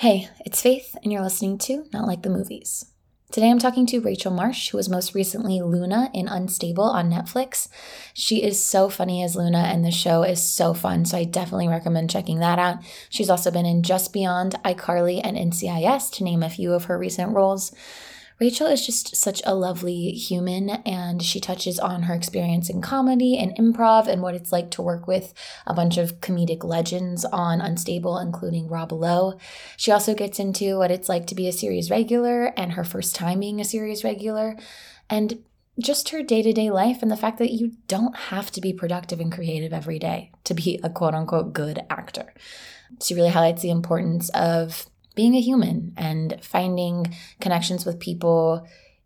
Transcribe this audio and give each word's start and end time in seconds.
Hey, 0.00 0.28
it's 0.46 0.62
Faith, 0.62 0.96
and 1.02 1.12
you're 1.12 1.24
listening 1.24 1.58
to 1.58 1.86
Not 1.92 2.06
Like 2.06 2.22
the 2.22 2.30
Movies. 2.30 2.84
Today 3.32 3.50
I'm 3.50 3.58
talking 3.58 3.84
to 3.86 4.00
Rachel 4.00 4.30
Marsh, 4.30 4.68
who 4.68 4.76
was 4.76 4.88
most 4.88 5.12
recently 5.12 5.60
Luna 5.60 6.08
in 6.14 6.28
Unstable 6.28 6.84
on 6.84 7.10
Netflix. 7.10 7.66
She 8.14 8.44
is 8.44 8.62
so 8.62 8.88
funny 8.90 9.24
as 9.24 9.34
Luna, 9.34 9.58
and 9.58 9.84
the 9.84 9.90
show 9.90 10.22
is 10.22 10.40
so 10.40 10.72
fun, 10.72 11.04
so 11.04 11.18
I 11.18 11.24
definitely 11.24 11.66
recommend 11.66 12.10
checking 12.10 12.38
that 12.38 12.60
out. 12.60 12.76
She's 13.10 13.28
also 13.28 13.50
been 13.50 13.66
in 13.66 13.82
Just 13.82 14.12
Beyond, 14.12 14.54
iCarly, 14.64 15.20
and 15.24 15.36
NCIS, 15.36 16.12
to 16.12 16.22
name 16.22 16.44
a 16.44 16.48
few 16.48 16.74
of 16.74 16.84
her 16.84 16.96
recent 16.96 17.34
roles. 17.34 17.72
Rachel 18.40 18.68
is 18.68 18.86
just 18.86 19.16
such 19.16 19.42
a 19.44 19.54
lovely 19.54 20.10
human, 20.12 20.70
and 20.70 21.22
she 21.22 21.40
touches 21.40 21.80
on 21.80 22.04
her 22.04 22.14
experience 22.14 22.70
in 22.70 22.80
comedy 22.80 23.36
and 23.36 23.56
improv 23.56 24.06
and 24.06 24.22
what 24.22 24.34
it's 24.34 24.52
like 24.52 24.70
to 24.72 24.82
work 24.82 25.08
with 25.08 25.34
a 25.66 25.74
bunch 25.74 25.98
of 25.98 26.20
comedic 26.20 26.62
legends 26.62 27.24
on 27.24 27.60
Unstable, 27.60 28.18
including 28.18 28.68
Rob 28.68 28.92
Lowe. 28.92 29.38
She 29.76 29.90
also 29.90 30.14
gets 30.14 30.38
into 30.38 30.78
what 30.78 30.92
it's 30.92 31.08
like 31.08 31.26
to 31.26 31.34
be 31.34 31.48
a 31.48 31.52
series 31.52 31.90
regular 31.90 32.52
and 32.56 32.72
her 32.72 32.84
first 32.84 33.16
time 33.16 33.40
being 33.40 33.60
a 33.60 33.64
series 33.64 34.04
regular, 34.04 34.56
and 35.10 35.42
just 35.80 36.08
her 36.10 36.22
day 36.22 36.42
to 36.42 36.52
day 36.52 36.70
life 36.70 37.02
and 37.02 37.10
the 37.10 37.16
fact 37.16 37.38
that 37.38 37.52
you 37.52 37.72
don't 37.86 38.16
have 38.16 38.50
to 38.50 38.60
be 38.60 38.72
productive 38.72 39.20
and 39.20 39.32
creative 39.32 39.72
every 39.72 39.98
day 39.98 40.32
to 40.44 40.54
be 40.54 40.80
a 40.82 40.90
quote 40.90 41.14
unquote 41.14 41.52
good 41.52 41.80
actor. 41.90 42.34
She 43.02 43.14
really 43.14 43.30
highlights 43.30 43.62
the 43.62 43.70
importance 43.70 44.28
of 44.30 44.86
being 45.18 45.34
a 45.34 45.40
human 45.40 45.92
and 45.96 46.38
finding 46.42 47.12
connections 47.40 47.84
with 47.84 47.98
people 47.98 48.64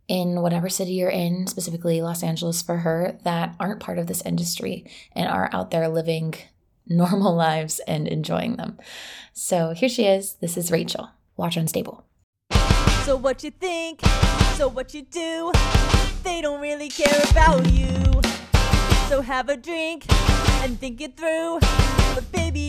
in 0.08 0.42
whatever 0.42 0.68
city 0.68 0.92
you're 0.92 1.08
in, 1.08 1.46
specifically 1.46 2.02
Los 2.02 2.22
Angeles 2.22 2.60
for 2.60 2.76
her, 2.76 3.16
that 3.24 3.56
aren't 3.58 3.80
part 3.80 3.98
of 3.98 4.08
this 4.08 4.20
industry 4.26 4.84
and 5.16 5.26
are 5.26 5.48
out 5.54 5.70
there 5.70 5.88
living 5.88 6.34
normal 6.86 7.34
lives 7.34 7.80
and 7.88 8.06
enjoying 8.06 8.56
them. 8.56 8.76
So 9.32 9.70
here 9.70 9.88
she 9.88 10.04
is. 10.04 10.34
This 10.34 10.58
is 10.58 10.70
Rachel. 10.70 11.08
Watch 11.38 11.56
Unstable. 11.56 12.04
So 13.04 13.16
what 13.16 13.42
you 13.42 13.50
think? 13.50 14.02
So 14.56 14.68
what 14.68 14.92
you 14.92 15.04
do? 15.04 15.50
They 16.24 16.42
don't 16.42 16.60
really 16.60 16.90
care 16.90 17.22
about 17.30 17.72
you. 17.72 18.20
So 19.08 19.22
have 19.22 19.48
a 19.48 19.56
drink 19.56 20.04
and 20.60 20.78
think 20.78 21.00
it 21.00 21.16
through. 21.16 21.60
But 22.14 22.30
baby, 22.32 22.61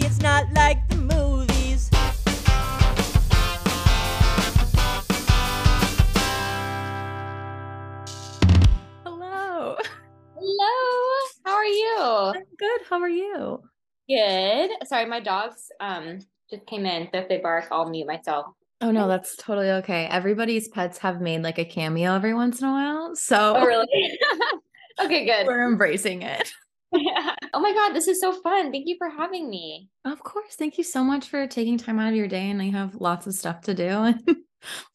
Good. 14.09 14.71
Sorry, 14.85 15.05
my 15.05 15.19
dogs 15.19 15.67
um 15.79 16.19
just 16.49 16.65
came 16.67 16.85
in. 16.85 17.07
So 17.13 17.19
if 17.19 17.29
they 17.29 17.37
bark, 17.37 17.67
I'll 17.71 17.89
mute 17.89 18.07
myself. 18.07 18.47
Oh 18.81 18.91
no, 18.91 19.07
that's 19.07 19.35
totally 19.37 19.69
okay. 19.71 20.05
Everybody's 20.07 20.67
pets 20.67 20.97
have 20.99 21.21
made 21.21 21.41
like 21.41 21.57
a 21.57 21.65
cameo 21.65 22.13
every 22.15 22.33
once 22.33 22.61
in 22.61 22.67
a 22.67 22.71
while. 22.71 23.15
So 23.15 23.55
Oh, 23.57 23.65
really? 23.65 23.87
okay, 25.01 25.25
good. 25.25 25.47
we're 25.47 25.65
embracing 25.67 26.21
it. 26.21 26.51
Yeah. 26.91 27.35
Oh 27.55 27.59
my 27.59 27.71
God, 27.71 27.93
this 27.93 28.07
is 28.07 28.19
so 28.19 28.33
fun. 28.41 28.71
Thank 28.71 28.87
you 28.87 28.95
for 28.97 29.09
having 29.09 29.47
me. 29.47 29.87
Of 30.05 30.23
course. 30.23 30.55
Thank 30.55 30.79
you 30.79 30.83
so 30.83 31.03
much 31.03 31.27
for 31.27 31.45
taking 31.45 31.77
time 31.77 31.99
out 31.99 32.09
of 32.09 32.15
your 32.15 32.27
day. 32.27 32.49
And 32.49 32.59
I 32.59 32.71
have 32.71 32.95
lots 32.95 33.27
of 33.27 33.35
stuff 33.35 33.61
to 33.61 33.75
do 33.75 33.83
and 33.87 34.37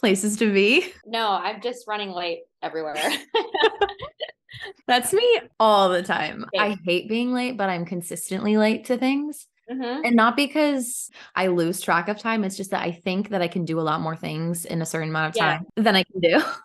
places 0.00 0.36
to 0.38 0.52
be. 0.52 0.92
No, 1.06 1.28
I'm 1.30 1.60
just 1.62 1.86
running 1.86 2.10
late 2.10 2.40
everywhere. 2.60 2.96
That's 4.86 5.12
me 5.12 5.41
all 5.60 5.88
the 5.88 6.02
time. 6.02 6.46
I 6.58 6.77
hate 6.84 7.08
being 7.08 7.32
late, 7.32 7.56
but 7.56 7.68
I'm 7.68 7.84
consistently 7.84 8.56
late 8.56 8.86
to 8.86 8.96
things. 8.96 9.46
Mhm. 9.70 10.02
And 10.04 10.16
not 10.16 10.34
because 10.36 11.10
I 11.34 11.48
lose 11.48 11.80
track 11.80 12.08
of 12.08 12.18
time. 12.18 12.42
It's 12.44 12.56
just 12.56 12.70
that 12.70 12.82
I 12.82 12.92
think 12.92 13.28
that 13.30 13.42
I 13.42 13.48
can 13.48 13.64
do 13.64 13.78
a 13.78 13.82
lot 13.82 14.00
more 14.00 14.16
things 14.16 14.64
in 14.64 14.80
a 14.80 14.86
certain 14.86 15.10
amount 15.10 15.30
of 15.30 15.36
Yeah. 15.36 15.58
time 15.58 15.66
than 15.76 15.96
I 15.96 16.04
can 16.04 16.20
do. 16.20 16.41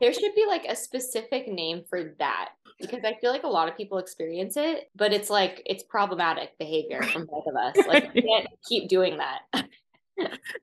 There 0.00 0.12
should 0.12 0.34
be 0.34 0.44
like 0.46 0.66
a 0.66 0.76
specific 0.76 1.48
name 1.48 1.82
for 1.88 2.14
that 2.18 2.50
because 2.78 3.04
I 3.04 3.14
feel 3.14 3.30
like 3.32 3.44
a 3.44 3.48
lot 3.48 3.68
of 3.68 3.76
people 3.76 3.98
experience 3.98 4.56
it, 4.56 4.90
but 4.94 5.12
it's 5.12 5.30
like 5.30 5.62
it's 5.64 5.82
problematic 5.82 6.58
behavior 6.58 7.02
from 7.02 7.26
both 7.26 7.44
of 7.46 7.56
us. 7.56 7.86
Like, 7.88 8.10
you 8.14 8.22
can't 8.28 8.46
keep 8.68 8.88
doing 8.88 9.18
that. 9.18 9.40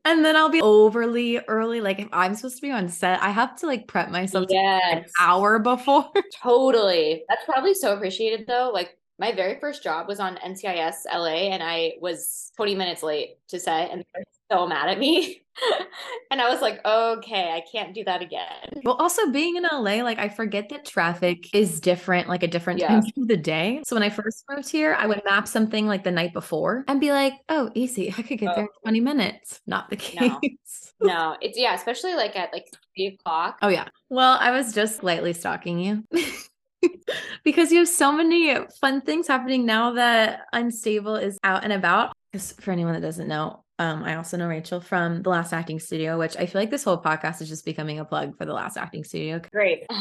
And 0.06 0.24
then 0.24 0.36
I'll 0.36 0.50
be 0.50 0.62
overly 0.62 1.40
early. 1.40 1.82
Like 1.82 2.00
if 2.00 2.08
I'm 2.12 2.36
supposed 2.36 2.58
to 2.58 2.62
be 2.62 2.72
on 2.72 2.90
set, 2.90 3.22
I 3.22 3.30
have 3.30 3.56
to 3.58 3.68
like 3.68 3.88
prep 3.88 4.10
myself 4.10 4.48
to 4.48 4.56
an 4.56 5.06
hour 5.20 5.60
before. 5.60 6.10
Totally. 6.42 7.24
That's 7.30 7.46
probably 7.46 7.74
so 7.74 7.94
appreciated 7.94 8.48
though. 8.48 8.72
Like 8.74 8.98
my 9.20 9.32
very 9.32 9.60
first 9.60 9.84
job 9.84 10.08
was 10.08 10.20
on 10.20 10.38
NCIS 10.38 11.06
LA 11.14 11.52
and 11.52 11.62
I 11.62 11.94
was 12.02 12.52
20 12.56 12.76
minutes 12.76 13.04
late 13.04 13.38
to 13.50 13.60
set 13.60 13.92
and 13.92 14.02
they 14.02 14.06
were 14.20 14.24
so 14.52 14.68
mad 14.68 14.90
at 14.90 15.00
me. 15.00 15.42
and 16.32 16.42
I 16.42 16.50
was 16.50 16.62
like, 16.62 16.84
okay, 16.86 17.52
I 17.52 17.64
can't 17.72 17.94
do 17.94 18.04
that 18.06 18.22
again. 18.22 18.82
Well, 18.84 18.96
also 18.96 19.30
being 19.32 19.56
in 19.58 19.64
LA, 19.64 20.04
like 20.04 20.20
I 20.20 20.30
forget 20.30 20.70
that 20.70 20.86
traffic 20.86 21.54
is 21.54 21.80
different, 21.80 22.28
like 22.28 22.44
a 22.44 22.48
different 22.48 22.80
Yeah. 22.80 22.90
time 22.90 23.04
of 23.18 23.28
the 23.28 23.38
day. 23.38 23.82
So 23.86 23.96
when 23.96 24.04
I 24.04 24.10
first 24.10 24.44
moved 24.50 24.70
here, 24.70 24.96
I 24.98 25.06
would 25.08 25.22
map 25.26 25.48
something 25.48 25.88
like 25.88 26.04
the 26.04 26.12
night 26.12 26.34
before 26.34 26.84
and 26.88 27.00
be 27.00 27.12
like, 27.12 27.34
oh, 27.50 27.70
easy. 27.76 28.10
I 28.18 28.22
could 28.22 28.40
get 28.40 28.56
there 28.56 28.64
in 28.64 28.70
20 28.84 29.00
minutes. 29.02 29.62
Not 29.68 29.90
the 29.90 29.98
No. 30.20 30.40
case. 30.40 30.94
No, 31.04 31.36
it's 31.42 31.58
yeah, 31.58 31.74
especially 31.74 32.14
like 32.14 32.36
at 32.36 32.54
like 32.54 32.68
three 32.96 33.08
o'clock. 33.08 33.58
Oh, 33.64 33.70
yeah. 33.70 33.88
Well, 34.10 34.38
I 34.40 34.52
was 34.52 34.72
just 34.72 35.02
lightly 35.02 35.34
stalking 35.34 35.80
you. 35.80 36.04
because 37.44 37.72
you 37.72 37.80
have 37.80 37.88
so 37.88 38.12
many 38.12 38.56
fun 38.80 39.02
things 39.02 39.28
happening 39.28 39.66
now 39.66 39.94
that 39.94 40.42
Unstable 40.54 41.16
is 41.16 41.40
out 41.44 41.64
and 41.64 41.74
about. 41.74 42.14
Because 42.32 42.52
for 42.54 42.70
anyone 42.72 42.94
that 42.94 43.02
doesn't 43.02 43.28
know, 43.28 43.64
um, 43.82 44.04
I 44.04 44.16
also 44.16 44.38
know 44.38 44.48
Rachel 44.48 44.80
from 44.80 45.24
The 45.24 45.32
Last 45.32 45.54
Acting 45.54 45.80
Studio, 45.80 46.20
which 46.20 46.38
I 46.38 46.46
feel 46.46 46.62
like 46.62 46.70
this 46.70 46.84
whole 46.84 47.02
podcast 47.02 47.42
is 47.42 47.50
just 47.50 47.66
becoming 47.66 47.98
a 47.98 48.06
plug 48.06 48.38
for 48.38 48.46
The 48.46 48.54
Last 48.54 48.78
Acting 48.78 49.04
Studio. 49.04 49.42
Great. 49.52 49.86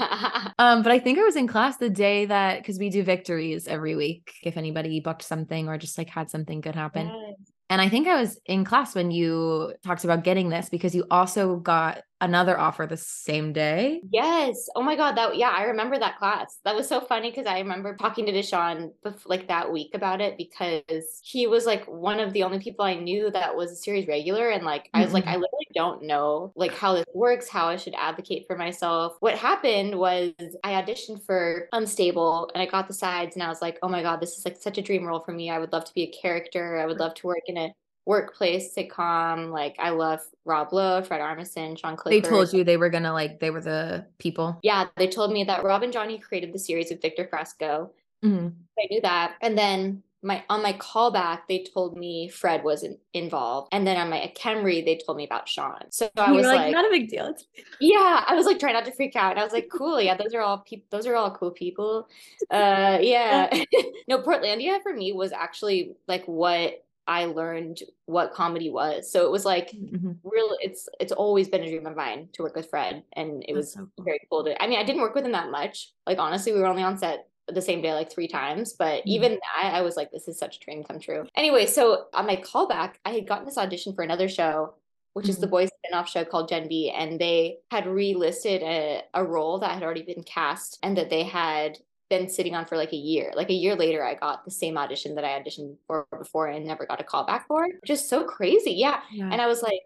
Um, 0.59 0.83
but 0.83 0.93
I 0.93 0.99
think 0.99 1.19
I 1.19 1.23
was 1.23 1.37
in 1.37 1.47
class 1.47 1.79
the 1.79 1.89
day 1.89 2.27
that 2.27 2.59
because 2.59 2.79
we 2.79 2.91
do 2.91 3.03
victories 3.03 3.67
every 3.67 3.97
week 3.97 4.35
if 4.43 4.59
anybody 4.59 5.01
booked 5.01 5.23
something 5.23 5.69
or 5.69 5.79
just 5.79 5.97
like 5.97 6.11
had 6.11 6.29
something 6.29 6.61
good 6.61 6.75
happen. 6.75 7.07
Yes. 7.07 7.53
And 7.71 7.81
I 7.81 7.89
think 7.89 8.07
I 8.07 8.21
was 8.21 8.39
in 8.45 8.65
class 8.65 8.95
when 8.95 9.11
you 9.11 9.73
talked 9.83 10.05
about 10.05 10.23
getting 10.23 10.51
this 10.51 10.69
because 10.69 10.95
you 10.95 11.07
also 11.11 11.57
got 11.57 12.03
another 12.21 12.59
offer 12.59 12.87
the 12.87 12.97
same 12.97 13.53
day. 13.53 14.03
Yes. 14.13 14.69
Oh 14.77 14.83
my 14.83 14.97
God. 14.97 15.17
That 15.17 15.37
yeah, 15.37 15.51
I 15.51 15.65
remember 15.65 15.99
that 15.99 16.19
class. 16.19 16.59
That 16.65 16.75
was 16.75 16.87
so 16.87 17.01
funny 17.01 17.31
because 17.31 17.47
I 17.47 17.59
remember 17.59 17.97
talking 17.97 18.27
to 18.27 18.33
Deshaun 18.33 18.93
bef- 19.05 19.27
like 19.27 19.49
that 19.49 19.73
week 19.73 19.95
about 19.95 20.21
it 20.21 20.37
because 20.37 21.21
he 21.23 21.47
was 21.47 21.65
like 21.65 21.85
one 21.87 22.21
of 22.21 22.33
the 22.33 22.43
only 22.43 22.59
people 22.59 22.85
I 22.85 22.95
knew 22.95 23.31
that 23.31 23.57
was 23.57 23.73
a 23.73 23.77
series 23.77 24.07
regular. 24.07 24.51
And 24.51 24.65
like 24.65 24.91
I 24.93 25.03
was 25.03 25.15
like. 25.15 25.21
I 25.31 25.35
mm-hmm. 25.35 25.43
literally 25.43 25.67
don't 25.75 26.03
know 26.03 26.53
like 26.57 26.75
how 26.75 26.95
this 26.95 27.05
works, 27.15 27.49
how 27.49 27.67
I 27.67 27.77
should 27.77 27.95
advocate 27.95 28.47
for 28.47 28.57
myself. 28.57 29.17
What 29.21 29.37
happened 29.37 29.97
was 29.97 30.33
I 30.65 30.73
auditioned 30.73 31.25
for 31.25 31.69
Unstable 31.73 32.51
and 32.55 32.63
I 32.63 32.67
got 32.67 32.89
the 32.89 32.95
sides 32.95 33.37
and 33.37 33.43
I 33.43 33.49
was 33.49 33.63
like, 33.63 33.79
oh 33.83 33.89
my 33.89 34.03
God, 34.03 34.21
this 34.21 34.37
is 34.37 34.45
like 34.45 34.57
such 34.57 34.79
a 34.79 34.83
dream 34.83 35.05
role 35.05 35.21
for 35.21 35.33
me. 35.33 35.51
I 35.51 35.59
would 35.59 35.73
love 35.73 35.85
to 35.85 35.95
be 35.95 36.03
a 36.03 36.21
character. 36.21 36.79
I 36.79 36.87
would 36.87 36.99
love 36.99 37.15
to 37.15 37.27
work 37.27 37.43
in 37.47 37.57
a 37.57 37.73
workplace 38.11 38.75
sitcom. 38.77 39.53
Like 39.53 39.77
I 39.79 39.91
love 39.91 40.19
Rob 40.45 40.73
Lowe, 40.73 41.01
Fred 41.03 41.21
Armisen, 41.21 41.79
Sian 41.81 41.97
Clifford. 41.97 42.25
They 42.25 42.29
told 42.29 42.53
you 42.53 42.65
they 42.65 42.77
were 42.77 42.91
gonna 42.91 43.13
like 43.13 43.39
they 43.39 43.51
were 43.51 43.61
the 43.61 44.05
people. 44.19 44.59
Yeah, 44.65 44.87
they 44.97 45.07
told 45.07 45.33
me 45.33 45.45
that 45.45 45.63
Rob 45.63 45.85
and 45.85 45.93
Johnny 45.93 46.19
created 46.19 46.53
the 46.53 46.59
series 46.59 46.91
with 46.91 47.01
Victor 47.01 47.29
Fresco. 47.31 47.93
Mhm. 48.25 48.53
I 48.79 48.87
knew 48.91 49.01
that. 49.03 49.37
And 49.41 49.57
then 49.57 50.03
my 50.23 50.45
on 50.51 50.61
my 50.61 50.73
callback, 50.73 51.43
they 51.49 51.63
told 51.63 51.97
me 51.97 52.29
Fred 52.29 52.65
wasn't 52.65 52.99
involved. 53.15 53.69
And 53.71 53.87
then 53.87 53.97
on 53.97 54.11
my 54.11 54.33
chem 54.35 54.65
read, 54.65 54.89
they 54.89 54.97
told 54.97 55.17
me 55.17 55.25
about 55.25 55.49
Sian. 55.49 55.91
So 55.91 56.11
I 56.17 56.33
was 56.33 56.45
were 56.45 56.53
like, 56.53 56.73
not 56.73 56.85
a 56.85 56.91
big 56.91 57.11
deal. 57.11 57.33
Yeah, 57.81 58.25
I 58.27 58.35
was 58.35 58.45
like 58.45 58.59
trying 58.59 58.75
not 58.75 58.87
to 58.87 58.93
freak 58.93 59.15
out. 59.15 59.31
And 59.31 59.41
I 59.41 59.45
was 59.45 59.53
like, 59.53 59.69
cool, 59.71 60.01
yeah, 60.01 60.17
those 60.17 60.35
are 60.35 60.41
all 60.41 60.59
people 60.59 60.87
those 60.91 61.07
are 61.07 61.15
all 61.15 61.31
cool 61.31 61.53
people. 61.53 62.09
Uh 62.51 62.99
yeah. 63.03 63.49
no, 64.09 64.19
Portlandia 64.19 64.83
for 64.83 64.93
me 64.93 65.13
was 65.13 65.31
actually 65.31 65.95
like 66.09 66.25
what 66.27 66.85
I 67.07 67.25
learned 67.25 67.79
what 68.07 68.33
comedy 68.33 68.71
was. 68.71 69.11
So 69.11 69.25
it 69.27 69.31
was 69.33 69.45
like 69.45 69.71
Mhm. 69.73 70.19
real 70.23 70.57
it's 70.61 70.89
it's 71.01 71.13
always 71.13 71.49
been 71.49 71.63
a 71.63 71.69
dream 71.69 71.87
of 71.87 71.97
mine 71.97 72.29
to 72.35 72.43
work 72.43 72.55
with 72.55 72.71
Fred 72.71 73.03
and 73.15 73.43
it 73.43 73.55
That's 73.55 73.57
was 73.57 73.73
so 73.73 73.89
cool. 73.97 74.05
very 74.05 74.21
cool 74.31 74.45
to 74.45 74.63
I 74.63 74.67
mean 74.67 74.79
I 74.79 74.85
didn't 74.85 75.03
work 75.03 75.15
with 75.15 75.25
him 75.25 75.33
that 75.33 75.51
much 75.51 75.93
like 76.07 76.19
honestly 76.19 76.53
we 76.53 76.61
were 76.61 76.67
only 76.67 76.83
on 76.83 76.99
set 76.99 77.27
the 77.49 77.63
same 77.63 77.83
day 77.83 77.93
like 77.95 78.13
three 78.13 78.29
times 78.29 78.75
but 78.75 79.03
Mhm. 79.03 79.07
even 79.07 79.33
that 79.33 79.75
I 79.75 79.83
was 79.83 79.97
like 79.97 80.11
this 80.13 80.29
is 80.29 80.39
such 80.39 80.59
a 80.59 80.61
dream 80.61 80.85
come 80.85 81.01
true 81.01 81.27
anyway 81.35 81.67
so 81.67 82.07
on 82.15 82.27
my 82.27 82.37
callback 82.37 82.95
I 83.05 83.11
had 83.11 83.27
gotten 83.27 83.45
this 83.47 83.59
audition 83.59 83.93
for 83.95 84.03
another 84.03 84.29
show 84.29 84.75
which 85.15 85.29
is 85.29 85.39
the 85.39 85.49
Mhm. 85.49 85.51
boys 85.51 85.71
spin-off 85.85 86.09
show 86.09 86.25
called 86.25 86.49
Gen 86.49 86.69
V 86.69 86.91
and 86.91 87.19
they 87.19 87.59
had 87.73 87.85
relisted 87.87 88.63
a, 88.63 89.03
a 89.15 89.25
role 89.25 89.59
that 89.59 89.73
had 89.73 89.83
already 89.83 90.03
been 90.03 90.23
cast 90.23 90.79
and 90.85 90.97
that 90.97 91.11
they 91.11 91.25
had 91.25 91.79
been 92.11 92.29
sitting 92.29 92.55
on 92.55 92.67
for 92.67 92.77
like 92.77 92.93
a 92.93 92.97
year. 92.97 93.33
Like 93.35 93.49
a 93.49 93.55
year 93.55 93.75
later, 93.77 94.05
I 94.05 94.15
got 94.15 94.45
the 94.45 94.51
same 94.51 94.77
audition 94.77 95.15
that 95.15 95.25
I 95.25 95.41
auditioned 95.41 95.77
for 95.87 96.07
before 96.19 96.49
and 96.49 96.67
never 96.67 96.85
got 96.85 97.01
a 97.01 97.05
call 97.05 97.25
back 97.25 97.47
for. 97.47 97.67
Just 97.87 98.11
so 98.11 98.25
crazy. 98.25 98.73
Yeah. 98.73 99.01
Yeah. 99.11 99.31
And 99.31 99.41
I 99.41 99.47
was 99.47 99.63
like, 99.63 99.81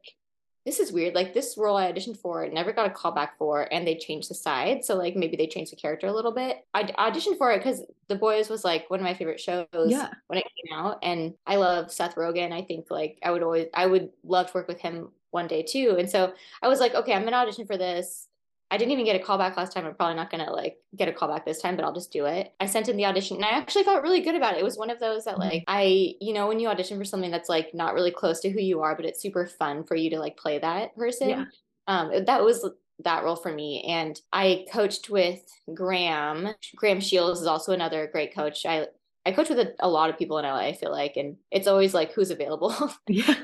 this 0.65 0.81
is 0.81 0.91
weird. 0.91 1.15
Like 1.15 1.35
this 1.35 1.57
role 1.59 1.77
I 1.77 1.93
auditioned 1.93 2.17
for, 2.17 2.49
never 2.49 2.73
got 2.73 2.87
a 2.87 2.91
call 2.91 3.13
back 3.13 3.37
for, 3.37 3.69
and 3.71 3.87
they 3.87 3.97
changed 3.97 4.31
the 4.31 4.35
side. 4.35 4.83
So 4.83 4.95
like 4.97 5.15
maybe 5.15 5.37
they 5.37 5.47
changed 5.47 5.71
the 5.71 5.77
character 5.77 6.07
a 6.07 6.13
little 6.13 6.33
bit. 6.33 6.65
I 6.73 6.85
auditioned 6.85 7.37
for 7.37 7.53
it 7.53 7.59
because 7.59 7.83
The 8.09 8.17
Boys 8.17 8.49
was 8.49 8.65
like 8.65 8.89
one 8.89 8.99
of 8.99 9.05
my 9.05 9.13
favorite 9.13 9.41
shows 9.41 9.67
Yeah. 9.87 10.09
when 10.29 10.39
it 10.39 10.47
came 10.57 10.79
out, 10.79 11.01
and 11.03 11.35
I 11.47 11.57
love 11.57 11.93
Seth 11.93 12.15
Rogen. 12.15 12.51
I 12.51 12.63
think 12.63 12.87
like 12.91 13.19
I 13.23 13.31
would 13.31 13.43
always, 13.43 13.67
I 13.75 13.85
would 13.85 14.09
love 14.25 14.47
to 14.47 14.55
work 14.55 14.69
with 14.69 14.81
him 14.81 15.11
one 15.31 15.49
day 15.49 15.63
too. 15.63 15.97
And 15.99 16.09
so 16.09 16.33
I 16.63 16.69
was 16.69 16.81
like, 16.81 16.95
okay, 16.95 17.13
I'm 17.13 17.25
gonna 17.25 17.37
audition 17.37 17.67
for 17.67 17.77
this. 17.77 18.27
I 18.75 18.77
didn't 18.77 18.91
even 18.91 19.05
get 19.05 19.15
a 19.15 19.25
call 19.25 19.39
back 19.39 19.57
last 19.57 19.73
time. 19.73 19.87
I'm 19.87 19.95
probably 19.95 20.17
not 20.17 20.31
gonna 20.31 20.53
like 20.53 20.79
get 20.97 21.09
a 21.09 21.13
call 21.13 21.29
back 21.29 21.47
this 21.47 21.63
time, 21.63 21.77
but 21.77 21.85
I'll 21.85 21.95
just 21.95 22.11
do 22.11 22.25
it. 22.27 22.53
I 22.59 22.67
sent 22.67 22.89
in 22.89 22.97
the 22.97 23.07
audition 23.07 23.37
and 23.37 23.45
I 23.45 23.51
actually 23.51 23.85
felt 23.85 24.03
really 24.03 24.21
good 24.21 24.35
about 24.35 24.55
it. 24.55 24.61
It 24.61 24.65
was 24.65 24.77
one 24.77 24.91
of 24.91 24.99
those 24.99 25.27
that 25.27 25.39
like 25.39 25.63
I, 25.69 26.15
you 26.21 26.35
know, 26.35 26.49
when 26.49 26.59
you 26.59 26.67
audition 26.67 26.99
for 26.99 27.05
something 27.05 27.31
that's 27.31 27.49
like 27.49 27.73
not 27.73 27.95
really 27.95 28.11
close 28.11 28.41
to 28.41 28.51
who 28.51 28.61
you 28.61 28.81
are, 28.81 28.97
but 28.97 29.05
it's 29.05 29.23
super 29.23 29.47
fun 29.47 29.85
for 29.85 29.95
you 29.95 30.11
to 30.11 30.19
like 30.19 30.37
play 30.37 30.59
that 30.59 30.97
person. 30.97 31.29
Yeah. 31.29 31.45
Um, 31.87 32.25
that 32.25 32.43
was 32.43 32.69
that 33.05 33.23
role 33.23 33.37
for 33.37 33.53
me. 33.53 33.85
And 33.87 34.21
I 34.33 34.67
coached 34.73 35.09
with 35.09 35.41
Graham. 35.73 36.49
Graham 36.75 37.01
Shields 37.01 37.41
is 37.41 37.47
also 37.47 37.73
another 37.73 38.09
great 38.11 38.35
coach. 38.35 38.67
I 38.67 38.89
I 39.27 39.33
coach 39.33 39.49
with 39.49 39.59
a, 39.59 39.75
a 39.81 39.89
lot 39.89 40.11
of 40.11 40.19
people 40.19 40.39
in 40.39 40.45
LA, 40.45 40.59
I 40.59 40.73
feel 40.75 40.91
like, 40.91 41.17
and 41.17 41.37
it's 41.51 41.67
always 41.67 41.95
like 41.95 42.13
who's 42.13 42.31
available. 42.31 42.75
Yeah. 43.09 43.35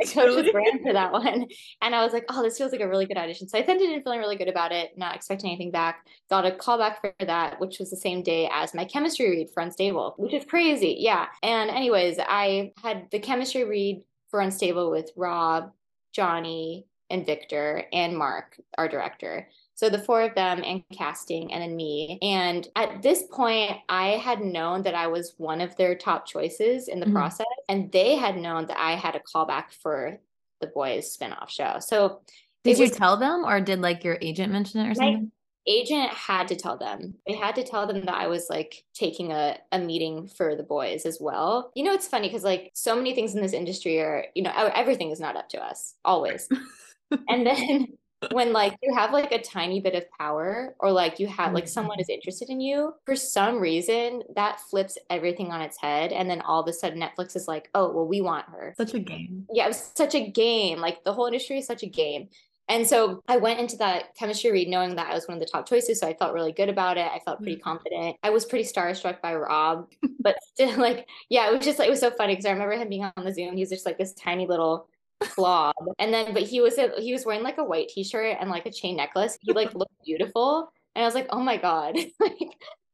I 0.00 0.04
coached 0.04 0.36
with 0.36 0.52
Graham 0.52 0.82
for 0.82 0.92
that 0.92 1.12
one. 1.12 1.46
And 1.82 1.94
I 1.94 2.02
was 2.02 2.12
like, 2.12 2.24
oh, 2.28 2.42
this 2.42 2.58
feels 2.58 2.72
like 2.72 2.80
a 2.80 2.88
really 2.88 3.06
good 3.06 3.16
audition. 3.16 3.48
So 3.48 3.58
I 3.58 3.64
sent 3.64 3.80
it 3.80 3.90
in 3.90 4.02
feeling 4.02 4.20
really 4.20 4.36
good 4.36 4.48
about 4.48 4.72
it, 4.72 4.96
not 4.96 5.14
expecting 5.14 5.50
anything 5.50 5.70
back. 5.70 6.06
Got 6.28 6.46
a 6.46 6.52
call 6.52 6.78
back 6.78 7.00
for 7.00 7.12
that, 7.20 7.60
which 7.60 7.78
was 7.78 7.90
the 7.90 7.96
same 7.96 8.22
day 8.22 8.48
as 8.52 8.74
my 8.74 8.84
chemistry 8.84 9.30
read 9.30 9.50
for 9.52 9.62
Unstable, 9.62 10.14
which 10.16 10.34
is 10.34 10.44
crazy. 10.44 10.96
Yeah. 10.98 11.26
And 11.42 11.70
anyways, 11.70 12.18
I 12.18 12.72
had 12.82 13.08
the 13.10 13.18
chemistry 13.18 13.64
read 13.64 14.02
for 14.30 14.40
Unstable 14.40 14.90
with 14.90 15.10
Rob, 15.16 15.72
Johnny, 16.12 16.86
and 17.10 17.26
Victor 17.26 17.84
and 17.92 18.16
Mark, 18.16 18.56
our 18.78 18.88
director. 18.88 19.48
So 19.80 19.88
the 19.88 19.98
four 19.98 20.20
of 20.20 20.34
them 20.34 20.62
and 20.62 20.84
casting 20.92 21.54
and 21.54 21.62
then 21.62 21.74
me. 21.74 22.18
And 22.20 22.68
at 22.76 23.00
this 23.00 23.22
point, 23.22 23.78
I 23.88 24.08
had 24.10 24.42
known 24.42 24.82
that 24.82 24.94
I 24.94 25.06
was 25.06 25.32
one 25.38 25.62
of 25.62 25.74
their 25.76 25.94
top 25.94 26.26
choices 26.26 26.86
in 26.86 27.00
the 27.00 27.06
Mhm. 27.06 27.12
process. 27.14 27.46
And 27.66 27.90
they 27.90 28.14
had 28.16 28.36
known 28.36 28.66
that 28.66 28.78
I 28.78 28.92
had 28.92 29.16
a 29.16 29.20
callback 29.20 29.72
for 29.72 30.20
the 30.60 30.66
boys 30.66 31.16
spinoff 31.16 31.48
show. 31.48 31.78
So 31.78 32.20
Did 32.62 32.76
you 32.76 32.88
was- 32.88 32.90
tell 32.90 33.16
them 33.16 33.42
or 33.46 33.58
did 33.62 33.80
like 33.80 34.04
your 34.04 34.18
agent 34.20 34.52
mention 34.52 34.80
it 34.84 34.90
or 34.90 34.94
something? 34.94 35.32
agent 35.66 36.10
had 36.10 36.48
to 36.48 36.56
tell 36.56 36.76
them. 36.76 37.14
They 37.26 37.34
had 37.34 37.54
to 37.54 37.62
tell 37.64 37.86
them 37.86 38.04
that 38.04 38.14
I 38.14 38.26
was 38.26 38.50
like 38.50 38.84
taking 38.92 39.32
a, 39.32 39.56
a 39.72 39.78
meeting 39.78 40.26
for 40.28 40.56
the 40.56 40.62
boys 40.62 41.06
as 41.06 41.18
well. 41.22 41.72
You 41.74 41.84
know, 41.84 41.94
it's 41.94 42.06
funny 42.08 42.28
because 42.28 42.44
like 42.44 42.70
so 42.74 42.94
many 42.96 43.14
things 43.14 43.34
in 43.34 43.40
this 43.40 43.54
industry 43.54 43.98
are, 44.00 44.26
you 44.34 44.42
know, 44.42 44.52
everything 44.54 45.10
is 45.10 45.20
not 45.20 45.36
up 45.36 45.48
to 45.50 45.62
us 45.64 45.94
always. 46.04 46.50
and 47.30 47.46
then 47.46 47.96
when 48.32 48.52
like 48.52 48.76
you 48.82 48.94
have 48.94 49.12
like 49.12 49.32
a 49.32 49.40
tiny 49.40 49.80
bit 49.80 49.94
of 49.94 50.04
power 50.18 50.74
or 50.78 50.92
like 50.92 51.18
you 51.18 51.26
have 51.26 51.52
like 51.52 51.66
someone 51.66 51.96
mm-hmm. 51.96 52.02
is 52.02 52.08
interested 52.08 52.50
in 52.50 52.60
you 52.60 52.92
for 53.06 53.16
some 53.16 53.58
reason 53.58 54.22
that 54.34 54.60
flips 54.60 54.98
everything 55.08 55.50
on 55.50 55.62
its 55.62 55.80
head 55.80 56.12
and 56.12 56.28
then 56.28 56.40
all 56.42 56.60
of 56.60 56.68
a 56.68 56.72
sudden 56.72 57.00
netflix 57.00 57.34
is 57.34 57.48
like 57.48 57.70
oh 57.74 57.90
well 57.90 58.06
we 58.06 58.20
want 58.20 58.46
her 58.48 58.74
Such 58.76 58.94
a 58.94 58.98
game. 58.98 59.46
yeah, 59.52 59.64
it 59.64 59.68
was 59.68 59.90
such 59.94 60.14
a 60.14 60.30
game. 60.30 60.78
Like 60.78 61.04
the 61.04 61.12
whole 61.12 61.26
industry 61.26 61.58
is 61.58 61.66
such 61.66 61.82
a 61.82 61.86
game. 61.86 62.28
And 62.68 62.86
so 62.86 63.20
I 63.26 63.36
went 63.36 63.58
into 63.58 63.76
that 63.78 64.14
chemistry 64.16 64.52
read 64.52 64.68
knowing 64.68 64.94
that 64.94 65.10
I 65.10 65.14
was 65.14 65.26
one 65.26 65.36
of 65.36 65.40
the 65.40 65.50
top 65.50 65.68
choices. 65.68 65.98
So 65.98 66.06
I 66.06 66.14
felt 66.14 66.34
really 66.34 66.52
good 66.52 66.68
about 66.68 66.98
it. 66.98 67.10
I 67.12 67.18
felt 67.18 67.38
pretty 67.38 67.56
mm-hmm. 67.56 67.68
confident. 67.68 68.16
I 68.22 68.30
was 68.30 68.44
pretty 68.44 68.64
starstruck 68.64 69.20
by 69.20 69.34
Rob, 69.34 69.90
but 70.20 70.36
still, 70.52 70.78
like, 70.78 71.08
yeah, 71.28 71.50
it 71.50 71.56
was 71.56 71.64
just 71.64 71.80
like, 71.80 71.88
it 71.88 71.90
was 71.90 71.98
so 71.98 72.12
funny 72.12 72.34
because 72.34 72.46
I 72.46 72.52
remember 72.52 72.74
him 72.74 72.88
being 72.88 73.04
on 73.04 73.24
the 73.24 73.34
Zoom. 73.34 73.56
He's 73.56 73.70
just 73.70 73.86
like 73.86 73.98
this 73.98 74.14
tiny 74.14 74.46
little 74.46 74.88
blob. 75.36 75.74
And 75.98 76.12
then, 76.12 76.32
but 76.32 76.42
he 76.42 76.60
was, 76.60 76.78
he 76.98 77.12
was 77.12 77.24
wearing 77.24 77.42
like 77.42 77.58
a 77.58 77.64
white 77.64 77.88
t 77.88 78.04
shirt 78.04 78.36
and 78.40 78.50
like 78.50 78.66
a 78.66 78.72
chain 78.72 78.96
necklace. 78.96 79.38
He 79.40 79.52
like 79.52 79.74
looked 79.74 79.94
beautiful. 80.04 80.72
And 80.94 81.02
I 81.02 81.06
was 81.06 81.14
like, 81.14 81.28
oh 81.30 81.40
my 81.40 81.56
God, 81.56 81.96
like, 82.20 82.38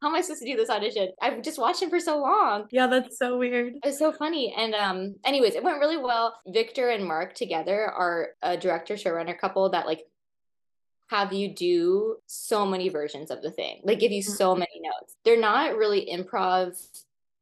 how 0.03 0.09
am 0.09 0.15
I 0.15 0.21
supposed 0.21 0.43
to 0.43 0.47
do 0.47 0.57
this 0.57 0.71
audition? 0.71 1.09
I've 1.21 1.43
just 1.43 1.59
watched 1.59 1.83
him 1.83 1.91
for 1.91 2.01
so 2.01 2.19
long. 2.19 2.67
Yeah, 2.71 2.87
that's 2.87 3.19
so 3.19 3.39
weird. 3.39 3.75
It's 3.83 3.99
so 3.99 4.13
funny. 4.13 4.55
And 4.57 4.75
um, 4.75 5.15
anyways, 5.25 5.55
it 5.55 5.65
went 5.65 5.81
really 5.81 5.97
well. 5.97 6.39
Victor 6.47 6.91
and 6.91 7.05
Mark 7.05 7.35
together 7.35 7.87
are 7.87 8.29
a 8.43 8.57
director 8.57 8.95
showrunner 8.95 9.39
couple 9.39 9.71
that 9.71 9.87
like 9.87 10.03
have 11.09 11.33
you 11.33 11.55
do 11.55 12.17
so 12.27 12.67
many 12.67 12.89
versions 12.89 13.31
of 13.31 13.41
the 13.41 13.51
thing. 13.51 13.81
Like 13.85 14.01
give 14.01 14.13
you 14.13 14.23
so 14.23 14.55
many 14.55 14.81
notes. 14.81 15.17
They're 15.25 15.41
not 15.41 15.77
really 15.77 16.09
improv 16.13 16.77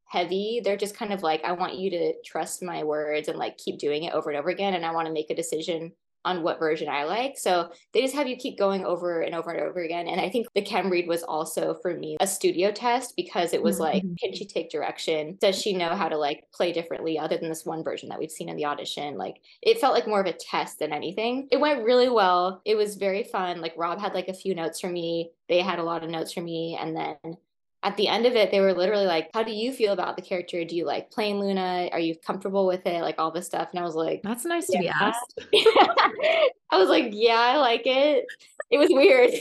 heavy. 0.07 0.61
They're 0.63 0.77
just 0.77 0.95
kind 0.97 1.11
of 1.13 1.23
like, 1.23 1.43
I 1.43 1.51
want 1.53 1.75
you 1.75 1.89
to 1.91 2.13
trust 2.23 2.63
my 2.63 2.83
words 2.83 3.27
and 3.27 3.37
like 3.37 3.57
keep 3.57 3.79
doing 3.79 4.03
it 4.03 4.13
over 4.13 4.29
and 4.29 4.39
over 4.39 4.49
again. 4.49 4.73
And 4.73 4.85
I 4.85 4.91
want 4.91 5.07
to 5.07 5.13
make 5.13 5.29
a 5.29 5.35
decision 5.35 5.91
on 6.23 6.41
what 6.41 6.57
version 6.57 6.89
I 6.89 7.03
like. 7.03 7.37
So 7.37 7.69
they 7.93 8.01
just 8.01 8.15
have 8.15 8.27
you 8.27 8.35
keep 8.35 8.57
going 8.57 8.83
over 8.83 9.21
and 9.21 9.35
over 9.35 9.51
and 9.51 9.61
over 9.61 9.83
again. 9.83 10.07
And 10.07 10.19
I 10.19 10.27
think 10.27 10.47
the 10.55 10.61
chem 10.63 10.89
read 10.89 11.07
was 11.07 11.21
also 11.21 11.75
for 11.83 11.93
me 11.93 12.17
a 12.19 12.25
studio 12.25 12.71
test 12.71 13.15
because 13.15 13.53
it 13.53 13.61
was 13.61 13.79
like, 13.79 14.01
Mhm. 14.01 14.17
can 14.19 14.33
she 14.33 14.43
take 14.43 14.71
direction? 14.71 15.37
Does 15.39 15.61
she 15.61 15.73
know 15.73 15.89
how 15.89 16.09
to 16.09 16.17
like 16.17 16.45
play 16.51 16.71
differently 16.73 17.19
other 17.19 17.37
than 17.37 17.49
this 17.49 17.63
one 17.63 17.83
version 17.83 18.09
that 18.09 18.17
we've 18.17 18.31
seen 18.31 18.49
in 18.49 18.55
the 18.55 18.65
audition? 18.65 19.19
Like 19.19 19.35
it 19.61 19.79
felt 19.79 19.93
like 19.93 20.07
more 20.07 20.19
of 20.19 20.25
a 20.25 20.33
test 20.33 20.79
than 20.79 20.91
anything. 20.93 21.47
It 21.51 21.59
went 21.59 21.83
really 21.83 22.09
well. 22.09 22.59
It 22.65 22.75
was 22.75 22.95
very 22.95 23.23
fun. 23.23 23.61
Like 23.61 23.73
Rob 23.77 23.99
had 23.99 24.15
like 24.15 24.27
a 24.27 24.33
few 24.33 24.55
notes 24.55 24.79
for 24.79 24.89
me. 24.89 25.29
They 25.47 25.61
had 25.61 25.77
a 25.77 25.83
lot 25.83 26.03
of 26.03 26.09
notes 26.09 26.33
for 26.33 26.41
me. 26.41 26.75
And 26.81 26.97
then 26.97 27.37
at 27.85 27.95
the 27.97 28.07
end 28.07 28.25
of 28.25 28.33
it, 28.33 28.49
they 28.49 28.59
were 28.59 28.73
literally 28.73 29.05
like, 29.05 29.29
How 29.33 29.43
do 29.43 29.51
you 29.51 29.71
feel 29.71 29.93
about 29.93 30.15
the 30.15 30.21
character? 30.23 30.65
Do 30.65 30.75
you 30.75 30.85
like 30.85 31.11
playing 31.11 31.39
Luna? 31.39 31.89
Are 31.91 31.99
you 31.99 32.15
comfortable 32.17 32.65
with 32.65 32.85
it? 32.87 33.01
Like 33.01 33.19
all 33.19 33.29
this 33.29 33.45
stuff. 33.45 33.69
And 33.71 33.79
I 33.79 33.83
was 33.83 33.93
like, 33.93 34.23
That's 34.23 34.43
nice 34.43 34.65
to 34.67 34.79
be 34.79 34.89
asked. 34.89 35.39
I 35.53 36.77
was 36.77 36.89
like, 36.89 37.09
Yeah, 37.11 37.37
I 37.37 37.57
like 37.57 37.83
it. 37.85 38.25
It 38.71 38.79
was 38.79 38.89
weird. 38.91 39.31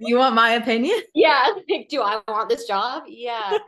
You 0.00 0.16
want 0.16 0.34
my 0.34 0.52
opinion? 0.52 0.98
yeah. 1.14 1.50
Like, 1.68 1.90
do 1.90 2.00
I 2.00 2.22
want 2.26 2.48
this 2.48 2.66
job? 2.66 3.04
Yeah. 3.06 3.58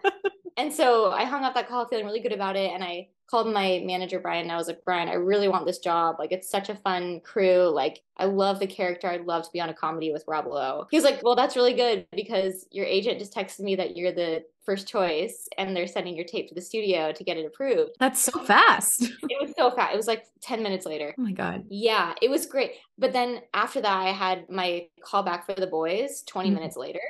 and 0.56 0.72
so 0.72 1.12
I 1.12 1.24
hung 1.24 1.44
up 1.44 1.54
that 1.54 1.68
call 1.68 1.86
feeling 1.86 2.06
really 2.06 2.20
good 2.20 2.32
about 2.32 2.56
it. 2.56 2.72
And 2.72 2.82
I 2.82 3.08
called 3.30 3.52
my 3.52 3.82
manager, 3.84 4.20
Brian, 4.20 4.42
and 4.42 4.52
I 4.52 4.56
was 4.56 4.68
like, 4.68 4.84
Brian, 4.84 5.08
I 5.08 5.14
really 5.14 5.48
want 5.48 5.66
this 5.66 5.78
job. 5.78 6.16
Like, 6.18 6.30
it's 6.32 6.48
such 6.48 6.68
a 6.68 6.76
fun 6.76 7.20
crew. 7.20 7.68
Like, 7.68 8.02
I 8.16 8.24
love 8.26 8.60
the 8.60 8.66
character. 8.66 9.08
I'd 9.08 9.24
love 9.26 9.42
to 9.44 9.50
be 9.52 9.60
on 9.60 9.68
a 9.68 9.74
comedy 9.74 10.12
with 10.12 10.24
Rob 10.28 10.46
Lowe. 10.46 10.86
He 10.90 10.96
was 10.96 11.04
like, 11.04 11.22
Well, 11.22 11.34
that's 11.34 11.56
really 11.56 11.74
good 11.74 12.06
because 12.12 12.66
your 12.70 12.86
agent 12.86 13.18
just 13.18 13.34
texted 13.34 13.60
me 13.60 13.74
that 13.76 13.96
you're 13.96 14.12
the 14.12 14.44
first 14.64 14.88
choice 14.88 15.48
and 15.58 15.76
they're 15.76 15.86
sending 15.86 16.16
your 16.16 16.24
tape 16.24 16.48
to 16.48 16.54
the 16.54 16.60
studio 16.60 17.12
to 17.12 17.22
get 17.24 17.36
it 17.36 17.46
approved. 17.46 17.92
That's 18.00 18.20
so 18.20 18.42
fast. 18.44 19.02
It 19.28 19.38
was 19.40 19.52
so 19.56 19.70
fast. 19.70 19.92
It 19.92 19.96
was 19.96 20.06
like 20.06 20.24
10 20.40 20.62
minutes 20.62 20.86
later. 20.86 21.14
Oh 21.18 21.22
my 21.22 21.32
God. 21.32 21.64
Yeah, 21.68 22.14
it 22.22 22.30
was 22.30 22.46
great. 22.46 22.72
But 22.98 23.12
then 23.12 23.40
after 23.54 23.80
that, 23.80 23.96
I 23.96 24.10
had 24.12 24.48
my 24.48 24.86
call 25.04 25.22
back 25.24 25.46
for 25.46 25.54
the 25.54 25.66
boys 25.66 26.22
20 26.26 26.50
Mhm. 26.50 26.54
minutes 26.54 26.76
later 26.76 27.00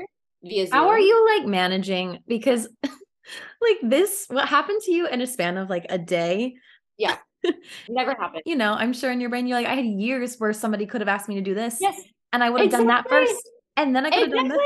via 0.43 0.67
Zoom. 0.67 0.73
How 0.79 0.89
are 0.89 0.99
you 0.99 1.39
like 1.39 1.47
managing? 1.47 2.19
Because 2.27 2.69
like 3.61 3.79
this, 3.83 4.27
what 4.29 4.49
happened 4.49 4.81
to 4.83 4.93
you 4.93 5.07
in 5.07 5.21
a 5.21 5.27
span 5.27 5.57
of 5.57 5.71
like 5.71 5.87
a 5.89 5.99
day? 5.99 6.57
Yeah. 6.97 7.17
Never 7.89 8.13
happened. 8.13 8.43
You 8.47 8.57
know, 8.57 8.73
I'm 8.73 8.93
sure 8.93 9.11
in 9.11 9.21
your 9.21 9.31
brain, 9.31 9.47
you're 9.47 9.59
like, 9.59 9.67
I 9.67 9.75
had 9.75 9.85
years 9.85 10.37
where 10.37 10.53
somebody 10.53 10.87
could 10.87 11.01
have 11.01 11.09
asked 11.09 11.29
me 11.29 11.37
to 11.37 11.41
do 11.41 11.55
this. 11.55 11.79
Yes, 11.81 12.01
And 12.33 12.43
I 12.43 12.51
would 12.51 12.63
have 12.63 12.71
done 12.71 12.87
that 12.87 13.09
first. 13.09 13.49
And 13.77 13.95
then 13.95 14.07
I 14.07 14.11
could 14.11 14.21
have 14.21 14.33
done 14.33 14.49
this. 14.49 14.59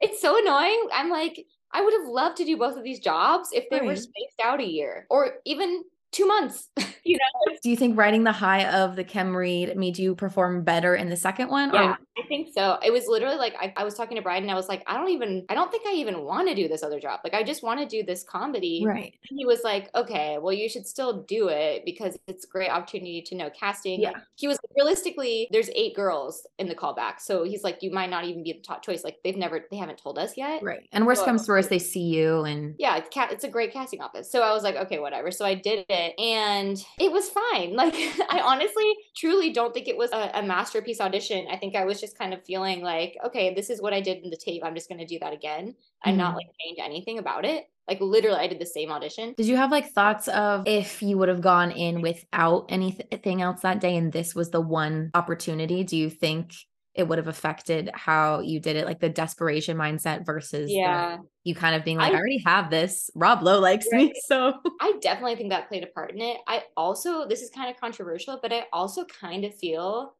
It's 0.00 0.22
so 0.22 0.38
annoying. 0.38 0.88
I'm 0.92 1.10
like, 1.10 1.44
I 1.72 1.82
would 1.82 1.92
have 1.92 2.06
loved 2.06 2.36
to 2.38 2.44
do 2.44 2.56
both 2.56 2.76
of 2.76 2.84
these 2.84 3.00
jobs 3.00 3.50
if 3.52 3.68
they 3.70 3.80
were 3.80 3.96
spaced 3.96 4.40
out 4.42 4.60
a 4.60 4.66
year 4.66 5.06
or 5.10 5.34
even 5.44 5.82
two 6.12 6.26
months. 6.26 6.68
you 7.04 7.18
know? 7.18 7.56
Do 7.62 7.68
you 7.68 7.76
think 7.76 7.98
riding 7.98 8.24
the 8.24 8.32
high 8.32 8.64
of 8.64 8.96
the 8.96 9.04
chem 9.04 9.36
read 9.36 9.76
made 9.76 9.98
you 9.98 10.14
perform 10.14 10.62
better 10.62 10.94
in 10.94 11.10
the 11.10 11.16
second 11.16 11.48
one? 11.48 11.74
Yeah, 11.74 11.90
Or 11.90 11.98
I 12.16 12.22
think 12.28 12.50
so. 12.54 12.78
It 12.84 12.92
was 12.92 13.06
literally 13.08 13.36
like 13.36 13.54
I, 13.58 13.72
I 13.76 13.84
was 13.84 13.94
talking 13.94 14.16
to 14.16 14.22
Brian 14.22 14.42
and 14.44 14.50
I 14.50 14.54
was 14.54 14.68
like, 14.68 14.82
I 14.86 14.96
don't 14.96 15.10
even 15.10 15.44
I 15.48 15.54
don't 15.54 15.70
think 15.70 15.86
I 15.86 15.92
even 15.94 16.22
want 16.22 16.48
to 16.48 16.54
do 16.54 16.68
this 16.68 16.82
other 16.82 17.00
job. 17.00 17.20
Like 17.24 17.34
I 17.34 17.42
just 17.42 17.62
want 17.62 17.80
to 17.80 17.86
do 17.86 18.04
this 18.04 18.22
comedy. 18.22 18.84
right. 18.86 19.14
he 19.22 19.44
was 19.44 19.60
like, 19.64 19.90
okay, 19.94 20.38
well, 20.40 20.52
you 20.52 20.68
should 20.68 20.86
still 20.86 21.22
do 21.24 21.48
it 21.48 21.84
because 21.84 22.16
it's 22.28 22.44
a 22.44 22.48
great 22.48 22.70
opportunity 22.70 23.20
to 23.22 23.34
know 23.34 23.50
casting. 23.50 24.00
Yeah. 24.00 24.12
He 24.36 24.46
was 24.46 24.58
realistically, 24.76 25.48
there's 25.50 25.70
eight 25.74 25.96
girls 25.96 26.46
in 26.58 26.68
the 26.68 26.74
callback. 26.74 27.20
So 27.20 27.42
he's 27.44 27.64
like, 27.64 27.82
you 27.82 27.90
might 27.90 28.10
not 28.10 28.24
even 28.24 28.44
be 28.44 28.52
the 28.52 28.60
top 28.60 28.82
choice. 28.84 29.02
Like 29.02 29.18
they've 29.24 29.36
never, 29.36 29.64
they 29.70 29.76
haven't 29.76 29.98
told 29.98 30.18
us 30.18 30.36
yet. 30.36 30.62
Right. 30.62 30.88
And 30.92 31.06
worst 31.06 31.20
Well, 31.20 31.26
comes 31.26 31.46
to 31.46 31.52
worst, 31.52 31.70
they 31.70 31.78
see 31.80 32.00
you 32.02 32.44
and 32.44 32.74
Yeah, 32.78 32.96
it's, 32.96 33.08
ca- 33.12 33.28
it's 33.30 33.44
a 33.44 33.48
great 33.48 33.72
casting 33.72 34.00
office. 34.00 34.30
So 34.30 34.42
I 34.42 34.52
was 34.52 34.62
like, 34.62 34.76
okay, 34.76 35.00
whatever. 35.00 35.30
So 35.30 35.44
I 35.44 35.54
did 35.54 35.84
it 35.88 36.20
and 36.20 36.82
it 36.98 37.10
was 37.10 37.28
fine. 37.28 37.74
Like, 37.84 37.94
I 38.30 38.40
honestly, 38.40 38.94
truly 39.16 39.52
don't 39.52 39.74
think 39.74 39.88
it 39.88 39.96
was 39.96 40.10
a, 40.12 40.30
a 40.34 40.42
masterpiece 40.42 41.00
audition. 41.00 41.46
I 41.50 41.56
think 41.56 41.76
I 41.76 41.84
was 41.84 42.00
just 42.04 42.18
kind 42.18 42.34
of 42.34 42.44
feeling 42.44 42.82
like, 42.82 43.16
okay, 43.26 43.54
this 43.54 43.70
is 43.70 43.80
what 43.80 43.92
I 43.94 44.00
did 44.00 44.22
in 44.22 44.30
the 44.30 44.36
tape. 44.36 44.62
I'm 44.64 44.74
just 44.74 44.88
going 44.88 44.98
to 45.00 45.06
do 45.06 45.18
that 45.20 45.32
again 45.32 45.74
and 46.04 46.16
not 46.18 46.32
Mhm. 46.32 46.36
like 46.36 46.46
change 46.60 46.78
anything 46.80 47.18
about 47.18 47.44
it. 47.44 47.64
Like, 47.88 48.00
literally, 48.00 48.38
I 48.38 48.46
did 48.46 48.58
the 48.60 48.66
same 48.66 48.90
audition. 48.90 49.34
Did 49.36 49.46
you 49.46 49.56
have 49.56 49.70
like 49.70 49.90
thoughts 49.92 50.28
of 50.28 50.66
if 50.66 51.02
you 51.02 51.18
would 51.18 51.28
have 51.28 51.40
gone 51.42 51.70
in 51.70 52.00
without 52.02 52.66
anything 52.68 53.42
else 53.42 53.60
that 53.62 53.80
day 53.80 53.96
and 53.96 54.12
this 54.12 54.34
was 54.34 54.50
the 54.50 54.60
one 54.60 55.10
opportunity? 55.14 55.84
Do 55.84 55.96
you 55.96 56.08
think 56.10 56.52
it 56.94 57.08
would 57.08 57.18
have 57.18 57.26
affected 57.26 57.90
how 57.92 58.38
you 58.38 58.60
did 58.60 58.76
it, 58.76 58.86
like 58.86 59.00
the 59.00 59.08
desperation 59.08 59.76
mindset 59.76 60.24
versus 60.24 60.68
the- 60.68 60.74
Yeah. 60.76 61.18
you 61.42 61.52
kind 61.54 61.74
of 61.74 61.84
being 61.84 61.98
like, 61.98 62.12
I, 62.12 62.14
I- 62.14 62.18
already 62.20 62.42
have 62.46 62.70
this. 62.70 63.10
Rob 63.16 63.42
Lowe 63.42 63.58
likes 63.58 63.86
me, 63.90 64.12
so 64.26 64.54
I 64.80 64.92
definitely 65.00 65.34
think 65.36 65.50
that 65.50 65.68
played 65.68 65.82
a 65.82 65.88
part 65.88 66.12
in 66.12 66.20
it. 66.20 66.36
I 66.46 66.62
also, 66.76 67.26
this 67.26 67.42
is 67.42 67.50
kind 67.50 67.68
of 67.68 67.80
controversial, 67.80 68.38
but 68.40 68.52
I 68.52 68.64
also 68.72 69.04
kind 69.06 69.44
of 69.44 69.52
feel 69.56 70.14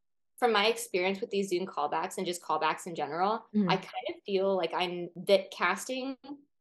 from 0.44 0.52
my 0.52 0.66
experience 0.66 1.22
with 1.22 1.30
these 1.30 1.48
Zoom 1.48 1.64
callbacks 1.64 2.18
and 2.18 2.26
just 2.26 2.42
callbacks 2.42 2.86
in 2.86 2.94
general, 2.94 3.46
Mhm. 3.54 3.70
I 3.70 3.76
kind 3.76 4.06
of 4.10 4.16
feel 4.26 4.54
like 4.54 4.74
I'm 4.74 5.08
that 5.24 5.50
casting 5.50 6.18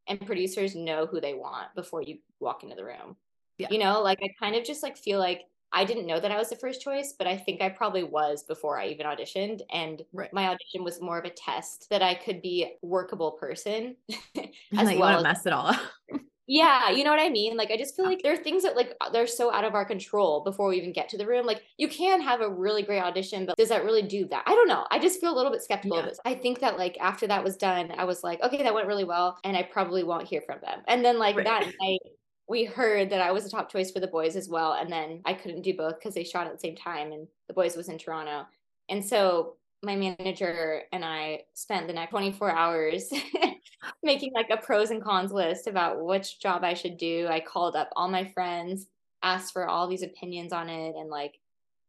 and 0.08 0.26
producers 0.26 0.74
know 0.74 1.06
who 1.06 1.20
they 1.20 1.34
want 1.34 1.76
before 1.76 2.02
you 2.02 2.20
walk 2.40 2.64
into 2.64 2.76
the 2.76 2.86
room. 2.86 3.18
Yeah. 3.58 3.68
You 3.70 3.80
know, 3.80 4.02
like 4.02 4.20
I 4.24 4.30
kind 4.40 4.56
of 4.56 4.64
just 4.64 4.84
like 4.84 4.96
feel 4.98 5.20
like 5.20 5.42
I 5.74 5.84
didn't 5.84 6.06
know 6.06 6.18
that 6.20 6.32
I 6.32 6.38
was 6.38 6.50
the 6.50 6.56
first 6.56 6.82
choice, 6.82 7.14
but 7.18 7.28
I 7.28 7.36
think 7.36 7.62
I 7.62 7.68
probably 7.68 8.04
was 8.04 8.44
before 8.44 8.80
I 8.80 8.88
even 8.88 9.06
auditioned. 9.06 9.62
And 9.70 10.02
Right. 10.14 10.32
my 10.32 10.48
audition 10.48 10.84
was 10.86 11.02
more 11.02 11.18
of 11.18 11.26
a 11.26 11.30
test 11.30 11.90
that 11.90 12.02
I 12.02 12.16
could 12.16 12.42
be 12.42 12.64
a 12.64 12.78
workable 12.86 13.32
person 13.32 13.98
as 14.78 14.92
you 14.92 15.00
well 15.00 15.00
want 15.00 15.18
to 15.18 15.24
mess 15.24 15.46
it 15.46 15.52
all 15.52 15.68
up. 15.68 15.82
yeah, 16.48 16.90
you 16.90 17.04
know 17.06 17.12
what 17.12 17.22
I 17.22 17.30
mean? 17.30 17.56
Like 17.56 17.72
I 17.72 17.78
just 17.78 17.96
feel 17.96 18.06
like 18.06 18.22
there 18.22 18.34
are 18.34 18.44
things 18.44 18.64
that 18.64 18.76
like 18.76 18.96
uh, 19.02 19.10
they're 19.10 19.28
so 19.28 19.52
out 19.54 19.64
of 19.64 19.76
our 19.76 19.86
control 19.86 20.44
before 20.44 20.68
we 20.70 20.78
even 20.78 20.92
get 20.92 21.08
to 21.10 21.18
the 21.18 21.26
room. 21.26 21.46
Like 21.46 21.64
you 21.78 21.88
can 21.88 22.22
have 22.22 22.42
a 22.42 22.50
really 22.50 22.84
great 22.84 23.02
audition, 23.02 23.46
but 23.46 23.56
does 23.58 23.70
that 23.70 23.86
really 23.86 24.02
do 24.02 24.28
that? 24.28 24.44
I 24.46 24.52
don't 24.54 24.68
know. 24.68 24.86
I 24.92 25.00
just 25.00 25.22
feel 25.22 25.34
a 25.34 25.38
little 25.38 25.52
bit 25.52 25.62
skeptical 25.64 25.98
of 26.00 26.06
Yeah. 26.06 26.08
it. 26.08 26.18
I 26.26 26.34
think 26.36 26.60
that 26.60 26.78
like 26.78 26.98
after 27.00 27.28
that 27.28 27.44
was 27.44 27.56
done, 27.56 27.92
I 27.98 28.04
was 28.04 28.24
like, 28.24 28.42
okay, 28.42 28.62
that 28.64 28.74
went 28.74 28.88
really 28.88 29.06
well, 29.06 29.40
and 29.46 29.56
I 29.56 29.64
probably 29.64 30.04
won't 30.04 30.28
hear 30.28 30.42
from 30.42 30.60
them. 30.62 30.82
And 30.88 31.04
then 31.06 31.18
like 31.18 31.44
Right. 31.44 31.46
that 31.46 31.66
night 31.82 32.00
we 32.48 32.66
heard 32.66 33.10
that 33.12 33.22
I 33.22 33.32
was 33.32 33.46
a 33.46 33.50
top 33.50 33.72
choice 33.72 33.92
for 33.92 34.00
the 34.02 34.08
boys 34.08 34.36
as 34.36 34.50
well. 34.50 34.74
And 34.74 34.92
then 34.92 35.22
I 35.26 35.34
couldn't 35.34 35.62
do 35.62 35.76
both 35.78 35.96
because 35.96 36.14
they 36.14 36.26
shot 36.26 36.46
at 36.46 36.54
the 36.54 36.60
same 36.60 36.76
time 36.76 37.12
and 37.14 37.28
the 37.48 37.54
boys 37.54 37.78
was 37.78 37.88
in 37.88 37.98
Toronto. 37.98 38.46
And 38.90 39.04
so 39.06 39.58
my 39.84 39.96
manager 39.96 40.82
and 40.92 41.04
I 41.04 41.42
spent 41.54 41.88
the 41.88 41.94
next 41.94 42.12
24 42.12 42.52
hours 42.52 43.12
making 44.04 44.32
like 44.34 44.50
a 44.50 44.58
pros 44.58 44.92
and 44.92 45.04
cons 45.04 45.32
list 45.32 45.68
about 45.68 46.04
which 46.04 46.40
job 46.40 46.64
I 46.64 46.74
should 46.74 46.98
do. 46.98 47.28
I 47.30 47.42
called 47.42 47.76
up 47.76 47.90
all 47.96 48.08
my 48.08 48.26
friends, 48.34 48.88
asked 49.22 49.54
for 49.54 49.68
all 49.68 49.88
these 49.88 50.04
opinions 50.04 50.54
on 50.54 50.70
it. 50.70 50.96
And 50.96 51.10
like, 51.10 51.40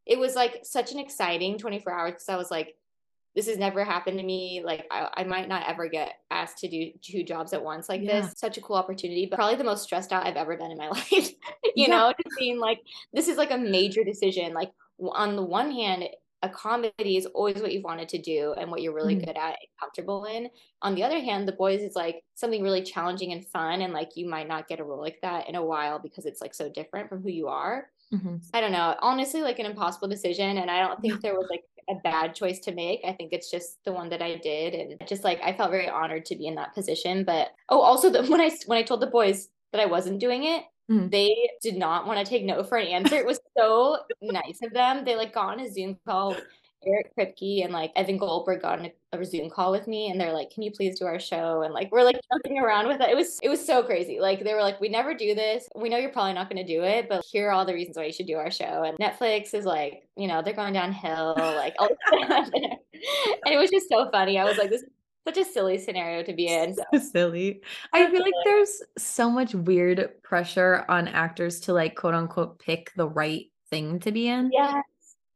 it 0.07 0.19
was 0.19 0.35
like 0.35 0.61
such 0.65 0.93
an 0.93 0.99
exciting 0.99 1.57
24 1.59 1.93
hours 1.93 2.13
because 2.13 2.29
I 2.29 2.37
was 2.37 2.51
like, 2.51 2.75
this 3.37 3.49
has 3.49 3.59
never 3.59 3.85
happened 3.85 4.19
to 4.19 4.25
me. 4.25 4.63
Like, 4.65 4.87
I, 4.93 5.09
I 5.19 5.25
might 5.25 5.49
not 5.49 5.69
ever 5.69 5.89
get 5.89 6.15
asked 6.31 6.59
to 6.59 6.69
do 6.69 6.93
two 7.03 7.25
jobs 7.25 7.53
at 7.53 7.65
once 7.65 7.89
like 7.89 8.03
Yeah. 8.03 8.21
this. 8.21 8.35
Such 8.37 8.59
a 8.59 8.61
cool 8.61 8.77
opportunity, 8.77 9.27
but 9.27 9.37
probably 9.37 9.57
the 9.57 9.65
most 9.65 9.83
stressed 9.83 10.13
out 10.13 10.27
I've 10.27 10.37
ever 10.37 10.57
been 10.57 10.71
in 10.71 10.79
my 10.79 10.89
life. 10.91 11.11
you 11.11 11.31
Yeah. 11.75 11.89
know, 11.89 12.13
just 12.25 12.37
being 12.39 12.59
like, 12.61 12.81
this 13.13 13.27
is 13.29 13.37
like 13.37 13.51
a 13.51 13.59
major 13.59 14.05
decision. 14.05 14.53
Like, 14.53 14.71
on 15.01 15.35
the 15.35 15.43
one 15.43 15.73
hand, 15.73 16.05
a 16.45 16.49
comedy 16.49 17.17
is 17.17 17.27
always 17.27 17.61
what 17.63 17.73
you've 17.73 17.85
wanted 17.85 18.09
to 18.11 18.19
do 18.19 18.55
and 18.59 18.71
what 18.71 18.83
you're 18.83 18.93
really 18.95 19.17
Mhm. 19.17 19.25
good 19.27 19.37
at 19.37 19.57
and 19.61 19.69
comfortable 19.81 20.25
in. 20.27 20.51
On 20.83 20.95
the 20.95 21.03
other 21.03 21.19
hand, 21.21 21.49
The 21.49 21.53
Boys 21.53 21.81
is 21.83 21.97
like 21.97 22.23
something 22.35 22.63
really 22.63 22.83
challenging 22.83 23.33
and 23.33 23.47
fun. 23.47 23.81
And 23.81 23.93
like, 23.93 24.17
you 24.17 24.27
might 24.29 24.47
not 24.49 24.69
get 24.69 24.81
a 24.81 24.85
role 24.85 25.01
like 25.01 25.21
that 25.23 25.49
in 25.49 25.55
a 25.57 25.65
while 25.65 25.99
because 25.99 26.27
it's 26.27 26.41
like 26.43 26.55
so 26.55 26.69
different 26.69 27.09
from 27.09 27.23
who 27.23 27.31
you 27.31 27.49
are. 27.49 27.91
Mhm. 28.13 28.41
I 28.53 28.61
don't 28.61 28.73
know. 28.73 28.95
Honestly, 29.01 29.41
like 29.43 29.59
an 29.59 29.67
impossible 29.67 30.09
decision. 30.09 30.59
And 30.59 30.71
I 30.71 30.81
don't 30.87 31.01
think 31.01 31.23
there 31.23 31.35
was 31.35 31.49
like 31.51 31.65
a 31.89 31.95
bad 31.97 32.35
choice 32.35 32.61
to 32.61 32.73
make. 32.73 33.01
I 33.05 33.13
think 33.13 33.33
it's 33.33 33.51
just 33.51 33.83
the 33.85 33.93
one 33.93 34.09
that 34.11 34.23
I 34.23 34.37
did. 34.37 34.75
And 34.75 35.09
just 35.09 35.25
like, 35.25 35.41
I 35.43 35.53
felt 35.57 35.71
very 35.71 35.89
honored 35.89 36.25
to 36.27 36.37
be 36.37 36.47
in 36.47 36.55
that 36.57 36.75
position. 36.75 37.25
But 37.25 37.53
oh, 37.71 37.81
also 37.81 38.11
the, 38.11 38.23
when 38.31 38.41
I, 38.41 38.51
when 38.67 38.79
I 38.79 38.83
told 38.83 39.01
the 39.01 39.07
boys 39.19 39.49
that 39.73 39.81
I 39.81 39.87
wasn't 39.87 40.21
doing 40.21 40.45
it, 40.45 40.65
Mhm. 40.91 41.11
they 41.11 41.51
did 41.63 41.77
not 41.77 42.07
want 42.07 42.19
to 42.25 42.29
take 42.29 42.45
no 42.45 42.63
for 42.63 42.77
an 42.79 42.87
answer. 42.89 43.17
It 43.17 43.27
was 43.27 43.41
so 43.57 43.99
nice 44.21 44.59
of 44.63 44.73
them. 44.73 45.05
They 45.05 45.17
like 45.17 45.33
got 45.33 45.47
on 45.53 45.61
a 45.61 45.71
Zoom 45.71 45.99
call. 46.07 46.37
Eric 46.87 47.13
Kripke 47.17 47.65
and 47.65 47.73
like 47.73 47.93
Evan 47.97 48.19
Goldberg 48.19 48.61
got 48.61 48.79
on 48.79 48.85
a, 49.13 49.19
a 49.19 49.25
Zoom 49.25 49.49
call 49.49 49.73
with 49.73 49.87
me 49.89 50.11
and 50.11 50.21
they're 50.21 50.35
like, 50.35 50.51
Can 50.51 50.63
you 50.63 50.71
please 50.71 50.99
do 50.99 51.07
our 51.07 51.19
show? 51.19 51.63
And 51.63 51.73
like 51.73 51.91
we're 51.91 52.03
like 52.03 52.17
joking 52.31 52.59
around 52.59 52.89
with 52.89 53.01
it. 53.01 53.09
It 53.09 53.17
was 53.17 53.39
it 53.43 53.49
was 53.49 53.65
so 53.65 53.83
crazy. 53.83 54.21
Like 54.21 54.45
they 54.45 54.53
were 54.53 54.61
like, 54.61 54.79
We 54.83 54.91
never 54.91 55.15
do 55.15 55.35
this. 55.35 55.67
We 55.75 55.89
know 55.89 55.97
you're 55.97 56.11
probably 56.13 56.35
not 56.35 56.51
gonna 56.51 56.67
do 56.67 56.83
it, 56.83 57.09
but 57.09 57.25
here 57.33 57.49
are 57.49 57.53
all 57.53 57.65
the 57.65 57.73
reasons 57.73 57.97
why 57.97 58.05
you 58.05 58.13
should 58.13 58.27
do 58.27 58.37
our 58.37 58.51
show. 58.51 58.83
And 58.85 58.99
Netflix 58.99 59.55
is 59.55 59.65
like, 59.65 60.07
you 60.17 60.29
know, 60.29 60.43
they're 60.43 60.53
going 60.53 60.75
downhill, 60.75 61.35
like 61.39 61.75
all 61.79 61.89
and 62.13 62.77
it 63.47 63.59
was 63.59 63.71
just 63.71 63.89
so 63.89 64.11
funny. 64.11 64.39
I 64.39 64.45
was 64.45 64.59
like, 64.59 64.71
this 64.71 64.83
is 64.83 64.89
such 65.27 65.39
a 65.39 65.45
silly 65.45 65.79
scenario 65.79 66.23
to 66.23 66.33
be 66.33 66.49
in. 66.49 66.75
So 66.75 66.99
silly. 66.99 67.63
I 67.93 68.11
feel 68.11 68.21
like 68.21 68.35
there's 68.45 68.83
so 68.99 69.31
much 69.31 69.55
weird 69.55 70.23
pressure 70.23 70.85
on 70.89 71.09
actors 71.09 71.61
to 71.61 71.73
like 71.73 71.97
quote 71.97 72.15
unquote 72.15 72.59
pick 72.59 72.93
the 72.95 73.09
right 73.09 73.47
thing 73.71 74.01
to 74.01 74.13
be 74.13 74.29
in. 74.29 74.51
yeah. 74.53 74.81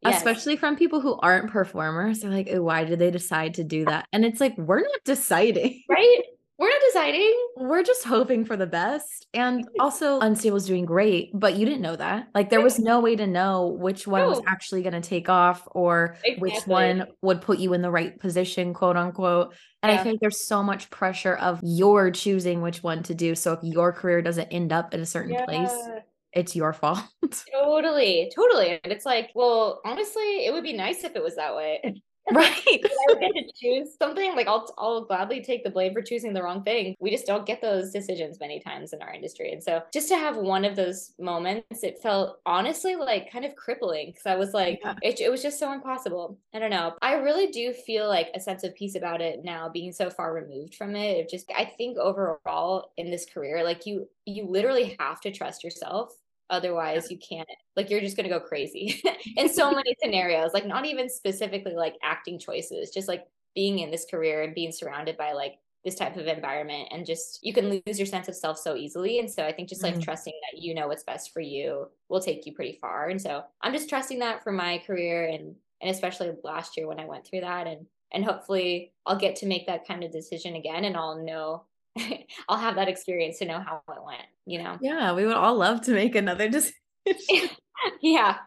Especially 0.04 0.56
from 0.56 0.76
people 0.76 1.00
who 1.00 1.18
aren't 1.20 1.50
performers. 1.50 2.20
They're 2.20 2.30
like, 2.30 2.48
why 2.52 2.84
did 2.84 3.00
they 3.00 3.10
decide 3.10 3.54
to 3.54 3.64
do 3.64 3.84
that? 3.86 4.06
And 4.12 4.24
it's 4.24 4.40
like, 4.40 4.56
we're 4.56 4.80
not 4.82 5.00
deciding. 5.04 5.82
right? 5.88 6.22
We're 6.58 6.68
not 6.68 6.80
deciding. 6.88 7.34
We're 7.56 7.84
just 7.84 8.04
hoping 8.04 8.44
for 8.44 8.56
the 8.56 8.66
best. 8.66 9.26
And 9.32 9.68
also, 9.78 10.20
Unstable's 10.20 10.66
doing 10.66 10.84
great, 10.84 11.30
but 11.32 11.54
you 11.56 11.64
didn't 11.64 11.82
know 11.82 11.94
that. 11.94 12.28
Like, 12.34 12.50
there 12.50 12.60
was 12.60 12.80
no 12.80 12.98
way 12.98 13.14
to 13.14 13.26
know 13.28 13.68
which 13.68 14.06
one 14.08 14.26
was 14.26 14.40
actually 14.48 14.82
going 14.82 15.00
to 15.00 15.00
take 15.08 15.28
off 15.28 15.66
or 15.70 16.16
which 16.38 16.66
one 16.66 17.06
would 17.22 17.40
put 17.42 17.58
you 17.60 17.74
in 17.74 17.82
the 17.82 17.90
right 17.92 18.18
position, 18.18 18.74
quote 18.74 18.96
unquote. 18.96 19.54
And 19.82 19.92
I 19.92 19.94
Yeah. 19.94 20.02
feel 20.02 20.12
like 20.12 20.20
there's 20.20 20.46
so 20.48 20.62
much 20.62 20.90
pressure 20.90 21.36
of 21.36 21.60
your 21.62 22.10
choosing 22.10 22.60
which 22.60 22.82
one 22.82 23.04
to 23.04 23.14
do. 23.14 23.36
So 23.36 23.52
if 23.52 23.60
your 23.62 23.92
career 23.92 24.20
doesn't 24.22 24.48
end 24.48 24.72
up 24.72 24.92
in 24.94 25.00
a 25.00 25.06
certain 25.06 25.36
place, 25.36 25.88
it's 26.32 26.56
your 26.56 26.72
fault. 26.72 26.98
Totally, 27.52 28.30
totally. 28.34 28.78
And 28.82 28.92
it's 28.92 29.06
like, 29.06 29.30
well, 29.34 29.80
honestly, 29.84 30.44
it 30.44 30.52
would 30.52 30.62
be 30.64 30.74
nice 30.74 31.02
if 31.04 31.16
it 31.16 31.22
was 31.22 31.36
that 31.36 31.56
way. 31.56 32.02
right. 32.34 32.62
If 32.66 32.92
I 33.08 33.14
get 33.20 33.32
to 33.34 33.52
choose 33.54 33.96
something, 33.98 34.34
like 34.36 34.46
I'll 34.48 34.72
I'll 34.78 35.04
gladly 35.04 35.42
take 35.42 35.64
the 35.64 35.70
blame 35.70 35.92
for 35.94 36.02
choosing 36.02 36.32
the 36.32 36.42
wrong 36.42 36.62
thing. 36.62 36.94
We 37.00 37.10
just 37.10 37.26
don't 37.26 37.46
get 37.46 37.60
those 37.62 37.90
decisions 37.90 38.38
many 38.40 38.60
times 38.60 38.92
in 38.92 39.00
our 39.02 39.12
industry. 39.12 39.52
And 39.52 39.62
so 39.62 39.82
just 39.92 40.08
to 40.08 40.16
have 40.16 40.36
one 40.36 40.64
of 40.64 40.76
those 40.76 41.12
moments, 41.18 41.82
it 41.82 41.98
felt 42.02 42.38
honestly 42.46 42.96
like 42.96 43.30
kind 43.32 43.44
of 43.44 43.56
crippling 43.56 44.08
because 44.08 44.26
I 44.26 44.36
was 44.36 44.52
like, 44.52 44.80
Yeah. 44.82 44.94
it, 45.02 45.20
it 45.20 45.30
was 45.30 45.42
just 45.42 45.58
so 45.58 45.72
impossible. 45.72 46.38
I 46.54 46.58
don't 46.58 46.70
know. 46.70 46.94
I 47.02 47.14
really 47.14 47.48
do 47.48 47.72
feel 47.72 48.08
like 48.08 48.28
a 48.34 48.40
sense 48.40 48.64
of 48.64 48.74
peace 48.74 48.94
about 48.94 49.20
it 49.20 49.40
now, 49.44 49.68
being 49.68 49.92
so 49.92 50.10
far 50.10 50.34
removed 50.34 50.74
from 50.74 50.96
it. 50.96 51.16
It 51.18 51.30
just 51.30 51.50
I 51.56 51.64
think 51.64 51.98
overall 51.98 52.92
in 52.96 53.10
this 53.10 53.26
career, 53.26 53.64
like 53.64 53.86
you 53.86 54.08
you 54.26 54.44
literally 54.46 54.96
have 54.98 55.20
to 55.22 55.30
trust 55.30 55.64
yourself 55.64 56.12
otherwise 56.50 57.10
you 57.10 57.18
can't 57.18 57.48
like 57.76 57.90
you're 57.90 58.00
just 58.00 58.16
going 58.16 58.28
to 58.28 58.34
go 58.34 58.40
crazy 58.40 59.02
in 59.36 59.48
so 59.48 59.70
many 59.74 59.94
scenarios 60.02 60.52
like 60.54 60.66
not 60.66 60.86
even 60.86 61.08
specifically 61.08 61.74
like 61.74 61.96
acting 62.02 62.38
choices 62.38 62.90
just 62.90 63.08
like 63.08 63.26
being 63.54 63.78
in 63.80 63.90
this 63.90 64.06
career 64.10 64.42
and 64.42 64.54
being 64.54 64.72
surrounded 64.72 65.16
by 65.16 65.32
like 65.32 65.58
this 65.84 65.94
type 65.94 66.16
of 66.16 66.26
environment 66.26 66.88
and 66.90 67.06
just 67.06 67.38
you 67.42 67.52
can 67.52 67.68
lose 67.70 67.98
your 67.98 68.06
sense 68.06 68.28
of 68.28 68.34
self 68.34 68.58
so 68.58 68.74
easily. 68.74 69.18
And 69.18 69.30
so 69.30 69.44
i 69.46 69.52
think 69.52 69.68
just 69.68 69.82
like 69.82 70.00
Mhm. 70.00 70.00
trusting 70.00 70.34
that 70.52 70.60
you 70.60 70.74
know 70.74 70.88
what's 70.88 71.04
best 71.04 71.32
for 71.32 71.40
you 71.40 71.90
will 72.08 72.20
take 72.20 72.46
you 72.46 72.52
pretty 72.54 72.72
far. 72.80 73.08
And 73.08 73.20
so 73.20 73.44
i'm 73.62 73.72
just 73.72 73.88
trusting 73.88 74.18
that 74.20 74.42
for 74.42 74.52
my 74.52 74.78
career 74.78 75.26
and 75.26 75.56
and 75.80 75.90
especially 75.90 76.32
last 76.42 76.76
year 76.76 76.88
when 76.88 77.00
i 77.00 77.04
went 77.04 77.26
through 77.26 77.40
that. 77.40 77.66
And 77.66 77.86
and 78.12 78.24
hopefully 78.24 78.94
i'll 79.06 79.18
get 79.18 79.36
to 79.36 79.46
make 79.46 79.66
that 79.66 79.86
kind 79.86 80.02
of 80.02 80.10
decision 80.10 80.54
again 80.56 80.84
and 80.84 80.96
i'll 80.96 81.22
know 81.22 81.64
i'll 82.48 82.58
have 82.58 82.76
that 82.76 82.88
experience 82.88 83.38
to 83.38 83.44
know 83.44 83.60
how 83.60 83.82
it 83.88 84.04
went 84.04 84.22
you 84.46 84.62
know 84.62 84.78
Yeah. 84.80 85.12
We 85.14 85.26
would 85.26 85.36
all 85.36 85.56
love 85.56 85.80
to 85.82 85.92
make 85.92 86.14
another 86.14 86.48
decision. 86.50 86.74
yeah 88.02 88.38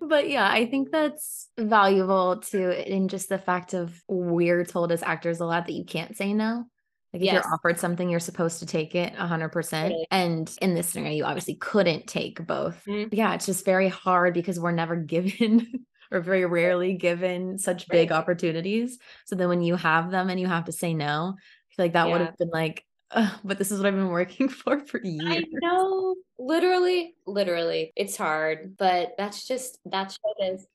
But 0.00 0.28
yeah, 0.28 0.48
I 0.50 0.66
think 0.66 0.90
that's 0.90 1.48
valuable 1.58 2.40
too 2.40 2.70
in 2.70 3.08
just 3.08 3.28
the 3.28 3.38
fact 3.38 3.72
of 3.74 4.02
we're 4.08 4.64
told 4.64 4.90
as 4.92 5.02
actors 5.02 5.40
a 5.40 5.46
lot 5.46 5.66
that 5.66 5.72
you 5.74 5.84
can't 5.84 6.16
say 6.16 6.32
no. 6.34 6.64
Like 7.12 7.22
if 7.22 7.26
Yes. 7.26 7.44
you're 7.44 7.54
offered 7.54 7.78
something, 7.78 8.08
you're 8.08 8.20
supposed 8.20 8.58
to 8.60 8.66
take 8.66 8.94
it 8.94 9.12
100%. 9.14 9.70
Totally. 9.70 10.06
And 10.10 10.50
in 10.60 10.74
this 10.74 10.88
scenario, 10.88 11.16
you 11.16 11.24
obviously 11.24 11.54
couldn't 11.56 12.06
take 12.08 12.44
both. 12.46 12.82
Mhm. 12.88 13.08
Yeah, 13.12 13.34
it's 13.34 13.46
just 13.46 13.64
very 13.64 13.88
hard 13.88 14.34
because 14.34 14.58
we're 14.60 14.72
never 14.72 14.96
given 14.96 15.86
or 16.12 16.20
very 16.20 16.44
rarely 16.46 16.94
given 16.94 17.58
such 17.58 17.88
big 17.88 18.10
Right. 18.10 18.16
opportunities. 18.18 18.98
So 19.26 19.36
then 19.36 19.48
when 19.48 19.62
you 19.62 19.76
have 19.76 20.10
them 20.10 20.30
and 20.30 20.40
you 20.40 20.46
have 20.48 20.64
to 20.64 20.72
say 20.72 20.94
no, 20.94 21.36
I 21.38 21.74
feel 21.74 21.84
like 21.84 21.92
that 21.94 22.10
would 22.10 22.20
have 22.20 22.36
been 22.36 22.50
like, 22.50 22.84
"Ugh, 23.12 23.32
but 23.44 23.58
this 23.58 23.70
is 23.70 23.78
what 23.78 23.86
I've 23.86 23.94
been 23.94 24.08
working 24.08 24.48
for 24.48 24.80
for 24.86 25.00
years. 25.02 25.44
I 25.44 25.44
know. 25.50 26.16
Literally, 26.38 27.14
literally. 27.26 27.92
It's 27.96 28.16
hard, 28.16 28.76
but 28.76 29.14
that's 29.18 29.46
just 29.46 29.78
that's 29.84 30.18
what 30.22 30.36
it 30.38 30.54
is. 30.54 30.66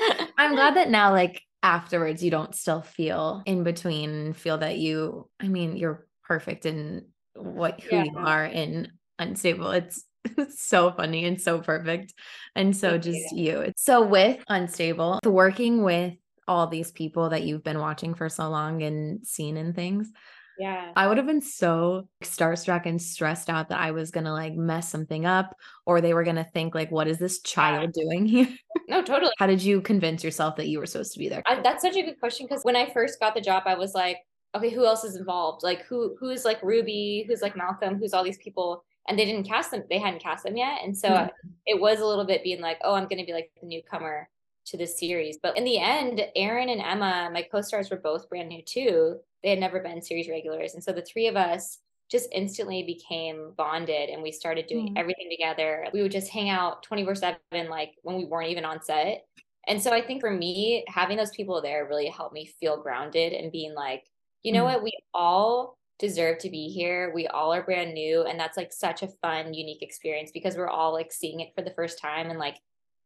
I'm 0.38 0.54
glad 0.54 0.76
that 0.76 0.90
now, 0.90 1.12
like 1.12 1.42
afterwards, 1.62 2.22
you 2.22 2.30
don't 2.30 2.54
still 2.54 2.82
feel 2.82 3.42
in 3.46 3.64
between, 3.64 4.32
feel 4.32 4.58
that 4.58 4.78
you, 4.78 5.28
I 5.40 5.48
mean, 5.48 5.76
you're 5.76 6.06
perfect 6.22 6.66
in 6.66 7.06
what 7.34 7.80
who 7.80 7.96
you 7.96 8.16
are 8.16 8.44
in 8.44 8.92
Unstable. 9.18 9.70
It's 9.72 10.04
it's 10.24 10.62
so 10.68 10.92
funny 10.92 11.24
and 11.24 11.40
so 11.40 11.60
perfect 11.60 12.14
and 12.54 12.76
so 12.76 12.90
Thank 12.92 13.04
just 13.04 13.32
you. 13.32 13.60
It's 13.60 13.82
so 13.82 14.06
with 14.06 14.42
Unstable, 14.48 15.20
the 15.22 15.30
working 15.30 15.82
with 15.82 16.14
all 16.46 16.66
these 16.66 16.90
people 16.90 17.30
that 17.30 17.42
you've 17.42 17.64
been 17.64 17.78
watching 17.78 18.14
for 18.14 18.28
so 18.28 18.48
long 18.48 18.82
and 18.82 19.26
seen 19.26 19.56
in 19.56 19.74
things. 19.74 20.10
Yeah. 20.58 20.92
I 20.96 21.06
would 21.06 21.16
have 21.16 21.26
been 21.26 21.40
so 21.40 22.08
starstruck 22.22 22.86
and 22.86 23.00
stressed 23.00 23.48
out 23.48 23.68
that 23.68 23.78
I 23.80 23.90
was 23.92 24.10
gonna 24.10 24.32
like 24.32 24.54
mess 24.54 24.88
something 24.88 25.26
up 25.26 25.56
or 25.86 26.00
they 26.00 26.14
were 26.14 26.24
gonna 26.24 26.44
think 26.52 26.74
like, 26.74 26.90
what 26.90 27.08
is 27.08 27.18
this 27.18 27.40
child 27.42 27.92
doing 27.92 28.26
here? 28.26 28.48
No, 28.88 29.02
totally. 29.02 29.32
How 29.38 29.46
did 29.46 29.62
you 29.62 29.80
convince 29.82 30.24
yourself 30.24 30.56
that 30.56 30.68
you 30.68 30.78
were 30.78 30.86
supposed 30.86 31.12
to 31.12 31.18
be 31.18 31.28
there? 31.28 31.42
I, 31.46 31.60
that's 31.60 31.82
such 31.82 31.96
a 31.96 32.02
good 32.02 32.18
question 32.18 32.46
because 32.48 32.64
when 32.64 32.76
I 32.76 32.90
first 32.90 33.20
got 33.20 33.34
the 33.34 33.40
job, 33.40 33.64
I 33.66 33.74
was 33.74 33.94
like, 33.94 34.18
okay, 34.54 34.70
who 34.70 34.86
else 34.86 35.04
is 35.04 35.16
involved? 35.16 35.62
Like 35.62 35.82
who 35.82 36.16
who's 36.18 36.44
like 36.44 36.62
Ruby, 36.62 37.24
who's 37.28 37.42
like 37.42 37.56
Malcolm, 37.56 37.96
who's 37.98 38.14
all 38.14 38.24
these 38.24 38.38
people, 38.38 38.82
and 39.06 39.18
they 39.18 39.24
didn't 39.26 39.44
cast 39.46 39.70
them. 39.70 39.84
They 39.90 39.98
hadn't 39.98 40.22
cast 40.22 40.44
them 40.44 40.56
yet, 40.56 40.80
and 40.82 40.96
so 40.96 41.08
Mhm. 41.10 41.30
it 41.66 41.80
was 41.80 42.00
a 42.00 42.06
little 42.06 42.24
bit 42.24 42.42
being 42.42 42.60
like, 42.62 42.78
oh, 42.82 42.94
I'm 42.94 43.04
going 43.08 43.18
to 43.18 43.26
be 43.26 43.32
like 43.34 43.50
the 43.60 43.66
newcomer 43.66 44.28
to 44.66 44.76
this 44.76 44.98
series. 44.98 45.38
But 45.42 45.56
in 45.56 45.64
the 45.64 45.78
end, 45.78 46.20
Aaron 46.34 46.68
and 46.70 46.80
Emma, 46.80 47.30
my 47.32 47.42
co-stars, 47.42 47.90
were 47.90 47.96
both 47.98 48.28
brand 48.28 48.48
new 48.48 48.62
too. 48.62 49.18
They 49.42 49.50
had 49.50 49.60
never 49.60 49.80
been 49.80 50.02
series 50.02 50.28
regulars, 50.28 50.74
and 50.74 50.82
so 50.82 50.92
the 50.92 51.02
three 51.02 51.28
of 51.28 51.36
us 51.36 51.78
just 52.10 52.28
instantly 52.32 52.82
became 52.84 53.52
bonded 53.56 54.08
and 54.08 54.22
we 54.22 54.32
started 54.32 54.66
doing 54.66 54.94
Mm. 54.94 54.98
everything 54.98 55.28
together. 55.30 55.86
We 55.92 56.00
would 56.00 56.10
just 56.12 56.30
hang 56.30 56.48
out 56.48 56.82
24 56.82 57.14
7, 57.14 57.38
like 57.68 57.92
when 58.02 58.16
we 58.16 58.24
weren't 58.24 58.48
even 58.50 58.64
on 58.64 58.82
set. 58.82 59.26
And 59.66 59.82
so 59.82 59.92
I 59.92 60.00
think 60.00 60.20
for 60.22 60.30
me, 60.30 60.84
having 60.88 61.18
those 61.18 61.32
people 61.32 61.60
there 61.60 61.86
really 61.86 62.06
helped 62.08 62.32
me 62.32 62.46
feel 62.46 62.80
grounded 62.82 63.34
and 63.34 63.52
being 63.52 63.74
like, 63.74 64.04
you 64.42 64.52
know 64.52 64.62
Mm. 64.62 64.72
what, 64.72 64.82
we 64.82 64.92
all 65.12 65.76
deserve 65.98 66.38
to 66.38 66.48
be 66.48 66.68
here. 66.68 67.12
We 67.14 67.26
all 67.26 67.52
are 67.52 67.62
brand 67.62 67.92
new. 67.92 68.22
And 68.22 68.40
that's 68.40 68.56
like 68.56 68.72
such 68.72 69.02
a 69.02 69.08
fun, 69.20 69.52
unique 69.52 69.82
experience 69.82 70.30
because 70.32 70.56
we're 70.56 70.68
all 70.68 70.92
like 70.94 71.12
seeing 71.12 71.40
it 71.40 71.52
for 71.54 71.62
the 71.62 71.72
first 71.74 71.98
time 71.98 72.30
and 72.30 72.38
like 72.38 72.56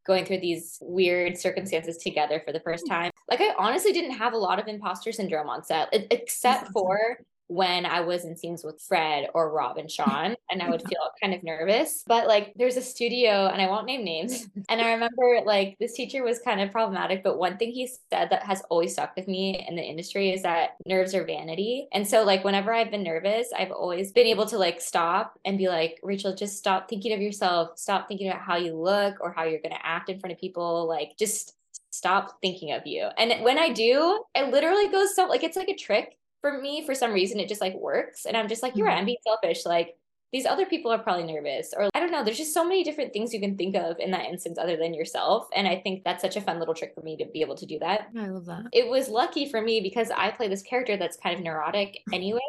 going 0.06 0.25
through 0.25 0.40
these 0.40 0.78
weird 0.80 1.38
circumstances 1.38 1.97
together 1.97 2.42
for 2.44 2.52
the 2.52 2.61
first 2.61 2.85
hmm. 2.87 2.92
time. 2.92 3.11
Like 3.30 3.40
I 3.40 3.54
honestly 3.59 3.92
didn't 3.92 4.12
have 4.12 4.32
a 4.32 4.38
lot 4.38 4.59
of 4.59 4.66
imposter 4.68 5.12
syndrome 5.12 5.49
on 5.49 5.64
set, 5.64 5.88
except 6.11 6.68
for 6.73 7.18
when 7.52 7.85
I 7.85 8.00
was 8.00 8.25
in 8.25 8.37
scenes 8.37 8.64
with 8.64 8.80
Fred 8.80 9.28
or 9.35 9.52
Rob 9.52 9.76
and 9.76 9.90
Sian, 9.90 10.37
and 10.50 10.62
I 10.62 10.71
would 10.71 10.82
feel 10.88 11.00
kind 11.21 11.35
of 11.35 11.42
nervous. 11.42 12.02
But 12.06 12.26
like, 12.26 12.52
there's 12.56 12.76
a 12.76 12.82
studio, 12.82 13.47
and 13.47 13.61
I 13.61 13.68
won't 13.68 13.87
name 13.87 14.04
names. 14.04 14.47
And 14.68 14.80
I 14.80 14.92
remember 14.92 15.40
like 15.44 15.76
this 15.80 15.92
teacher 15.92 16.23
was 16.23 16.38
kind 16.38 16.61
of 16.61 16.71
problematic, 16.71 17.23
but 17.23 17.37
one 17.37 17.59
thing 17.59 17.73
he 17.73 17.87
said 17.87 18.30
that 18.30 18.44
has 18.44 18.62
always 18.71 18.92
stuck 18.92 19.14
with 19.16 19.28
me 19.28 19.66
in 19.68 19.76
the 19.76 19.82
industry 19.82 20.30
is 20.32 20.42
that 20.42 20.76
nerves 20.87 21.14
are 21.14 21.25
vanity. 21.25 21.88
And 21.92 22.06
so, 22.06 22.23
like, 22.23 22.44
whenever 22.44 22.73
I've 22.73 22.90
been 22.90 23.02
nervous, 23.02 23.49
I've 23.56 23.73
always 23.73 24.12
been 24.12 24.26
able 24.26 24.47
to 24.47 24.56
like 24.56 24.80
stop 24.80 25.38
and 25.44 25.59
be 25.59 25.68
like, 25.68 25.99
Rachel, 26.02 26.35
just 26.35 26.56
stop 26.56 26.88
thinking 26.88 27.12
of 27.12 27.21
yourself, 27.21 27.73
stop 27.76 28.09
thinking 28.09 28.28
about 28.28 28.40
how 28.40 28.56
you 28.56 28.75
look 28.75 29.16
or 29.21 29.32
how 29.32 29.44
you're 29.44 29.61
going 29.61 29.75
to 29.75 29.87
act 29.87 30.09
in 30.09 30.18
front 30.21 30.32
of 30.32 30.38
people. 30.38 30.88
Like, 30.88 31.12
just 31.18 31.54
stop 31.90 32.40
thinking 32.40 32.73
of 32.73 32.87
you. 32.87 33.09
And 33.18 33.44
when 33.44 33.59
I 33.59 33.68
do, 33.71 34.25
it 34.35 34.50
literally 34.50 34.88
goes 34.88 35.14
so 35.14 35.26
like 35.26 35.44
it's 35.44 35.56
like 35.56 35.68
a 35.68 35.76
trick 35.76 36.16
for 36.42 36.61
me 36.61 36.84
for 36.84 36.94
some 36.94 37.12
reason 37.12 37.40
it 37.40 37.49
just 37.49 37.61
like 37.62 37.75
works 37.75 38.26
and 38.26 38.37
i'm 38.37 38.49
just 38.49 38.62
like 38.62 38.76
you're 38.76 38.87
right 38.87 38.99
i'm 38.99 39.06
being 39.06 39.16
selfish 39.25 39.64
like 39.64 39.96
these 40.32 40.46
other 40.46 40.64
people 40.64 40.90
are 40.90 40.99
probably 40.99 41.25
nervous 41.30 41.72
or 41.76 41.88
i 41.94 42.00
don't 42.00 42.11
know 42.11 42.25
there's 42.25 42.38
just 42.38 42.54
so 42.54 42.64
many 42.64 42.82
different 42.82 43.12
things 43.12 43.32
you 43.34 43.40
can 43.40 43.56
think 43.56 43.76
of 43.76 43.99
in 44.00 44.11
that 44.11 44.25
instance 44.26 44.58
other 44.58 44.76
than 44.76 44.92
yourself 44.94 45.46
and 45.54 45.68
i 45.68 45.76
think 45.76 46.02
that's 46.04 46.22
such 46.22 46.37
a 46.37 46.40
fun 46.40 46.58
little 46.58 46.75
trick 46.75 46.92
for 46.94 47.02
me 47.02 47.16
to 47.16 47.25
be 47.32 47.40
able 47.42 47.54
to 47.54 47.66
do 47.66 47.78
that 47.78 48.08
I 48.18 48.26
love 48.28 48.46
that. 48.46 48.64
it 48.72 48.88
was 48.88 49.08
lucky 49.08 49.49
for 49.49 49.61
me 49.62 49.80
because 49.80 50.11
I 50.11 50.30
play 50.30 50.49
this 50.49 50.62
character 50.62 50.96
that's 50.96 51.16
kind 51.16 51.37
of 51.37 51.42
neurotic 51.44 51.99
anyways. 52.12 52.40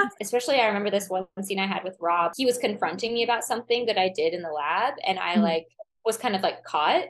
Especially 0.20 0.56
I 0.60 0.66
remember 0.66 0.90
this 0.90 1.08
one 1.08 1.26
scene 1.42 1.58
I 1.58 1.66
had 1.66 1.82
with 1.84 1.96
Rob. 2.00 2.32
He 2.36 2.44
was 2.46 2.58
confronting 2.58 3.14
me 3.14 3.24
about 3.24 3.42
something 3.44 3.86
that 3.86 3.98
I 3.98 4.10
did 4.14 4.32
in 4.34 4.42
the 4.42 4.50
lab 4.52 4.94
and 5.06 5.18
I 5.18 5.36
Mhm. 5.36 5.42
like 5.42 5.66
was 6.04 6.16
kind 6.18 6.36
of 6.36 6.42
like 6.42 6.62
caught. 6.64 7.04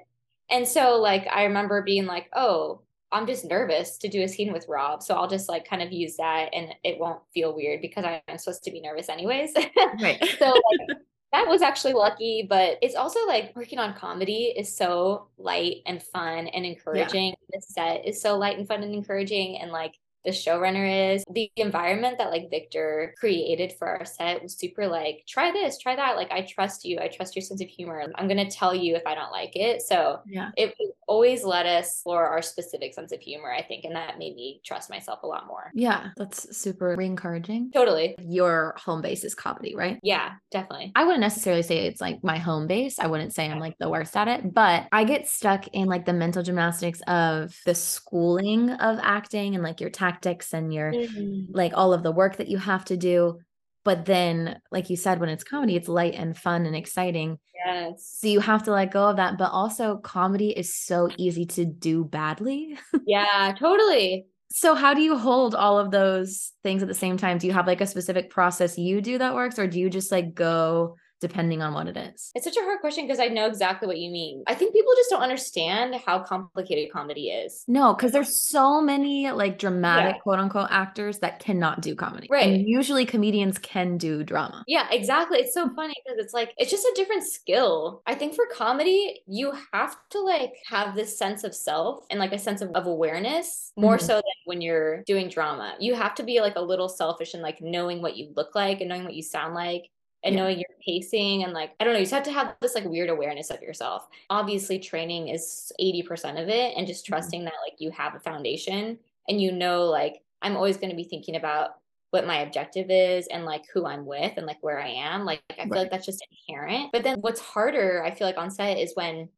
And 0.49 0.67
so 0.67 0.97
like 0.97 1.27
I 1.31 1.45
remember 1.45 1.83
being 1.83 2.07
like, 2.07 2.29
"Oh, 2.35 2.83
I'm 3.13 3.27
just 3.27 3.45
nervous 3.45 3.99
to 3.99 4.09
do 4.09 4.23
a 4.23 4.29
scene 4.29 4.53
with 4.53 4.67
Rob, 4.69 5.03
so 5.03 5.15
I'll 5.15 5.29
just 5.29 5.49
like 5.49 5.69
kind 5.69 5.83
of 5.83 5.93
use 5.93 6.17
that 6.17 6.51
and 6.53 6.75
it 6.85 6.99
won't 6.99 7.21
feel 7.35 7.55
weird 7.55 7.81
because 7.81 8.05
I'm 8.05 8.39
supposed 8.39 8.65
to 8.65 8.71
be 8.71 8.81
nervous 8.81 9.09
anyways." 9.09 9.53
Right. 10.01 10.23
so 10.39 10.47
like 10.47 10.99
that 11.33 11.47
was 11.47 11.63
actually 11.63 11.93
lucky 11.93 12.45
but 12.49 12.77
it's 12.83 12.97
also 12.97 13.25
like 13.27 13.55
working 13.55 13.79
on 13.79 13.95
comedy 13.95 14.53
is 14.57 14.77
so 14.77 15.29
light 15.39 15.77
and 15.87 16.03
fun 16.03 16.49
and 16.49 16.67
encouraging 16.67 17.35
the 17.51 17.61
set 17.61 18.05
is 18.05 18.21
so 18.21 18.37
light 18.37 18.59
and 18.59 18.67
fun 18.67 18.83
and 18.83 18.93
encouraging 18.93 19.59
and 19.59 19.71
like 19.71 19.95
the 20.25 20.31
showrunner 20.31 21.15
is 21.15 21.25
the 21.33 21.51
environment 21.57 22.19
that 22.19 22.31
like 22.31 22.51
victor 22.51 23.15
created 23.19 23.73
for 23.79 23.89
our 23.89 24.05
set 24.05 24.43
was 24.43 24.57
super 24.57 24.87
like 24.87 25.25
try 25.29 25.51
this 25.51 25.79
try 25.79 25.97
that 25.97 26.17
like 26.17 26.31
i 26.31 26.43
trust 26.43 26.85
you 26.85 26.99
i 27.01 27.09
trust 27.09 27.35
your 27.35 27.43
sense 27.43 27.61
of 27.61 27.69
humor 27.69 28.05
i'm 28.17 28.29
going 28.29 28.37
to 28.49 28.57
tell 28.57 28.75
you 28.75 28.95
if 28.95 29.07
i 29.07 29.15
don't 29.15 29.33
like 29.33 29.55
it 29.57 29.83
so 29.83 30.21
yeah. 30.27 30.51
it 30.57 30.75
always 31.07 31.45
let 31.45 31.67
us 31.67 31.87
explore 31.89 32.27
our 32.27 32.43
specific 32.43 32.95
sense 32.95 33.13
of 33.13 33.21
humor 33.21 33.53
i 33.53 33.63
think 33.63 33.85
and 33.85 33.95
that 33.95 34.19
made 34.19 34.35
me 34.35 34.61
trust 34.65 34.91
myself 34.91 35.23
a 35.23 35.27
lot 35.27 35.47
more 35.47 35.71
Yeah. 35.75 36.11
That's 36.17 36.57
super 36.57 37.01
encouraging. 37.01 37.71
totally 37.73 38.17
Your 38.19 38.75
home 38.79 39.03
base 39.03 39.25
is 39.25 39.35
comedy, 39.35 39.75
right? 39.75 39.99
yeah 40.03 40.33
definitely 40.51 40.93
I 40.95 41.05
wouldn't 41.05 41.21
necessarily 41.21 41.63
say 41.63 41.87
it's 41.87 42.01
like 42.01 42.23
my 42.23 42.39
home 42.39 42.67
base. 42.67 42.99
I 42.99 43.07
wouldn't 43.07 43.33
say 43.33 43.49
I'm 43.49 43.59
like 43.59 43.77
the 43.79 43.89
worst 43.89 44.17
at 44.17 44.29
it, 44.29 44.53
but 44.53 44.87
I 44.93 45.05
get 45.05 45.29
stuck 45.29 45.69
in 45.69 45.87
like 45.89 46.05
the 46.05 46.13
mental 46.13 46.43
gymnastics 46.43 47.01
of 47.07 47.57
the 47.67 47.75
schooling 47.75 48.71
of 48.71 48.99
acting 49.03 49.55
and 49.55 49.63
like 49.65 49.81
your 49.81 49.91
tactics 50.11 50.53
and 50.53 50.73
your 50.73 50.93
mm-hmm. 50.93 51.53
like 51.53 51.73
all 51.75 51.93
of 51.93 52.03
the 52.03 52.13
work 52.13 52.37
that 52.37 52.49
you 52.49 52.59
have 52.59 52.85
to 52.87 52.97
do. 52.97 53.39
But 53.83 54.05
then, 54.05 54.61
like 54.71 54.91
you 54.91 54.97
said, 54.97 55.21
when 55.21 55.31
it's 55.31 55.45
comedy, 55.45 55.75
it's 55.75 55.89
light 55.89 56.15
and 56.15 56.37
fun 56.37 56.67
and 56.67 56.77
exciting. 56.77 57.39
yes 57.65 58.19
So 58.21 58.27
you 58.29 58.41
have 58.41 58.65
to 58.65 58.73
let 58.73 58.93
go 58.93 59.09
of 59.09 59.17
that. 59.17 59.39
But 59.39 59.53
also, 59.53 59.97
comedy 59.97 60.51
is 60.51 60.75
so 60.75 61.09
easy 61.17 61.47
to 61.47 61.65
do 61.65 62.05
badly. 62.05 62.79
yeah 63.07 63.55
totally 63.59 64.27
So, 64.53 64.75
how 64.75 64.95
do 64.95 65.01
you 65.01 65.17
hold 65.17 65.55
all 65.55 65.79
of 65.79 65.91
those 65.91 66.53
things 66.63 66.83
at 66.83 66.89
the 66.89 66.95
same 66.95 67.17
time? 67.17 67.39
Do 67.39 67.47
you 67.47 67.53
have 67.55 67.67
like 67.67 67.81
a 67.81 67.87
specific 67.87 68.31
process 68.31 68.77
you 68.77 69.01
do 69.01 69.17
that 69.19 69.35
works, 69.35 69.59
or 69.59 69.67
do 69.67 69.79
you 69.79 69.89
just 69.89 70.13
like 70.13 70.35
go 70.35 70.97
depending 71.21 71.63
on 71.63 71.75
what 71.75 71.87
it 71.87 71.97
is? 71.97 72.31
It's 72.35 72.45
such 72.45 72.57
a 72.57 72.61
hard 72.63 72.81
question 72.81 73.05
because 73.07 73.21
I 73.21 73.29
know 73.29 73.47
exactly 73.47 73.87
what 73.87 73.99
you 73.99 74.11
mean. 74.11 74.43
I 74.47 74.55
think 74.55 74.73
people 74.73 74.93
just 74.97 75.11
don't 75.11 75.23
understand 75.23 75.95
how 76.07 76.21
complicated 76.21 76.93
comedy 76.93 77.29
is. 77.29 77.65
No, 77.69 77.95
because 77.95 78.13
there's 78.13 78.41
so 78.41 78.81
many 78.81 79.31
like 79.31 79.59
dramatic 79.59 80.17
Yeah. 80.17 80.21
quote 80.21 80.39
unquote 80.39 80.69
actors 80.71 81.19
that 81.21 81.39
cannot 81.41 81.81
do 81.83 81.95
comedy. 81.95 82.27
Right. 82.31 82.49
And 82.55 82.69
usually 82.69 83.05
comedians 83.07 83.59
can 83.59 83.99
do 83.99 84.25
drama. 84.25 84.65
Yeah, 84.67 84.87
exactly. 84.91 85.39
It's 85.39 85.55
so 85.55 85.69
funny 85.75 85.95
because 86.05 86.19
it's 86.25 86.35
like, 86.35 86.55
it's 86.59 86.71
just 86.71 86.85
a 86.85 86.93
different 86.97 87.25
skill. 87.25 88.03
I 88.07 88.15
think 88.15 88.35
for 88.35 88.47
comedy, 88.53 89.23
you 89.27 89.53
have 89.73 89.97
to 90.11 90.21
like 90.21 90.55
have 90.69 90.95
this 90.95 91.17
sense 91.19 91.45
of 91.45 91.55
self 91.55 92.05
and 92.11 92.19
like 92.19 92.33
a 92.33 92.39
sense 92.39 92.61
of, 92.63 92.71
of 92.71 92.87
awareness 92.87 93.73
more 93.77 93.97
Mhm. 93.99 94.01
so 94.03 94.15
than 94.15 94.23
when 94.47 94.61
you're 94.61 95.03
doing 95.05 95.29
drama. 95.29 95.75
You 95.81 95.95
have 95.95 96.15
to 96.17 96.23
be 96.23 96.41
like 96.41 96.57
a 96.57 96.61
little 96.61 96.89
selfish 96.89 97.35
and 97.35 97.43
like 97.43 97.61
knowing 97.61 98.01
what 98.03 98.17
you 98.17 98.33
look 98.37 98.55
like 98.55 98.81
and 98.81 98.89
knowing 98.89 99.05
what 99.05 99.15
you 99.15 99.23
sound 99.23 99.55
like 99.55 99.85
and 100.23 100.35
Yeah. 100.35 100.43
knowing 100.43 100.59
your 100.59 100.69
pacing 100.85 101.45
and 101.45 101.53
like 101.53 101.73
I 101.81 101.85
don't 101.85 101.93
know, 101.95 101.99
you 101.99 102.05
just 102.05 102.15
have 102.15 102.23
to 102.25 102.33
have 102.33 102.57
this 102.61 102.75
like 102.75 102.85
weird 102.85 103.11
awareness 103.11 103.51
of 103.51 103.63
yourself. 103.63 104.09
Obviously, 104.31 104.79
training 104.79 105.29
is 105.29 105.73
80% 105.81 106.39
of 106.39 106.49
it 106.49 106.77
and 106.77 106.87
just 106.87 107.05
Mhm. 107.05 107.09
trusting 107.09 107.45
that 107.45 107.55
like 107.67 107.81
you 107.81 107.91
have 107.91 108.15
a 108.15 108.21
foundation 108.21 108.99
and 109.29 109.41
you 109.41 109.53
know 109.53 109.85
like 109.87 110.23
I'm 110.43 110.57
always 110.57 110.77
going 110.79 110.91
to 110.91 110.97
be 110.97 111.05
thinking 111.05 111.37
about 111.37 111.77
what 112.11 112.27
my 112.27 112.39
objective 112.41 112.91
is 112.91 113.29
and 113.29 113.45
like 113.45 113.65
who 113.73 113.87
I'm 113.87 114.05
with 114.07 114.33
and 114.37 114.47
like 114.47 114.59
where 114.63 114.81
I 114.81 114.89
am. 114.89 115.25
Like 115.25 115.43
I 115.51 115.55
feel 115.65 115.69
Right. 115.69 115.79
like 115.83 115.91
that's 115.91 116.07
just 116.07 116.27
inherent. 116.49 116.91
But 116.93 117.03
then 117.05 117.21
what's 117.21 117.41
harder, 117.41 118.03
I 118.03 118.11
feel 118.11 118.27
like 118.27 118.39
on 118.39 118.51
set 118.51 118.79
is 118.79 118.97
when 118.97 119.29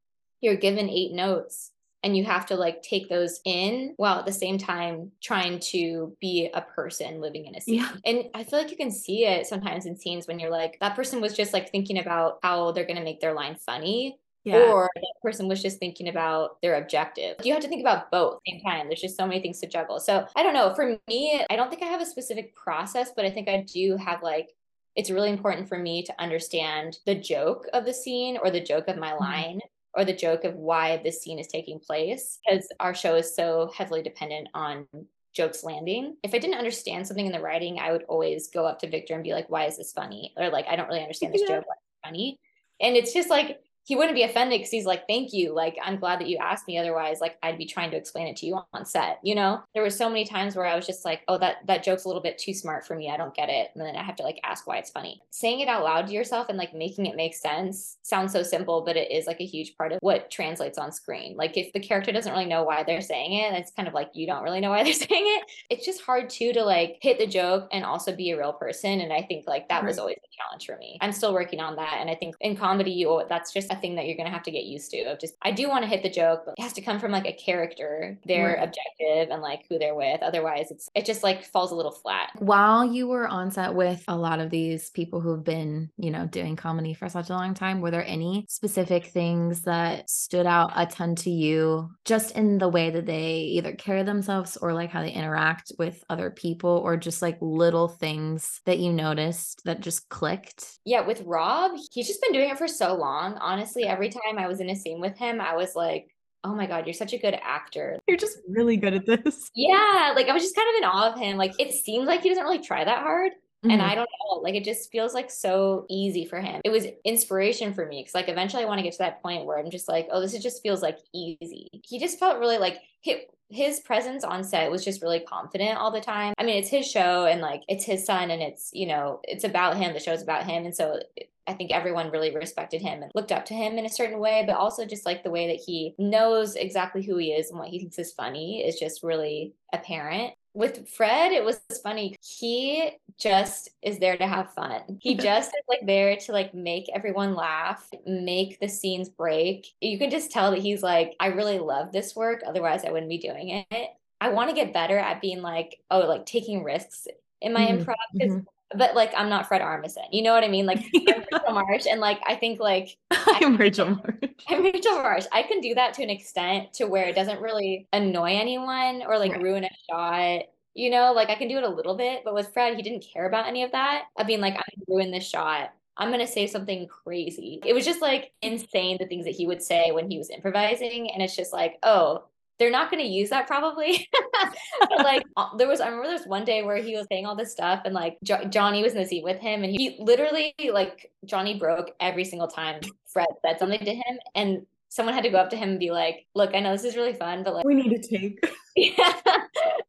you're 0.41 0.57
given 0.57 0.89
eight 0.89 1.13
notes 1.13 1.72
and 2.03 2.17
you 2.17 2.25
have 2.25 2.47
to 2.47 2.57
like 2.57 2.83
take 2.83 3.09
those 3.09 3.41
in 3.45 3.95
while 3.97 4.19
at 4.19 4.27
the 4.27 4.33
same 4.33 4.59
time 4.59 5.13
trying 5.23 5.61
to 5.61 6.17
be 6.21 6.51
a 6.53 6.61
person 6.61 7.21
living 7.21 7.47
in 7.47 7.55
a 7.55 7.61
scene. 7.61 7.77
Yeah. 7.77 7.93
And 8.05 8.25
I 8.35 8.45
feel 8.45 8.59
like 8.59 8.71
you 8.71 8.77
can 8.77 8.91
see 8.91 9.25
it 9.25 9.47
sometimes 9.47 9.87
in 9.87 9.97
scenes 9.97 10.27
when 10.27 10.39
you're 10.39 10.51
like, 10.51 10.79
that 10.81 10.97
person 10.97 11.21
was 11.21 11.37
just 11.37 11.53
like 11.53 11.71
thinking 11.71 11.99
about 11.99 12.39
how 12.43 12.73
they're 12.73 12.87
going 12.87 12.99
to 12.99 13.05
make 13.05 13.21
their 13.21 13.35
line 13.35 13.57
funny. 13.57 14.19
Or 14.45 14.91
that 14.97 15.15
person 15.23 15.47
was 15.47 15.63
just 15.63 15.79
thinking 15.79 16.09
about 16.09 16.61
their 16.63 16.75
objective. 16.83 17.37
You 17.45 17.53
have 17.53 17.63
to 17.63 17.69
think 17.69 17.81
about 17.81 18.11
both 18.11 18.35
at 18.35 18.41
the 18.45 18.51
same 18.51 18.61
time. 18.61 18.89
There's 18.89 19.01
just 19.01 19.17
so 19.17 19.25
many 19.25 19.41
things 19.41 19.61
to 19.61 19.69
juggle. 19.69 20.01
So 20.01 20.27
I 20.35 20.43
don't 20.43 20.53
know. 20.53 20.75
For 20.75 20.99
me, 21.07 21.47
I 21.49 21.55
don't 21.55 21.71
think 21.71 21.85
I 21.85 21.87
have 21.87 22.01
a 22.01 22.07
specific 22.07 22.53
process, 22.57 23.13
but 23.15 23.25
I 23.25 23.31
think 23.31 23.49
I 23.49 23.65
do 23.73 23.97
have 23.99 24.21
like, 24.21 24.49
it's 24.97 25.11
really 25.11 25.31
important 25.31 25.69
for 25.69 25.79
me 25.79 26.03
to 26.03 26.21
understand 26.21 26.99
the 27.07 27.15
joke 27.15 27.69
of 27.73 27.85
the 27.85 27.95
scene 27.95 28.37
or 28.37 28.51
the 28.51 28.61
joke 28.61 28.89
of 28.89 28.99
my 28.99 29.13
Mhm. 29.13 29.21
line 29.21 29.61
or 29.95 30.05
the 30.05 30.13
joke 30.13 30.45
of 30.45 30.55
why 30.55 30.97
this 30.99 31.21
scene 31.23 31.39
is 31.39 31.47
taking 31.47 31.79
place 31.79 32.39
because 32.47 32.69
our 32.81 32.95
show 32.95 33.15
is 33.15 33.35
so 33.35 33.71
heavily 33.77 34.03
dependent 34.03 34.49
on 34.55 34.87
jokes 35.35 35.65
landing. 35.65 36.17
If 36.23 36.35
I 36.35 36.39
didn't 36.39 36.59
understand 36.59 37.07
something 37.07 37.27
in 37.27 37.33
the 37.33 37.41
writing, 37.41 37.79
I 37.79 37.93
would 37.93 38.05
always 38.05 38.49
go 38.49 38.67
up 38.67 38.79
to 38.81 38.89
Victor 38.89 39.15
and 39.15 39.25
be 39.25 39.33
like, 39.33 39.49
why 39.49 39.65
is 39.67 39.77
this 39.77 39.93
funny? 39.93 40.33
Or 40.37 40.51
like, 40.51 40.67
I 40.69 40.77
don't 40.77 40.89
really 40.89 41.03
understand 41.03 41.33
this 41.35 41.43
Yeah. 41.43 41.57
joke. 41.57 41.67
Why 41.67 41.75
is 41.75 42.05
funny? 42.05 42.41
And 42.81 42.97
it's 42.97 43.13
just 43.13 43.31
like, 43.31 43.63
he 43.85 43.97
wouldn't 43.97 44.15
be 44.15 44.23
offended 44.23 44.61
because 44.61 44.71
he's 44.71 44.87
like, 44.87 45.07
thank 45.09 45.33
you. 45.33 45.55
Like, 45.55 45.77
I'm 45.83 45.99
glad 45.99 46.21
that 46.21 46.29
you 46.29 46.39
asked 46.39 46.69
me. 46.69 46.79
Otherwise, 46.79 47.21
like, 47.21 47.37
I'd 47.43 47.59
be 47.59 47.67
trying 47.67 47.91
to 47.91 47.97
explain 47.97 48.29
it 48.29 48.37
to 48.37 48.47
you 48.47 48.61
on 48.73 48.85
set. 48.85 49.19
You 49.23 49.35
know, 49.35 49.63
there 49.75 49.83
were 49.83 49.91
so 49.91 50.09
many 50.09 50.25
times 50.25 50.55
where 50.55 50.67
I 50.67 50.77
was 50.77 50.87
just 50.87 51.05
like, 51.05 51.23
oh, 51.29 51.39
that 51.39 51.67
that 51.67 51.83
joke's 51.83 52.05
a 52.05 52.09
little 52.09 52.23
bit 52.23 52.39
too 52.39 52.55
smart 52.55 52.87
for 52.87 52.95
me. 52.95 53.11
I 53.11 53.17
don't 53.17 53.35
get 53.35 53.49
it. 53.49 53.71
And 53.75 53.85
then 53.85 53.97
I 53.97 54.03
have 54.03 54.17
to 54.17 54.23
like 54.23 54.39
ask 54.45 54.67
why 54.67 54.77
it's 54.77 54.91
funny. 54.91 55.21
Saying 55.31 55.61
it 55.61 55.69
out 55.69 55.85
loud 55.85 56.07
to 56.07 56.13
yourself 56.13 56.49
and 56.49 56.59
like 56.59 56.75
making 56.75 57.07
it 57.07 57.17
make 57.17 57.35
sense 57.35 57.99
sounds 58.03 58.33
so 58.33 58.43
simple, 58.43 58.83
but 58.83 58.97
it 58.97 59.11
is 59.11 59.27
like 59.27 59.41
a 59.41 59.47
huge 59.47 59.77
part 59.77 59.93
of 59.93 59.99
what 60.01 60.31
translates 60.31 60.79
on 60.79 60.93
screen. 60.93 61.37
Like, 61.37 61.57
if 61.57 61.73
the 61.73 61.81
character 61.81 62.13
doesn't 62.13 62.33
really 62.33 62.47
know 62.47 62.63
why 62.63 62.85
they're 62.85 63.01
saying 63.01 63.33
it, 63.33 63.53
it's 63.55 63.73
kind 63.73 63.89
of 63.89 63.95
like 63.95 64.11
you 64.15 64.27
don't 64.27 64.45
really 64.45 64.61
know 64.61 64.71
why 64.71 64.85
they're 64.85 64.93
saying 64.93 65.25
it. 65.27 65.45
It's 65.71 65.85
just 65.85 66.03
hard 66.03 66.31
too 66.31 66.53
to 66.53 66.63
like 66.63 66.99
hit 67.01 67.19
the 67.19 67.27
joke 67.27 67.69
and 67.73 67.85
also 67.85 68.15
be 68.15 68.31
a 68.31 68.39
real 68.39 68.53
person. 68.53 69.01
And 69.01 69.13
I 69.13 69.23
think 69.23 69.47
like 69.47 69.69
that 69.69 69.85
was 69.85 69.99
always 69.99 70.19
a 70.19 70.37
challenge 70.37 70.67
for 70.67 70.77
me. 70.77 70.99
I'm 71.01 71.13
still 71.13 71.35
working 71.35 71.61
on 71.61 71.77
that. 71.77 71.99
And 72.01 72.09
I 72.09 72.15
think 72.15 72.37
in 72.41 72.57
comedy, 72.57 72.93
you 72.93 73.23
that's 73.29 73.53
just 73.53 73.72
a 73.77 73.81
thing 73.81 73.95
that 73.97 74.07
you're 74.07 74.17
gonna 74.17 74.31
have 74.31 74.43
to 74.45 74.51
get 74.51 74.65
used 74.65 74.91
to. 74.93 75.03
Of 75.05 75.19
just 75.21 75.35
I 75.43 75.51
do 75.53 75.69
want 75.69 75.83
to 75.85 75.89
hit 75.89 76.03
the 76.03 76.11
joke, 76.11 76.43
but 76.47 76.55
it 76.59 76.63
has 76.63 76.73
to 76.75 76.81
come 76.83 76.99
from 77.01 77.13
like 77.13 77.27
a 77.27 77.33
character, 77.33 78.19
their 78.25 78.49
Right. 78.59 78.63
objective 78.63 79.31
and 79.33 79.43
like 79.43 79.65
who 79.69 79.79
they're 79.79 79.95
with. 79.95 80.23
Otherwise 80.23 80.71
it's 80.71 80.89
it 80.95 81.05
just 81.05 81.23
like 81.23 81.45
falls 81.45 81.73
a 81.73 81.75
little 81.75 81.93
flat. 81.93 82.31
While 82.39 82.85
you 82.85 83.07
were 83.09 83.27
on 83.29 83.51
set 83.51 83.75
with 83.75 84.03
a 84.09 84.17
lot 84.17 84.41
of 84.41 84.51
these 84.51 84.91
people 84.91 85.21
who've 85.21 85.45
been, 85.45 85.91
you 85.97 86.11
know, 86.11 86.27
doing 86.27 86.57
comedy 86.57 86.95
for 86.95 87.09
such 87.09 87.31
a 87.31 87.35
long 87.35 87.55
time, 87.55 87.81
were 87.81 87.91
there 87.91 88.05
any 88.07 88.47
specific 88.49 89.07
things 89.07 89.63
that 89.63 90.09
stood 90.11 90.47
out 90.47 90.73
a 90.77 90.87
ton 90.87 91.15
to 91.17 91.31
you 91.31 91.91
just 92.05 92.37
in 92.37 92.59
the 92.59 92.69
way 92.69 92.91
that 92.91 93.07
they 93.07 93.33
either 93.57 93.73
carry 93.75 94.03
themselves 94.03 94.57
or 94.57 94.73
like 94.73 94.91
how 94.91 95.03
they 95.03 95.11
interact 95.13 95.73
with 95.79 96.03
other 96.11 96.31
people 96.31 96.71
or 96.85 96.97
just 96.97 97.23
like 97.23 97.39
little 97.41 97.89
things 97.89 98.61
that 98.67 98.79
you 98.79 98.93
noticed 98.93 99.63
that 99.65 99.81
just 99.81 100.09
clicked? 100.09 100.79
Yeah, 100.85 101.01
with 101.07 101.23
Rob, 101.23 101.73
he's 101.93 102.07
just 102.09 102.21
been 102.23 102.33
doing 102.33 102.51
it 102.51 102.59
for 102.59 102.69
so 102.69 102.95
long. 102.95 103.37
Honestly, 103.63 103.85
every 103.85 104.09
time 104.09 104.39
I 104.39 104.49
was 104.49 104.61
in 104.61 104.71
a 104.71 104.77
scene 104.77 105.01
with 105.01 105.17
him, 105.17 105.41
I 105.41 105.55
was 105.55 105.77
like, 105.77 106.09
oh 106.45 106.55
my 106.55 106.67
God, 106.67 106.87
you're 106.87 106.95
such 106.95 107.13
a 107.13 107.19
good 107.19 107.39
actor. 107.41 107.99
You're 108.09 108.17
just 108.17 108.39
really 108.49 108.77
good 108.77 108.95
at 108.95 109.07
this. 109.07 109.51
Yeah, 109.55 110.13
like 110.17 110.29
I 110.29 110.33
was 110.33 110.43
just 110.43 110.57
kind 110.57 110.69
of 110.69 110.75
in 110.79 110.85
awe 110.85 111.13
of 111.13 111.19
him. 111.19 111.37
Like 111.37 111.55
it 111.61 111.73
seems 111.73 112.07
like 112.07 112.23
he 112.23 112.29
doesn't 112.29 112.43
really 112.43 112.59
try 112.59 112.85
that 112.85 113.03
hard. 113.03 113.33
And 113.63 113.81
Mhm. 113.81 113.85
I 113.85 113.95
don't 113.95 114.09
know, 114.31 114.41
like 114.41 114.57
it 114.57 114.65
just 114.65 114.91
feels 114.91 115.15
like 115.15 115.31
so 115.31 115.87
easy 115.89 116.25
for 116.25 116.41
him. 116.41 116.61
It 116.65 116.71
was 116.71 116.87
inspiration 117.05 117.73
for 117.75 117.87
me 117.87 118.01
because, 118.01 118.15
like, 118.15 118.29
eventually 118.29 118.65
I 118.65 118.67
want 118.67 118.79
to 118.81 118.83
get 118.83 118.93
to 118.95 118.99
that 118.99 119.23
point 119.23 119.47
where 119.47 119.57
I'm 119.57 119.71
just 119.71 119.87
like, 119.89 120.09
oh, 120.11 120.21
this 120.21 120.35
is 120.35 120.43
just 120.43 120.63
feels 120.65 120.83
like 120.83 120.99
easy. 121.15 121.69
He 121.87 122.01
just 122.01 122.19
felt 122.19 122.41
really 122.41 122.59
like 122.59 122.79
his, 123.03 123.19
his 123.51 123.79
presence 123.81 124.25
on 124.25 124.43
set 124.43 124.69
was 124.71 124.85
just 124.85 125.01
really 125.01 125.21
confident 125.21 125.79
all 125.79 125.93
the 125.93 126.01
time. 126.01 126.35
I 126.39 126.45
mean, 126.45 126.57
it's 126.57 126.71
his 126.71 126.91
show 126.91 127.27
and 127.27 127.41
like 127.41 127.63
it's 127.69 127.85
his 127.85 128.05
son 128.05 128.33
and 128.33 128.43
it's, 128.43 128.71
you 128.73 128.87
know, 128.87 129.21
it's 129.25 129.45
about 129.45 129.77
him. 129.77 129.93
The 129.93 130.01
show's 130.01 130.23
about 130.23 130.45
him. 130.45 130.65
And 130.65 130.75
so 130.75 130.99
I 131.47 131.55
think 131.55 131.73
everyone 131.73 132.11
really 132.11 132.35
respected 132.35 132.83
him 132.83 133.03
and 133.03 133.11
looked 133.15 133.33
up 133.33 133.45
to 133.47 133.55
him 133.55 133.79
in 133.79 133.85
a 133.87 133.91
certain 133.91 134.19
way, 134.19 134.45
but 134.47 134.57
also 134.57 134.85
just 134.87 135.05
like 135.07 135.23
the 135.25 135.31
way 135.31 135.49
that 135.49 135.63
he 135.65 135.95
knows 135.99 136.55
exactly 136.55 137.03
who 137.03 137.17
he 137.17 137.33
is 137.33 137.51
and 137.51 137.59
what 137.59 137.69
he 137.69 137.79
thinks 137.79 137.99
is 137.99 138.13
funny 138.13 138.65
is 138.65 138.79
just 138.79 139.03
really 139.03 139.55
apparent. 139.73 140.35
With 140.55 140.87
Fred, 140.89 141.33
it 141.33 141.45
was 141.45 141.61
funny. 141.83 142.15
He 142.23 142.91
just 143.19 143.71
is 143.81 143.99
there 143.99 144.17
to 144.19 144.27
have 144.27 144.53
fun. 144.53 144.99
He 145.01 145.15
just 145.17 145.49
is 145.49 145.63
like 145.69 145.87
there 145.87 146.15
to 146.17 146.33
like 146.33 146.55
make 146.55 146.87
everyone 146.95 147.35
laugh, 147.35 147.89
make 148.07 148.61
the 148.61 148.69
scenes 148.69 149.09
break. 149.09 149.67
You 149.81 149.99
can 149.99 150.11
just 150.11 150.31
tell 150.31 150.51
that 150.51 150.61
he's 150.61 150.83
like, 150.83 151.15
I 151.21 151.29
really 151.29 151.59
love 151.59 151.91
this 151.91 152.15
work. 152.15 152.43
Otherwise, 152.47 152.85
I 152.85 152.91
wouldn't 152.91 153.09
be 153.09 153.19
doing 153.19 153.65
it. 153.71 153.89
I 154.21 154.29
want 154.29 154.51
to 154.51 154.55
get 154.55 154.73
better 154.75 154.99
at 154.99 155.21
being 155.21 155.43
like, 155.43 155.81
oh, 155.91 156.01
like 156.01 156.27
taking 156.27 156.63
risks 156.63 157.09
in 157.41 157.53
my 157.53 157.63
Mhm, 157.63 157.85
improv 157.85 157.97
'cause- 158.21 158.31
mhm. 158.31 158.47
But 158.77 158.95
like 158.95 159.13
I'm 159.17 159.29
not 159.29 159.47
Fred 159.49 159.61
Armisen. 159.63 160.07
You 160.13 160.23
know 160.23 160.33
what 160.33 160.45
I 160.45 160.49
mean? 160.49 160.67
Like 160.67 160.85
I'm 161.09 161.21
Rachel 161.33 161.53
Marsh, 161.53 161.87
and 161.91 162.01
like 162.01 162.21
I 162.27 162.37
think 162.37 162.61
like 162.61 162.97
I'm 163.11 163.57
Rachel 163.57 163.91
Marsh. 163.91 164.31
I'm 164.49 164.63
Rachel 164.65 164.95
Marsh. 164.95 165.25
I 165.33 165.43
can 165.43 165.61
do 165.61 165.75
that 165.75 165.95
to 165.95 166.03
an 166.03 166.11
extent 166.11 166.73
to 166.75 166.87
where 166.87 167.07
it 167.09 167.15
doesn't 167.15 167.41
really 167.41 167.89
annoy 167.93 168.33
anyone 168.37 169.03
or 169.07 169.19
like 169.19 169.33
Right. 169.33 169.43
ruin 169.43 169.65
a 169.65 169.71
shot. 169.91 170.43
You 170.75 170.91
know, 170.91 171.13
like 171.13 171.29
I 171.29 171.35
can 171.35 171.49
do 171.49 171.59
it 171.59 171.65
a 171.65 171.69
little 171.69 171.97
bit, 171.97 172.23
but 172.25 172.35
with 172.35 172.53
Fred, 172.55 172.77
he 172.77 172.83
didn't 172.83 173.05
care 173.13 173.27
about 173.27 173.47
any 173.47 173.63
of 173.63 173.73
that. 173.73 174.05
I 174.17 174.25
mean, 174.25 174.41
like, 174.41 174.55
I'm 174.55 174.63
gonna 174.77 174.85
ruin 174.89 175.11
this 175.11 175.29
shot. 175.29 175.71
I'm 175.99 176.11
gonna 176.11 176.27
say 176.27 176.47
something 176.47 176.87
crazy. 176.89 177.61
It 177.67 177.75
was 177.75 177.85
just 177.85 178.01
like 178.01 178.33
insane 178.41 178.97
the 178.99 179.07
things 179.07 179.27
that 179.27 179.35
he 179.35 179.47
would 179.47 179.63
say 179.63 179.91
when 179.93 180.11
he 180.11 180.17
was 180.19 180.31
improvising, 180.31 181.11
and 181.11 181.23
it's 181.23 181.37
just 181.37 181.53
like, 181.53 181.79
oh, 181.83 182.25
they're 182.59 182.71
not 182.71 182.91
gonna 182.91 183.03
use 183.03 183.31
that 183.31 183.47
probably. 183.47 184.09
but 184.81 185.05
like 185.05 185.25
uh, 185.37 185.57
there 185.57 185.69
was, 185.69 185.81
I 185.81 185.87
remember 185.87 186.07
there 186.07 186.19
was 186.19 186.27
one 186.27 186.45
day 186.45 186.63
where 186.63 186.77
he 186.77 186.97
was 186.97 187.07
saying 187.11 187.27
all 187.27 187.37
this 187.37 187.53
stuff, 187.53 187.83
and 187.85 187.95
like 187.95 188.19
jo- 188.23 188.45
Johnny 188.45 188.83
was 188.83 188.93
in 188.93 188.99
the 188.99 189.07
seat 189.07 189.25
with 189.25 189.41
him, 189.41 189.65
and 189.65 189.73
he 189.73 189.97
literally 190.01 190.55
like 190.73 191.11
Johnny 191.25 191.59
broke 191.59 191.91
every 192.01 192.25
single 192.25 192.49
time 192.49 192.81
Fred 193.13 193.29
said 193.45 193.59
something 193.59 193.85
to 193.85 193.95
him, 193.95 194.19
and 194.35 194.67
someone 194.89 195.15
had 195.15 195.25
to 195.25 195.31
go 195.31 195.39
up 195.39 195.51
to 195.51 195.57
him 195.57 195.71
and 195.71 195.79
be 195.79 195.91
like, 195.91 196.27
"Look, 196.35 196.55
I 196.55 196.61
know 196.61 196.73
this 196.73 196.85
is 196.85 196.97
really 196.97 197.15
fun, 197.15 197.43
but 197.43 197.55
like." 197.55 197.65
We 197.65 197.75
need 197.75 198.03
to 198.03 198.19
take. 198.19 198.45
Yeah. 198.75 199.13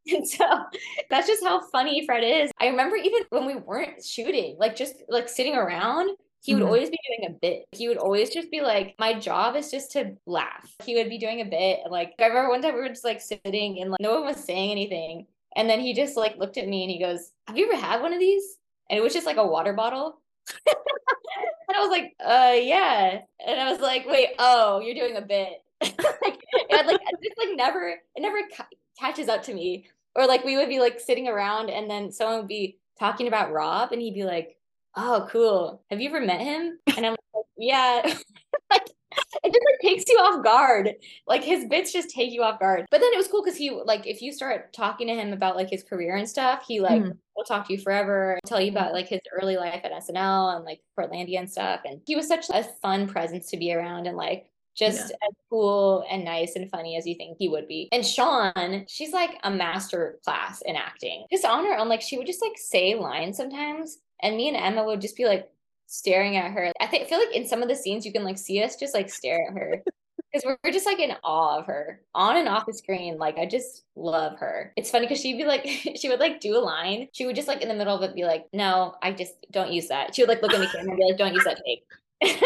and 0.07 0.27
so 0.27 0.45
that's 1.09 1.25
just 1.25 1.41
how 1.41 1.65
funny 1.69 2.05
Fred 2.05 2.21
is. 2.21 2.51
I 2.59 2.67
remember 2.67 2.97
even 2.97 3.21
when 3.29 3.45
we 3.45 3.55
weren't 3.55 4.03
shooting, 4.03 4.57
like 4.59 4.75
just 4.75 4.95
like 5.07 5.29
sitting 5.29 5.55
around, 5.55 6.09
he 6.43 6.53
would 6.53 6.63
Mhm. 6.63 6.67
always 6.67 6.89
be 6.89 6.99
doing 7.07 7.29
a 7.31 7.33
bit. 7.39 7.65
He 7.71 7.87
would 7.87 7.97
always 7.97 8.29
just 8.29 8.51
be 8.51 8.61
like, 8.61 8.95
My 8.99 9.13
job 9.13 9.55
is 9.55 9.71
just 9.71 9.91
to 9.93 10.15
laugh. 10.25 10.69
He 10.83 10.95
would 10.95 11.09
be 11.09 11.17
doing 11.17 11.41
a 11.41 11.45
bit. 11.45 11.79
And 11.83 11.91
like 11.91 12.13
I 12.19 12.27
remember 12.27 12.49
one 12.49 12.61
time 12.61 12.75
we 12.75 12.81
were 12.81 12.89
just 12.89 13.05
like 13.05 13.21
sitting 13.21 13.79
and 13.81 13.91
like 13.91 13.99
no 14.01 14.15
one 14.19 14.25
was 14.25 14.43
saying 14.43 14.71
anything. 14.71 15.27
And 15.55 15.69
then 15.69 15.79
he 15.79 15.93
just 15.93 16.17
like 16.17 16.37
looked 16.37 16.57
at 16.57 16.67
me 16.67 16.83
and 16.83 16.91
he 16.91 16.99
goes, 16.99 17.31
Have 17.47 17.57
you 17.57 17.71
ever 17.71 17.79
had 17.81 18.01
one 18.01 18.13
of 18.13 18.19
these? 18.19 18.57
And 18.89 18.99
it 18.99 19.01
was 19.01 19.13
just 19.13 19.25
like 19.25 19.37
a 19.37 19.47
water 19.47 19.73
bottle. 19.73 20.19
and 20.67 21.77
I 21.77 21.79
was 21.79 21.89
like, 21.89 22.13
uh 22.19 22.55
yeah. 22.59 23.21
And 23.45 23.59
I 23.59 23.71
was 23.71 23.79
like, 23.81 24.05
wait, 24.05 24.29
oh, 24.39 24.79
you're 24.81 24.95
doing 24.95 25.15
a 25.15 25.21
bit. 25.21 25.63
like, 25.81 25.95
it, 26.69 26.85
like 26.85 26.99
it 27.01 27.19
just 27.23 27.37
like 27.37 27.55
never 27.55 27.89
it 28.15 28.21
never 28.21 28.39
ca- 28.55 28.67
catches 28.99 29.29
up 29.29 29.43
to 29.43 29.53
me 29.53 29.85
or 30.15 30.27
like 30.27 30.43
we 30.43 30.55
would 30.57 30.69
be 30.69 30.79
like 30.79 30.99
sitting 30.99 31.27
around 31.27 31.69
and 31.69 31.89
then 31.89 32.11
someone 32.11 32.39
would 32.39 32.47
be 32.47 32.77
talking 32.99 33.27
about 33.27 33.51
rob 33.51 33.91
and 33.91 34.01
he'd 34.01 34.13
be 34.13 34.23
like 34.23 34.55
oh 34.95 35.27
cool. 35.29 35.83
Have 35.89 35.99
you 36.01 36.09
ever 36.09 36.21
met 36.21 36.41
him? 36.41 36.79
And 36.97 37.05
i'm 37.05 37.15
like 37.33 37.45
yeah. 37.57 38.01
Like 38.71 38.87
it 39.43 39.53
just 39.53 39.65
like 39.65 39.79
takes 39.81 40.05
you 40.09 40.17
off 40.17 40.43
guard. 40.43 40.89
Like 41.27 41.43
his 41.43 41.65
bits 41.65 41.93
just 41.93 42.09
take 42.09 42.31
you 42.31 42.41
off 42.41 42.59
guard. 42.59 42.85
But 42.89 42.99
then 43.01 43.13
it 43.13 43.17
was 43.17 43.27
cool 43.27 43.43
because 43.43 43.57
he 43.57 43.69
like 43.69 44.07
if 44.07 44.21
you 44.23 44.31
start 44.31 44.73
talking 44.73 45.07
to 45.07 45.13
him 45.13 45.33
about 45.33 45.55
like 45.55 45.69
his 45.69 45.83
career 45.83 46.15
and 46.15 46.27
stuff 46.27 46.65
he 46.67 46.79
like 46.79 47.01
Mhm. 47.01 47.17
will 47.35 47.43
talk 47.43 47.67
to 47.67 47.73
you 47.73 47.79
forever 47.79 48.39
tell 48.47 48.59
you 48.59 48.71
about 48.71 48.91
like 48.93 49.07
his 49.07 49.19
early 49.39 49.55
life 49.55 49.81
at 49.83 49.91
snl 49.91 50.55
and 50.55 50.65
like 50.65 50.81
portlandia 50.97 51.37
and 51.39 51.51
stuff. 51.51 51.81
And 51.85 52.01
he 52.07 52.15
was 52.15 52.27
such 52.27 52.49
a 52.49 52.63
fun 52.81 53.07
presence 53.07 53.49
to 53.51 53.57
be 53.57 53.71
around 53.73 54.07
and 54.07 54.17
like 54.17 54.47
just 54.75 55.11
as 55.11 55.35
cool 55.51 56.03
and 56.09 56.25
nice 56.25 56.55
and 56.55 56.67
funny 56.71 56.97
as 56.97 57.05
you 57.05 57.13
think 57.13 57.37
he 57.37 57.47
would 57.47 57.67
be. 57.67 57.89
And 57.91 58.03
Sian, 58.03 58.85
she's 58.89 59.13
like 59.13 59.37
a 59.43 59.51
master 59.51 60.17
class 60.25 60.63
in 60.65 60.75
acting. 60.75 61.27
Just 61.31 61.45
on 61.45 61.65
her 61.65 61.77
own, 61.77 61.87
like 61.89 62.01
she 62.01 62.17
would 62.17 62.25
just 62.25 62.41
like 62.41 62.57
say 62.57 62.95
lines 62.95 63.37
sometimes, 63.37 63.99
and 64.23 64.35
me 64.35 64.47
and 64.47 64.57
Emma 64.57 64.83
would 64.83 65.01
just 65.01 65.15
be 65.15 65.25
like 65.25 65.49
staring 65.85 66.37
at 66.37 66.51
her. 66.51 66.71
I 66.81 66.87
think 66.87 67.07
feel 67.07 67.19
like 67.19 67.35
in 67.35 67.45
some 67.45 67.61
of 67.61 67.69
the 67.69 67.75
scenes 67.75 68.05
you 68.05 68.11
can 68.11 68.23
like 68.23 68.37
see 68.37 68.63
us 68.63 68.77
just 68.77 68.95
like 68.95 69.09
stare 69.09 69.47
at 69.47 69.53
her. 69.53 69.83
Because 70.31 70.57
we're 70.63 70.71
just 70.71 70.87
like 70.87 70.99
in 70.99 71.13
awe 71.23 71.59
of 71.59 71.67
her 71.67 72.01
on 72.15 72.37
and 72.37 72.49
off 72.49 72.65
the 72.65 72.73
screen. 72.73 73.19
Like, 73.19 73.37
I 73.37 73.45
just 73.45 73.83
love 73.95 74.39
her. 74.39 74.73
It's 74.75 74.89
funny 74.89 75.05
because 75.05 75.21
she'd 75.21 75.37
be 75.37 75.45
like, 75.45 75.63
she 75.95 76.09
would 76.09 76.19
like 76.19 76.39
do 76.39 76.57
a 76.57 76.59
line. 76.59 77.07
She 77.11 77.27
would 77.27 77.35
just 77.35 77.47
like 77.47 77.61
in 77.61 77.67
the 77.67 77.75
middle 77.75 77.95
of 77.95 78.01
it 78.01 78.15
be 78.15 78.23
like, 78.23 78.47
no, 78.51 78.95
I 79.03 79.11
just 79.11 79.35
don't 79.51 79.71
use 79.71 79.89
that. 79.89 80.15
She 80.15 80.23
would 80.23 80.29
like 80.29 80.41
look 80.41 80.51
at 80.51 80.59
the 80.59 80.65
camera 80.65 80.89
and 80.89 80.97
be 80.97 81.05
like, 81.05 81.19
don't 81.19 81.35
use 81.35 81.43
that 81.43 81.61
take. 81.63 81.83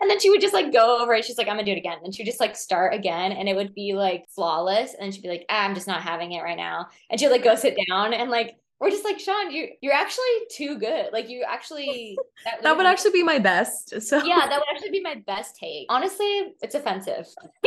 and 0.00 0.08
then 0.08 0.18
she 0.18 0.30
would 0.30 0.40
just 0.40 0.54
like 0.54 0.72
go 0.72 1.02
over 1.02 1.12
it. 1.12 1.26
She's 1.26 1.36
like, 1.36 1.46
I'm 1.46 1.56
gonna 1.56 1.66
do 1.66 1.72
it 1.72 1.78
again. 1.78 1.98
And 2.04 2.14
she'd 2.14 2.24
just 2.24 2.40
like 2.40 2.56
start 2.56 2.94
again 2.94 3.32
and 3.32 3.50
it 3.50 3.56
would 3.56 3.74
be 3.74 3.92
like 3.92 4.24
flawless. 4.30 4.94
And 4.94 5.02
then 5.02 5.12
she'd 5.12 5.22
be 5.22 5.28
like, 5.28 5.44
ah, 5.50 5.64
I'm 5.64 5.74
just 5.74 5.88
not 5.88 6.00
having 6.00 6.32
it 6.32 6.42
right 6.42 6.56
now. 6.56 6.86
And 7.10 7.20
she'd 7.20 7.28
like 7.28 7.44
go 7.44 7.54
sit 7.54 7.76
down 7.90 8.14
and 8.14 8.30
like 8.30 8.56
we're 8.80 8.90
just 8.90 9.04
like, 9.04 9.18
Sian, 9.18 9.50
you 9.50 9.68
you're 9.80 9.94
actually 9.94 10.24
too 10.50 10.78
good. 10.78 11.12
Like 11.12 11.28
you 11.28 11.44
actually 11.46 12.18
That 12.62 12.76
would 12.76 12.86
actually 12.86 13.12
be 13.12 13.22
my 13.22 13.38
best. 13.38 14.00
So 14.02 14.24
Yeah, 14.24 14.46
that 14.48 14.58
would 14.58 14.68
actually 14.72 14.90
be 14.90 15.02
my 15.02 15.16
best 15.26 15.56
take. 15.56 15.86
Honestly, 15.88 16.54
it's 16.62 16.74
offensive. 16.74 17.26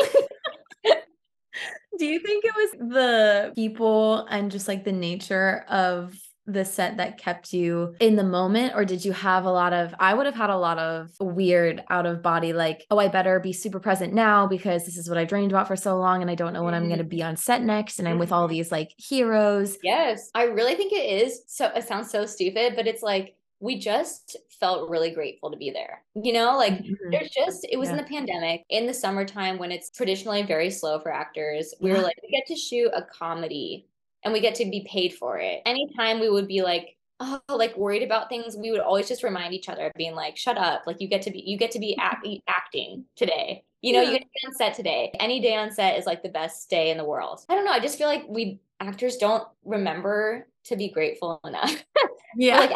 Do 1.97 2.05
you 2.05 2.19
think 2.19 2.45
it 2.45 2.55
was 2.55 2.71
the 2.93 3.51
people 3.53 4.25
and 4.29 4.49
just 4.49 4.67
like 4.67 4.85
the 4.85 4.93
nature 4.93 5.65
of 5.67 6.15
the 6.47 6.65
set 6.65 6.97
that 6.97 7.17
kept 7.17 7.53
you 7.53 7.95
in 7.99 8.15
the 8.15 8.23
moment? 8.23 8.73
Or 8.75 8.83
did 8.85 9.05
you 9.05 9.11
have 9.13 9.45
a 9.45 9.51
lot 9.51 9.73
of, 9.73 9.93
I 9.99 10.13
would 10.13 10.25
have 10.25 10.35
had 10.35 10.49
a 10.49 10.57
lot 10.57 10.79
of 10.79 11.11
weird 11.19 11.83
out 11.89 12.05
of 12.05 12.21
body, 12.21 12.51
like, 12.53 12.85
oh, 12.89 12.97
I 12.97 13.07
better 13.07 13.39
be 13.39 13.53
super 13.53 13.79
present 13.79 14.13
now 14.13 14.47
because 14.47 14.85
this 14.85 14.97
is 14.97 15.07
what 15.07 15.17
I 15.17 15.25
dreamed 15.25 15.51
about 15.51 15.67
for 15.67 15.75
so 15.75 15.97
long 15.97 16.21
and 16.21 16.31
I 16.31 16.35
don't 16.35 16.53
know 16.53 16.63
when 16.63 16.73
I'm 16.73 16.87
going 16.87 16.97
to 16.97 17.03
be 17.03 17.21
on 17.23 17.37
set 17.37 17.61
next. 17.61 17.99
And 17.99 18.07
I'm 18.07 18.17
with 18.19 18.31
all 18.31 18.47
these 18.47 18.71
like 18.71 18.91
heroes. 18.97 19.77
Yes, 19.83 20.29
I 20.33 20.43
really 20.45 20.75
think 20.75 20.93
it 20.93 21.23
is. 21.23 21.43
So 21.47 21.67
it 21.67 21.87
sounds 21.87 22.09
so 22.09 22.25
stupid, 22.25 22.75
but 22.75 22.87
it's 22.87 23.03
like 23.03 23.35
we 23.59 23.77
just 23.77 24.37
felt 24.59 24.89
really 24.89 25.11
grateful 25.11 25.51
to 25.51 25.57
be 25.57 25.69
there. 25.69 26.03
You 26.15 26.33
know, 26.33 26.57
like 26.57 26.73
Mhm. 26.73 26.95
there's 27.11 27.29
just 27.29 27.63
it 27.69 27.77
was 27.77 27.91
in 27.91 27.97
the 27.97 28.03
pandemic 28.03 28.63
in 28.69 28.87
the 28.87 28.93
summertime 28.93 29.59
when 29.59 29.71
it's 29.71 29.91
traditionally 29.91 30.41
very 30.41 30.71
slow 30.71 30.99
for 30.99 31.13
actors. 31.13 31.73
We 31.79 31.91
were 31.91 32.01
like, 32.01 32.15
we 32.23 32.29
get 32.29 32.47
to 32.47 32.55
shoot 32.55 32.89
a 32.93 33.03
comedy 33.03 33.87
and 34.23 34.33
we 34.33 34.39
get 34.39 34.55
to 34.55 34.65
be 34.65 34.85
paid 34.89 35.13
for 35.13 35.37
it. 35.37 35.61
Anytime 35.65 36.19
we 36.19 36.29
would 36.29 36.47
be 36.47 36.61
like, 36.61 36.97
oh, 37.19 37.39
like 37.49 37.77
worried 37.77 38.03
about 38.03 38.29
things, 38.29 38.55
we 38.57 38.71
would 38.71 38.79
always 38.79 39.07
just 39.07 39.23
remind 39.23 39.53
each 39.53 39.69
other, 39.69 39.91
being 39.95 40.15
like, 40.15 40.37
shut 40.37 40.57
up, 40.57 40.83
like 40.85 40.99
you 40.99 41.07
get 41.07 41.21
to 41.23 41.31
be 41.31 41.43
you 41.45 41.57
get 41.57 41.71
to 41.71 41.79
be 41.79 41.97
mm-hmm. 41.99 42.01
act- 42.01 42.27
acting 42.47 43.05
today. 43.15 43.63
You 43.81 43.93
know, 43.93 44.01
Yeah. 44.01 44.11
you 44.11 44.19
get 44.19 44.23
to 44.23 44.29
be 44.33 44.47
on 44.47 44.53
set 44.55 44.73
today. 44.75 45.11
Any 45.19 45.39
day 45.39 45.55
on 45.55 45.71
set 45.71 45.97
is 45.97 46.05
like 46.05 46.21
the 46.23 46.29
best 46.29 46.69
day 46.69 46.91
in 46.91 46.97
the 46.97 47.05
world. 47.05 47.41
I 47.49 47.55
don't 47.55 47.65
know. 47.65 47.71
I 47.71 47.79
just 47.79 47.97
feel 47.97 48.07
like 48.07 48.25
we 48.27 48.59
actors 48.79 49.17
don't 49.17 49.47
remember 49.65 50.47
to 50.65 50.75
be 50.75 50.89
grateful 50.89 51.39
enough. 51.45 51.83
Yeah. 52.37 52.59
like 52.59 52.71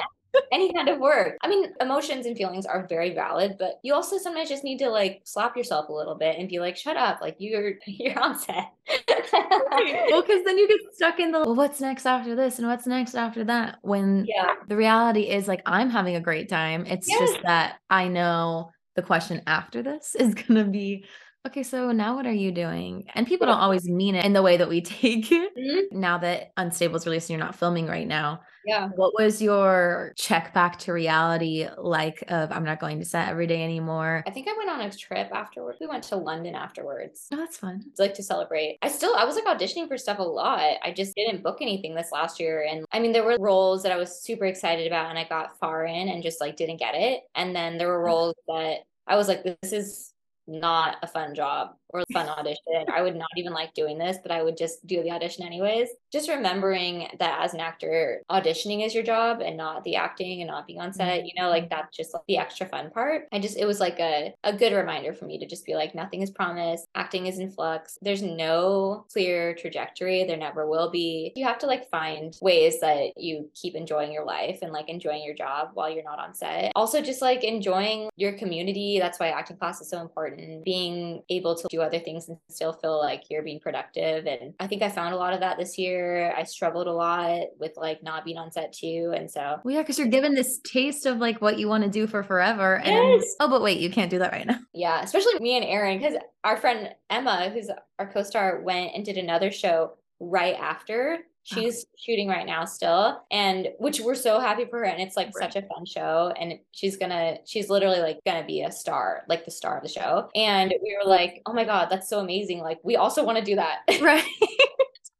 any 0.51 0.73
kind 0.73 0.89
of 0.89 0.99
work. 0.99 1.37
I 1.41 1.47
mean, 1.47 1.73
emotions 1.79 2.25
and 2.25 2.37
feelings 2.37 2.65
are 2.65 2.87
very 2.87 3.13
valid, 3.13 3.55
but 3.59 3.79
you 3.83 3.93
also 3.93 4.17
sometimes 4.17 4.49
just 4.49 4.63
need 4.63 4.79
to 4.79 4.89
like 4.89 5.21
slap 5.23 5.55
yourself 5.55 5.89
a 5.89 5.93
little 5.93 6.15
bit 6.15 6.37
and 6.37 6.49
be 6.49 6.59
like, 6.59 6.77
shut 6.77 6.97
up, 6.97 7.21
like 7.21 7.35
you're 7.39 7.73
you're 7.87 8.19
on 8.19 8.37
set. 8.37 8.71
well, 9.33 10.21
because 10.21 10.43
then 10.45 10.57
you 10.57 10.67
get 10.67 10.79
stuck 10.93 11.19
in 11.19 11.31
the 11.31 11.39
well, 11.41 11.55
what's 11.55 11.81
next 11.81 12.05
after 12.05 12.35
this 12.35 12.59
and 12.59 12.67
what's 12.67 12.87
next 12.87 13.15
after 13.15 13.43
that. 13.45 13.79
When 13.81 14.25
yeah. 14.27 14.55
the 14.67 14.75
reality 14.75 15.29
is 15.29 15.47
like 15.47 15.61
I'm 15.65 15.89
having 15.89 16.15
a 16.15 16.21
great 16.21 16.49
time. 16.49 16.85
It's 16.85 17.07
just 17.07 17.41
that 17.43 17.77
I 17.89 18.07
know 18.07 18.71
the 18.95 19.01
question 19.01 19.41
after 19.45 19.83
this 19.83 20.15
is 20.15 20.33
going 20.33 20.55
to 20.55 20.63
be 20.63 21.05
okay, 21.45 21.63
so 21.63 21.91
now 21.91 22.15
what 22.15 22.25
are 22.25 22.31
you 22.31 22.51
doing? 22.51 23.05
And 23.13 23.27
people 23.27 23.47
don't 23.47 23.59
always 23.59 23.87
mean 23.87 24.15
it 24.15 24.25
in 24.25 24.33
the 24.33 24.41
way 24.41 24.57
that 24.57 24.69
we 24.69 24.81
take 24.81 25.31
it. 25.31 25.51
Mhm. 25.57 25.91
Now 25.91 26.17
that 26.19 26.51
Unstable 26.57 26.95
is 26.97 27.05
released 27.05 27.29
and 27.29 27.37
you're 27.37 27.45
not 27.45 27.55
filming 27.55 27.87
right 27.87 28.07
now, 28.07 28.41
Yeah. 28.65 28.89
what 28.95 29.13
was 29.19 29.41
your 29.41 30.13
check 30.17 30.53
back 30.53 30.79
to 30.79 30.93
reality 30.93 31.67
like 31.77 32.23
of 32.29 32.51
I'm 32.51 32.63
not 32.63 32.79
going 32.79 32.99
to 32.99 33.05
set 33.05 33.29
every 33.29 33.45
day 33.47 33.63
anymore? 33.63 34.23
I 34.27 34.31
think 34.31 34.47
I 34.47 34.53
went 34.57 34.69
on 34.69 34.81
a 34.81 34.91
trip 34.91 35.29
afterwards. 35.33 35.77
We 35.79 35.87
went 35.87 36.03
to 36.05 36.15
London 36.15 36.55
afterwards. 36.55 37.27
Oh, 37.31 37.37
that's 37.37 37.57
fun. 37.57 37.83
It's 37.87 37.99
like 37.99 38.15
to 38.15 38.23
celebrate. 38.23 38.77
I 38.81 38.87
still 38.89 39.15
I 39.15 39.25
was 39.25 39.35
like 39.35 39.45
auditioning 39.45 39.87
for 39.87 39.97
stuff 39.97 40.19
a 40.19 40.23
lot. 40.23 40.77
I 40.83 40.91
just 40.91 41.15
didn't 41.15 41.43
book 41.43 41.57
anything 41.61 41.93
this 41.95 42.11
last 42.11 42.39
year. 42.39 42.65
And 42.69 42.85
I 42.91 42.99
mean 42.99 43.11
there 43.11 43.23
were 43.23 43.37
roles 43.39 43.83
that 43.83 43.91
I 43.91 43.97
was 43.97 44.19
super 44.21 44.45
excited 44.45 44.87
about 44.87 45.09
and 45.11 45.19
I 45.19 45.25
got 45.25 45.59
far 45.59 45.85
in 45.85 46.09
and 46.09 46.23
just 46.23 46.41
like 46.41 46.55
didn't 46.57 46.77
get 46.77 46.95
it. 46.95 47.21
And 47.35 47.55
then 47.55 47.77
there 47.77 47.87
were 47.87 48.01
roles 48.03 48.33
that 48.47 48.79
I 49.07 49.15
was 49.15 49.27
like, 49.27 49.43
this 49.43 49.71
is 49.71 50.11
not 50.47 50.97
a 51.01 51.07
fun 51.07 51.33
job 51.35 51.75
or 51.89 52.03
fun 52.11 52.27
audition. 52.27 52.85
I 52.93 53.01
would 53.01 53.15
not 53.15 53.29
even 53.37 53.53
like 53.53 53.73
doing 53.73 53.97
this, 53.97 54.17
but 54.21 54.31
I 54.31 54.43
would 54.43 54.57
just 54.57 54.85
do 54.85 55.01
the 55.03 55.11
audition 55.11 55.45
anyways. 55.45 55.89
Just 56.11 56.29
remembering 56.29 57.07
that 57.19 57.43
as 57.43 57.53
an 57.53 57.59
actor, 57.59 58.21
auditioning 58.29 58.85
is 58.85 58.93
your 58.93 59.03
job 59.03 59.41
and 59.41 59.57
not 59.57 59.83
the 59.83 59.95
acting 59.95 60.41
and 60.41 60.49
not 60.49 60.67
being 60.67 60.79
on 60.79 60.93
set, 60.93 61.25
you 61.25 61.31
know, 61.37 61.49
like 61.49 61.63
mm-hmm. 61.63 61.75
that's 61.75 61.95
just 61.95 62.13
like 62.13 62.23
the 62.27 62.37
extra 62.37 62.67
fun 62.67 62.89
part. 62.91 63.27
I 63.31 63.39
just, 63.39 63.57
it 63.57 63.65
was 63.65 63.79
like 63.79 63.99
a, 63.99 64.33
a 64.43 64.53
good 64.53 64.73
reminder 64.73 65.13
for 65.13 65.25
me 65.25 65.37
to 65.39 65.45
just 65.45 65.65
be 65.65 65.75
like, 65.75 65.95
nothing 65.95 66.21
is 66.21 66.31
promised, 66.31 66.87
acting 66.95 67.27
is 67.27 67.39
in 67.39 67.51
flux. 67.51 67.97
There's 68.01 68.21
no 68.21 69.05
clear 69.11 69.55
trajectory. 69.55 70.23
There 70.23 70.37
never 70.37 70.67
will 70.67 70.89
be. 70.89 71.33
You 71.35 71.45
have 71.45 71.59
to 71.59 71.67
like 71.67 71.89
find 71.89 72.35
ways 72.41 72.79
that 72.81 73.13
you 73.17 73.49
keep 73.55 73.75
enjoying 73.75 74.11
your 74.11 74.25
life 74.25 74.59
and 74.61 74.71
like 74.71 74.89
enjoying 74.89 75.23
your 75.23 75.35
job 75.35 75.71
while 75.73 75.89
you're 75.89 76.03
not 76.03 76.19
on 76.19 76.33
set. 76.33 76.71
Also, 76.75 77.01
just 77.01 77.21
like 77.21 77.43
enjoying 77.43 78.09
your 78.15 78.33
community. 78.33 78.99
That's 78.99 79.19
why 79.19 79.29
acting 79.29 79.57
class 79.57 79.81
is 79.81 79.89
so 79.89 80.01
important. 80.01 80.63
Being 80.63 81.23
able 81.29 81.55
to 81.55 81.67
do 81.69 81.81
other 81.85 81.99
things 81.99 82.27
and 82.27 82.37
still 82.49 82.73
feel 82.73 82.99
like 82.99 83.23
you're 83.29 83.43
being 83.43 83.59
productive. 83.59 84.25
And 84.25 84.53
I 84.59 84.67
think 84.67 84.81
I 84.81 84.89
found 84.89 85.13
a 85.13 85.17
lot 85.17 85.33
of 85.33 85.39
that 85.39 85.57
this 85.57 85.77
year. 85.77 86.33
I 86.35 86.43
struggled 86.43 86.87
a 86.87 86.91
lot 86.93 87.41
with 87.59 87.73
like 87.77 88.03
not 88.03 88.25
being 88.25 88.37
on 88.37 88.51
set 88.51 88.73
too. 88.73 89.13
And 89.15 89.29
so 89.29 89.59
Well, 89.63 89.75
yeah, 89.75 89.81
because 89.81 89.97
you're 89.97 90.07
given 90.07 90.33
this 90.35 90.59
taste 90.65 91.05
of 91.05 91.17
like 91.17 91.41
what 91.41 91.57
you 91.59 91.67
want 91.67 91.83
to 91.83 91.89
do 91.89 92.07
for 92.07 92.23
forever. 92.23 92.77
And 92.77 92.87
Yes. 92.87 93.35
oh, 93.39 93.47
but 93.49 93.61
wait, 93.61 93.79
you 93.79 93.89
can't 93.89 94.09
do 94.09 94.19
that 94.19 94.31
right 94.31 94.45
now. 94.45 94.59
Yeah, 94.73 95.01
especially 95.01 95.39
me 95.39 95.55
and 95.55 95.65
Aaron, 95.65 95.99
because 95.99 96.15
our 96.43 96.57
friend 96.57 96.93
Emma, 97.09 97.49
who's 97.49 97.69
our 97.99 98.11
co 98.11 98.23
star, 98.23 98.61
went 98.61 98.91
and 98.95 99.05
did 99.05 99.17
another 99.17 99.51
show 99.51 99.93
right 100.19 100.55
after. 100.55 101.19
She's 101.45 101.85
shooting 101.97 102.27
right 102.27 102.45
now 102.45 102.65
still, 102.65 103.21
and 103.31 103.69
which 103.77 103.99
we're 104.01 104.15
so 104.15 104.39
happy 104.39 104.65
for 104.65 104.79
her. 104.79 104.85
And 104.85 105.01
it's 105.01 105.15
like 105.15 105.27
Right. 105.27 105.51
such 105.53 105.63
a 105.63 105.67
fun 105.67 105.85
show. 105.85 106.33
And 106.39 106.55
she's 106.71 106.97
gonna, 106.97 107.37
she's 107.45 107.69
literally 107.69 107.99
like 107.99 108.19
gonna 108.25 108.43
be 108.45 108.63
a 108.63 108.71
star, 108.71 109.23
like 109.29 109.45
the 109.45 109.51
star 109.51 109.77
of 109.77 109.83
the 109.83 109.89
show. 109.89 110.27
And 110.35 110.73
we 110.81 110.97
were 111.01 111.07
like, 111.09 111.41
oh 111.45 111.53
my 111.53 111.63
God, 111.63 111.89
that's 111.91 112.09
so 112.09 112.19
amazing. 112.19 112.59
Like, 112.59 112.79
we 112.83 112.95
also 112.95 113.23
want 113.23 113.37
to 113.37 113.43
do 113.43 113.55
that. 113.55 113.79
Right. 114.01 114.23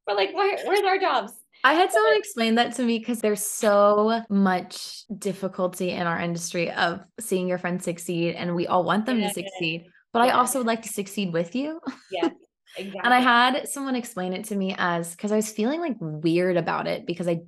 we're 0.07 0.15
like, 0.15 0.33
Where, 0.35 0.57
where's 0.65 0.81
our 0.81 0.97
jobs? 0.97 1.31
I 1.63 1.73
had 1.73 1.91
someone 1.91 2.15
explain 2.17 2.55
that 2.55 2.75
to 2.75 2.83
me 2.83 2.99
because 2.99 3.21
there's 3.21 3.41
so 3.43 4.21
much 4.29 5.03
difficulty 5.17 5.91
in 5.91 6.05
our 6.05 6.19
industry 6.19 6.71
of 6.71 7.01
seeing 7.19 7.47
your 7.47 7.57
friends 7.57 7.83
succeed, 7.85 8.35
and 8.35 8.55
we 8.55 8.67
all 8.67 8.83
want 8.83 9.05
them 9.07 9.19
Yeah. 9.19 9.27
to 9.29 9.33
succeed. 9.33 9.85
But 10.13 10.21
I 10.21 10.29
also 10.29 10.59
would 10.59 10.67
like 10.67 10.81
to 10.83 10.89
succeed 10.89 11.33
with 11.33 11.55
you. 11.55 11.79
Yes, 12.11 12.31
exactly. 12.77 13.01
And 13.03 13.13
I 13.13 13.19
had 13.19 13.67
someone 13.67 13.95
explain 13.95 14.33
it 14.33 14.45
to 14.45 14.55
me 14.55 14.75
as 14.77 15.11
because 15.11 15.31
I 15.31 15.35
was 15.37 15.51
feeling 15.51 15.79
like 15.81 15.95
weird 15.99 16.57
about 16.57 16.87
it 16.87 17.05
because 17.05 17.27
I 17.27 17.41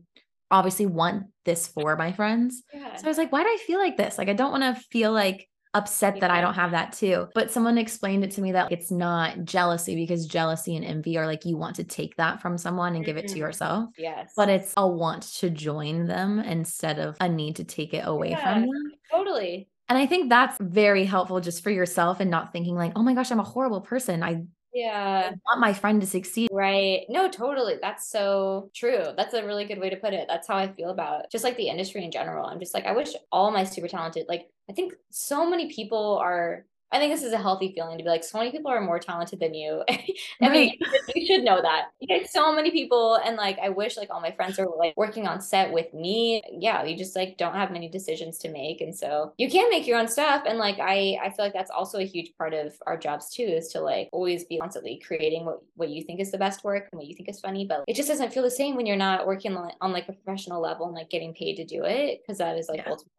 obviously 0.51 0.85
want 0.85 1.25
this 1.45 1.67
for 1.67 1.95
my 1.97 2.11
friends. 2.13 2.63
yeah. 2.73 2.95
So 2.95 3.05
I 3.05 3.09
was 3.09 3.17
like, 3.17 3.31
why 3.31 3.43
do 3.43 3.49
I 3.49 3.57
feel 3.65 3.79
like 3.79 3.97
this? 3.97 4.17
Like, 4.17 4.29
I 4.29 4.33
don't 4.33 4.51
want 4.51 4.63
to 4.63 4.81
feel 4.91 5.11
like 5.11 5.47
upset 5.73 6.21
that 6.21 6.31
I 6.31 6.39
don't 6.41 6.53
have 6.55 6.71
that 6.71 6.93
too. 6.93 7.27
But 7.35 7.51
someone 7.51 7.77
explained 7.77 8.23
it 8.23 8.31
to 8.31 8.41
me 8.41 8.53
that 8.53 8.71
it's 8.71 8.89
not 8.89 9.43
jealousy 9.43 9.95
because 9.95 10.25
jealousy 10.25 10.75
and 10.77 10.85
envy 10.85 11.17
are 11.17 11.27
like 11.27 11.45
you 11.45 11.57
want 11.57 11.75
to 11.75 11.83
take 11.83 12.15
that 12.15 12.41
from 12.41 12.57
someone 12.57 12.95
and 12.95 13.05
give 13.05 13.17
it 13.17 13.27
to 13.27 13.35
Mhm. 13.35 13.39
yourself. 13.39 13.89
yes. 13.97 14.31
But 14.35 14.49
it's 14.49 14.73
a 14.77 14.87
want 14.87 15.23
to 15.39 15.49
join 15.49 16.05
them 16.07 16.39
instead 16.39 16.97
of 16.99 17.17
a 17.19 17.27
need 17.29 17.57
to 17.57 17.63
take 17.65 17.93
it 17.93 18.07
away 18.07 18.29
Yeah. 18.31 18.41
from 18.53 18.61
them. 18.61 18.91
totally. 19.11 19.67
And 19.89 19.97
I 19.97 20.05
think 20.05 20.29
that's 20.29 20.57
very 20.59 21.05
helpful 21.05 21.39
just 21.41 21.63
for 21.63 21.69
yourself 21.69 22.19
and 22.21 22.31
not 22.31 22.51
thinking 22.53 22.75
like, 22.75 22.93
oh 22.95 23.03
my 23.03 23.13
gosh, 23.13 23.31
I'm 23.31 23.39
a 23.39 23.43
horrible 23.43 23.81
person. 23.81 24.23
I 24.23 24.43
Yeah. 24.77 25.31
I 25.33 25.35
want 25.49 25.59
my 25.59 25.73
friend 25.73 25.99
to 26.01 26.07
succeed. 26.07 26.49
Right. 26.51 27.05
No, 27.09 27.29
totally. 27.29 27.77
That's 27.81 28.09
so 28.09 28.69
true. 28.75 29.05
That's 29.17 29.33
a 29.33 29.43
really 29.43 29.65
good 29.65 29.79
way 29.79 29.89
to 29.89 29.95
put 29.95 30.13
it. 30.13 30.27
That's 30.27 30.47
how 30.47 30.55
I 30.55 30.71
feel 30.71 30.91
about 30.91 31.31
just 31.31 31.43
like 31.43 31.57
the 31.57 31.69
industry 31.69 32.03
in 32.03 32.11
general. 32.11 32.45
I'm 32.45 32.59
just 32.59 32.75
like, 32.75 32.85
I 32.85 32.91
wish 32.91 33.09
all 33.31 33.49
my 33.49 33.63
super 33.63 33.87
talented, 33.87 34.27
like, 34.29 34.49
I 34.69 34.73
think 34.73 34.93
so 35.09 35.49
many 35.49 35.71
people 35.73 36.19
are. 36.21 36.65
I 36.91 36.99
think 36.99 37.11
this 37.13 37.23
is 37.23 37.33
a 37.33 37.37
healthy 37.37 37.73
feeling 37.75 37.97
to 37.97 38.03
be 38.03 38.09
like, 38.09 38.23
so 38.23 38.37
many 38.37 38.49
people 38.51 38.71
are 38.71 38.79
more 38.79 38.97
talented 38.99 39.39
than 39.41 39.53
you. 39.53 39.83
I 39.89 40.49
mean, 40.49 40.69
Right. 40.69 40.77
you 40.79 40.85
should, 40.87 41.15
you 41.15 41.25
should 41.25 41.43
know 41.43 41.61
that. 41.61 41.87
Like, 42.09 42.27
so 42.29 42.53
many 42.55 42.71
people, 42.71 43.15
and 43.15 43.35
like, 43.35 43.59
I 43.59 43.69
wish 43.69 43.97
like 43.97 44.09
all 44.09 44.21
my 44.21 44.31
friends 44.31 44.57
are 44.57 44.67
like 44.77 44.95
working 44.95 45.27
on 45.27 45.41
set 45.41 45.73
with 45.73 45.93
me. 45.93 46.41
Yeah, 46.49 46.83
you 46.85 46.95
just 46.97 47.15
like 47.15 47.37
don't 47.37 47.55
have 47.55 47.71
many 47.71 47.89
decisions 47.89 48.37
to 48.39 48.49
make, 48.49 48.79
and 48.79 48.95
so 48.95 49.33
you 49.37 49.49
can 49.49 49.69
make 49.69 49.85
your 49.85 49.99
own 49.99 50.07
stuff. 50.07 50.43
And 50.47 50.57
like, 50.59 50.79
I 50.79 51.19
I 51.21 51.29
feel 51.31 51.43
like 51.45 51.53
that's 51.53 51.71
also 51.71 51.99
a 51.99 52.05
huge 52.05 52.31
part 52.37 52.53
of 52.53 52.73
our 52.87 52.97
jobs 52.97 53.29
too, 53.31 53.43
is 53.43 53.67
to 53.69 53.81
like 53.81 54.07
always 54.13 54.45
be 54.45 54.57
constantly 54.59 55.01
creating 55.05 55.45
what 55.45 55.61
what 55.75 55.89
you 55.89 56.03
think 56.03 56.21
is 56.21 56.31
the 56.31 56.37
best 56.37 56.63
work 56.63 56.87
and 56.91 56.99
what 56.99 57.07
you 57.07 57.15
think 57.15 57.27
is 57.27 57.39
funny. 57.41 57.65
But 57.65 57.83
it 57.87 57.95
just 57.95 58.07
doesn't 58.07 58.31
feel 58.33 58.43
the 58.43 58.51
same 58.51 58.75
when 58.77 58.85
you're 58.85 58.95
not 58.95 59.27
working 59.27 59.57
on, 59.57 59.71
on 59.81 59.91
like 59.91 60.07
a 60.07 60.13
professional 60.13 60.61
level 60.61 60.85
and 60.85 60.95
like 60.95 61.09
getting 61.09 61.33
paid 61.33 61.55
to 61.57 61.65
do 61.65 61.83
it, 61.83 62.21
because 62.21 62.37
that 62.37 62.57
is 62.57 62.69
like 62.69 62.77
Yeah. 62.77 62.91
ultimately 62.91 63.11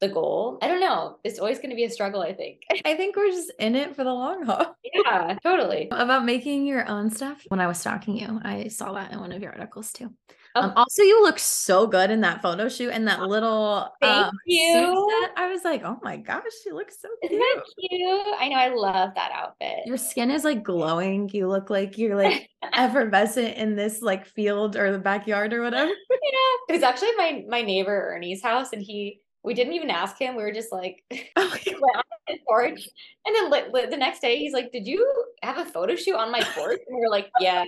the 0.00 0.08
goal. 0.08 0.58
I 0.62 0.68
don't 0.68 0.80
know. 0.80 1.18
It's 1.24 1.38
always 1.38 1.58
going 1.58 1.70
to 1.70 1.76
be 1.76 1.84
a 1.84 1.90
struggle. 1.90 2.20
I 2.20 2.32
think. 2.32 2.62
I 2.84 2.94
think 2.94 3.16
we're 3.16 3.30
just 3.30 3.52
in 3.58 3.74
it 3.74 3.96
for 3.96 4.04
the 4.04 4.12
long 4.12 4.44
haul. 4.44 4.76
yeah, 4.94 5.36
totally. 5.42 5.88
About 5.90 6.24
making 6.24 6.66
your 6.66 6.88
own 6.88 7.10
stuff. 7.10 7.42
When 7.48 7.60
I 7.60 7.66
was 7.66 7.78
stalking 7.78 8.16
you, 8.16 8.40
I 8.44 8.68
saw 8.68 8.92
that 8.92 9.12
in 9.12 9.20
one 9.20 9.32
of 9.32 9.42
your 9.42 9.52
articles 9.52 9.92
too. 9.92 10.12
Oh. 10.56 10.62
Um, 10.62 10.72
also, 10.74 11.02
you 11.02 11.22
look 11.22 11.38
so 11.38 11.86
good 11.86 12.10
in 12.10 12.22
that 12.22 12.40
photo 12.40 12.68
shoot 12.68 12.88
and 12.90 13.06
that 13.08 13.20
little 13.20 13.90
Thank 14.00 14.26
um, 14.26 14.30
suit 14.30 14.54
you. 14.54 15.20
set. 15.20 15.32
I 15.36 15.50
was 15.50 15.64
like, 15.64 15.82
oh 15.84 15.98
my 16.02 16.16
gosh, 16.16 16.44
she 16.64 16.72
looks 16.72 16.98
so 17.00 17.08
Isn't 17.22 17.36
cute. 17.36 17.42
that 17.56 17.64
cute? 17.78 18.34
I 18.38 18.48
know. 18.48 18.56
I 18.56 18.68
love 18.74 19.10
that 19.16 19.32
outfit. 19.34 19.80
Your 19.84 19.98
skin 19.98 20.30
is 20.30 20.44
like 20.44 20.62
glowing. 20.62 21.28
You 21.30 21.48
look 21.48 21.68
like 21.68 21.98
you're 21.98 22.16
like 22.16 22.48
effervescent 22.74 23.58
in 23.58 23.76
this 23.76 24.00
like 24.00 24.24
field 24.24 24.76
or 24.76 24.92
the 24.92 24.98
backyard 24.98 25.52
or 25.52 25.60
whatever. 25.60 25.90
Yeah, 25.90 26.56
it 26.68 26.72
was 26.72 26.82
actually 26.82 27.14
my 27.18 27.44
my 27.48 27.60
neighbor 27.60 28.12
Ernie's 28.14 28.42
house, 28.42 28.72
and 28.72 28.80
he 28.80 29.20
we 29.46 29.54
didn't 29.54 29.72
even 29.74 29.88
ask 29.90 30.18
him. 30.18 30.36
We 30.36 30.42
were 30.42 30.52
just 30.52 30.72
like 30.72 31.02
Oh 31.36 31.48
his 32.28 32.38
porch, 32.48 32.88
and 33.24 33.34
then 33.34 33.50
li- 33.50 33.70
li- 33.72 33.86
the 33.86 33.96
next 33.96 34.20
day 34.20 34.36
he's 34.36 34.52
like, 34.52 34.72
"Did 34.72 34.86
you 34.86 35.00
have 35.42 35.58
a 35.58 35.64
photo 35.64 35.96
shoot 35.96 36.16
on 36.16 36.30
my 36.30 36.40
porch?" 36.54 36.80
And 36.86 36.96
we 36.96 37.00
were 37.00 37.08
like, 37.10 37.30
"Yeah, 37.40 37.64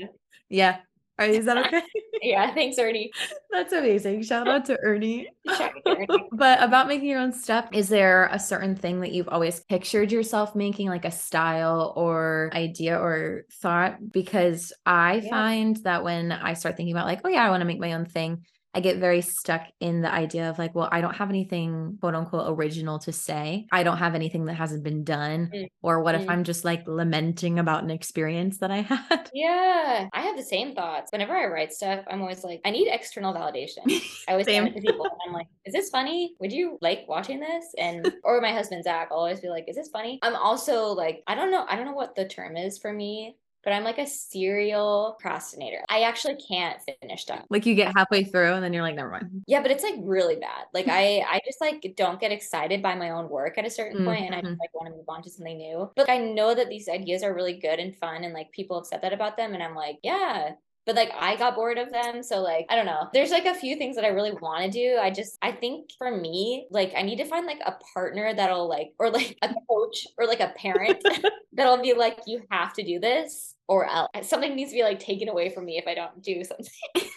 Yeah. 0.50 0.78
All 1.20 1.26
right, 1.26 1.34
is 1.34 1.46
that 1.46 1.58
okay? 1.66 1.82
yeah, 2.22 2.54
thanks, 2.54 2.78
Ernie." 2.78 3.10
That's 3.50 3.72
amazing. 3.72 4.22
Shout 4.22 4.46
out 4.46 4.64
to 4.66 4.78
Ernie. 4.84 5.28
Shout 5.46 5.72
out 5.74 5.84
to 5.84 5.96
Ernie. 5.96 6.28
but 6.32 6.62
about 6.62 6.86
making 6.86 7.08
your 7.08 7.18
own 7.20 7.32
stuff, 7.32 7.66
is 7.72 7.88
there 7.88 8.28
a 8.30 8.38
certain 8.38 8.76
thing 8.76 9.00
that 9.00 9.10
you've 9.10 9.28
always 9.28 9.60
pictured 9.60 10.12
yourself 10.12 10.54
making, 10.54 10.88
like 10.88 11.04
a 11.04 11.10
style 11.10 11.92
or 11.96 12.50
idea 12.54 12.96
or 13.00 13.46
thought? 13.60 13.96
Because 14.12 14.72
I 14.86 15.14
Yeah. 15.24 15.30
find 15.30 15.76
that 15.78 16.04
when 16.04 16.30
I 16.30 16.52
start 16.54 16.76
thinking 16.76 16.94
about, 16.94 17.06
like, 17.06 17.20
oh, 17.24 17.28
yeah, 17.28 17.44
I 17.44 17.50
want 17.50 17.62
to 17.62 17.66
make 17.66 17.80
my 17.80 17.94
own 17.94 18.04
thing, 18.06 18.44
I 18.74 18.80
get 18.80 18.98
very 18.98 19.22
stuck 19.22 19.62
in 19.80 20.02
the 20.02 20.12
idea 20.12 20.50
of, 20.50 20.58
like, 20.58 20.74
well, 20.74 20.88
I 20.90 21.00
don't 21.00 21.16
have 21.16 21.30
anything 21.30 21.98
quote 22.00 22.14
unquote 22.14 22.46
original 22.48 22.98
to 23.00 23.12
say. 23.12 23.66
I 23.72 23.82
don't 23.82 23.96
have 23.98 24.14
anything 24.14 24.44
that 24.46 24.54
hasn't 24.54 24.84
been 24.84 25.04
done. 25.04 25.50
Mm, 25.54 25.66
Or 25.82 26.02
what 26.02 26.14
if 26.14 26.26
mm. 26.26 26.30
I'm 26.30 26.44
just 26.44 26.64
like 26.64 26.86
lamenting 26.86 27.58
about 27.58 27.82
an 27.82 27.90
experience 27.90 28.58
that 28.58 28.70
I 28.70 28.80
had? 28.82 29.30
Yeah, 29.32 30.08
I 30.12 30.20
have 30.22 30.36
the 30.36 30.42
same 30.42 30.74
thoughts. 30.74 31.12
Whenever 31.12 31.36
I 31.36 31.46
write 31.46 31.72
stuff, 31.72 32.04
I'm 32.10 32.20
always 32.20 32.44
like, 32.44 32.60
I 32.64 32.70
need 32.70 32.88
external 32.88 33.34
validation. 33.34 33.84
I 34.28 34.32
always 34.32 34.46
it 34.48 34.74
to 34.74 34.80
people 34.80 35.06
I'm 35.26 35.32
like, 35.32 35.46
is 35.64 35.72
this 35.72 35.90
funny? 35.90 36.34
Would 36.40 36.52
you 36.52 36.78
like 36.80 37.04
watching 37.08 37.40
this? 37.40 37.74
And 37.78 38.12
or 38.24 38.40
my 38.40 38.52
husband 38.52 38.84
Zach, 38.84 39.08
I'll 39.10 39.18
always 39.18 39.40
be 39.40 39.48
like, 39.48 39.64
is 39.68 39.76
this 39.76 39.88
funny? 39.88 40.18
I'm 40.22 40.36
also 40.36 40.88
like, 40.88 41.22
I 41.26 41.34
don't 41.34 41.50
know, 41.50 41.64
I 41.68 41.76
don't 41.76 41.84
know 41.84 41.92
what 41.92 42.14
the 42.14 42.26
term 42.26 42.56
is 42.56 42.78
for 42.78 42.92
me, 42.92 43.36
but 43.68 43.74
I'm 43.74 43.84
like 43.84 43.98
a 43.98 44.06
serial 44.06 45.16
procrastinator. 45.20 45.84
I 45.90 46.02
actually 46.02 46.36
can't 46.36 46.80
finish 47.02 47.20
stuff. 47.22 47.44
like 47.50 47.66
you 47.66 47.74
get 47.74 47.94
halfway 47.94 48.24
through 48.24 48.54
and 48.54 48.64
then 48.64 48.72
you're 48.72 48.82
like, 48.82 48.96
never 48.96 49.10
mind. 49.10 49.42
Yeah, 49.46 49.60
but 49.60 49.70
it's 49.70 49.82
like 49.84 49.96
really 49.98 50.36
bad. 50.36 50.64
Like 50.72 50.86
I 50.88 51.20
I 51.28 51.40
just 51.44 51.60
like 51.60 51.92
don't 51.94 52.18
get 52.18 52.32
excited 52.32 52.82
by 52.82 52.94
my 52.94 53.10
own 53.10 53.28
work 53.28 53.58
at 53.58 53.66
a 53.66 53.70
certain 53.70 53.98
point 54.02 54.24
and 54.24 54.34
I 54.34 54.38
Mhm. 54.38 54.44
just 54.48 54.58
like 54.60 54.74
want 54.74 54.88
to 54.90 54.96
move 54.96 55.08
on 55.08 55.22
to 55.22 55.30
something 55.30 55.58
new. 55.58 55.90
But 55.96 56.08
I 56.08 56.16
know 56.18 56.54
that 56.54 56.70
these 56.70 56.88
ideas 56.88 57.22
are 57.22 57.34
really 57.34 57.58
good 57.60 57.78
and 57.78 57.94
fun 57.96 58.24
and 58.24 58.32
like 58.32 58.50
people 58.52 58.78
have 58.78 58.86
said 58.86 59.02
that 59.02 59.12
about 59.12 59.36
them 59.36 59.52
and 59.54 59.62
I'm 59.62 59.74
like, 59.74 59.98
yeah, 60.02 60.52
but 60.88 60.96
like 60.96 61.12
I 61.20 61.36
got 61.36 61.54
bored 61.54 61.76
of 61.76 61.92
them. 61.92 62.22
So 62.22 62.40
like 62.40 62.64
I 62.70 62.74
don't 62.74 62.86
know. 62.86 63.08
There's 63.12 63.30
like 63.30 63.44
a 63.44 63.54
few 63.54 63.76
things 63.76 63.94
that 63.96 64.06
I 64.06 64.08
really 64.08 64.32
want 64.32 64.64
to 64.64 64.70
do. 64.70 64.96
I 64.98 65.10
just 65.10 65.36
I 65.42 65.52
think 65.52 65.90
for 65.98 66.10
me, 66.16 66.66
like 66.70 66.94
I 66.96 67.02
need 67.02 67.16
to 67.16 67.26
find 67.26 67.44
like 67.44 67.60
a 67.66 67.74
partner 67.92 68.32
that'll 68.34 68.66
like 68.66 68.94
or 68.98 69.10
like 69.10 69.36
a 69.42 69.54
coach 69.68 70.06
or 70.16 70.26
like 70.26 70.40
a 70.40 70.54
parent 70.56 71.04
that'll 71.52 71.82
be 71.82 71.92
like, 71.92 72.20
you 72.26 72.40
have 72.50 72.72
to 72.72 72.82
do 72.82 72.98
this 72.98 73.54
or 73.68 73.84
else 73.84 74.08
something 74.22 74.56
needs 74.56 74.70
to 74.70 74.76
be 74.76 74.82
like 74.82 74.98
taken 74.98 75.28
away 75.28 75.50
from 75.50 75.66
me 75.66 75.76
if 75.76 75.86
I 75.86 75.94
don't 75.94 76.22
do 76.22 76.42
something. 76.42 76.66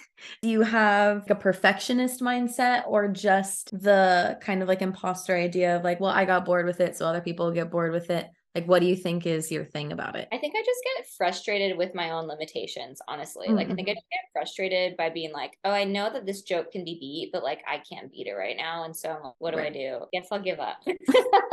Do 0.44 0.50
you 0.50 0.62
have 0.62 1.24
a 1.32 1.36
perfectionist 1.36 2.22
mindset 2.22 2.84
or 2.86 3.08
just 3.08 3.72
the 3.72 4.38
kind 4.42 4.62
of 4.62 4.68
like 4.68 4.84
imposter 4.84 5.36
idea 5.36 5.78
of 5.78 5.84
like, 5.84 6.00
well, 6.00 6.12
I 6.12 6.26
got 6.26 6.46
bored 6.46 6.68
with 6.68 6.80
it, 6.80 6.96
so 6.96 7.08
other 7.08 7.22
people 7.22 7.50
get 7.52 7.72
bored 7.72 7.92
with 7.92 8.12
it? 8.12 8.28
Like, 8.56 8.66
what 8.66 8.80
do 8.80 8.86
you 8.88 8.96
think 8.96 9.26
is 9.26 9.52
your 9.52 9.66
thing 9.66 9.92
about 9.92 10.16
it? 10.16 10.34
I 10.34 10.38
think 10.38 10.56
I 10.56 10.64
just 10.64 10.80
get 10.96 11.08
frustrated 11.18 11.78
with 11.78 11.94
my 11.94 12.12
own 12.12 12.26
limitations, 12.26 13.02
honestly. 13.10 13.54
Like, 13.54 13.70
I 13.70 13.74
think 13.74 13.90
I 13.90 13.94
Mhm. 13.94 13.96
just 13.96 14.06
get 14.10 14.32
frustrated 14.32 14.96
by 14.96 15.10
being 15.10 15.34
like, 15.34 15.58
oh, 15.66 15.72
I 15.72 15.84
know 15.84 16.10
that 16.12 16.26
this 16.26 16.42
joke 16.42 16.72
can 16.72 16.86
be 16.86 16.98
beat, 16.98 17.32
but 17.34 17.44
like, 17.44 17.62
I 17.68 17.80
can't 17.80 18.10
beat 18.10 18.28
it 18.28 18.34
right 18.34 18.56
now. 18.56 18.86
And 18.86 18.96
so, 18.96 19.10
like, 19.22 19.34
what 19.40 19.52
do 19.52 19.60
I 19.60 19.70
do? 19.70 20.06
Guess 20.14 20.30
I'll 20.32 20.42
give 20.42 20.60
up. 20.62 20.80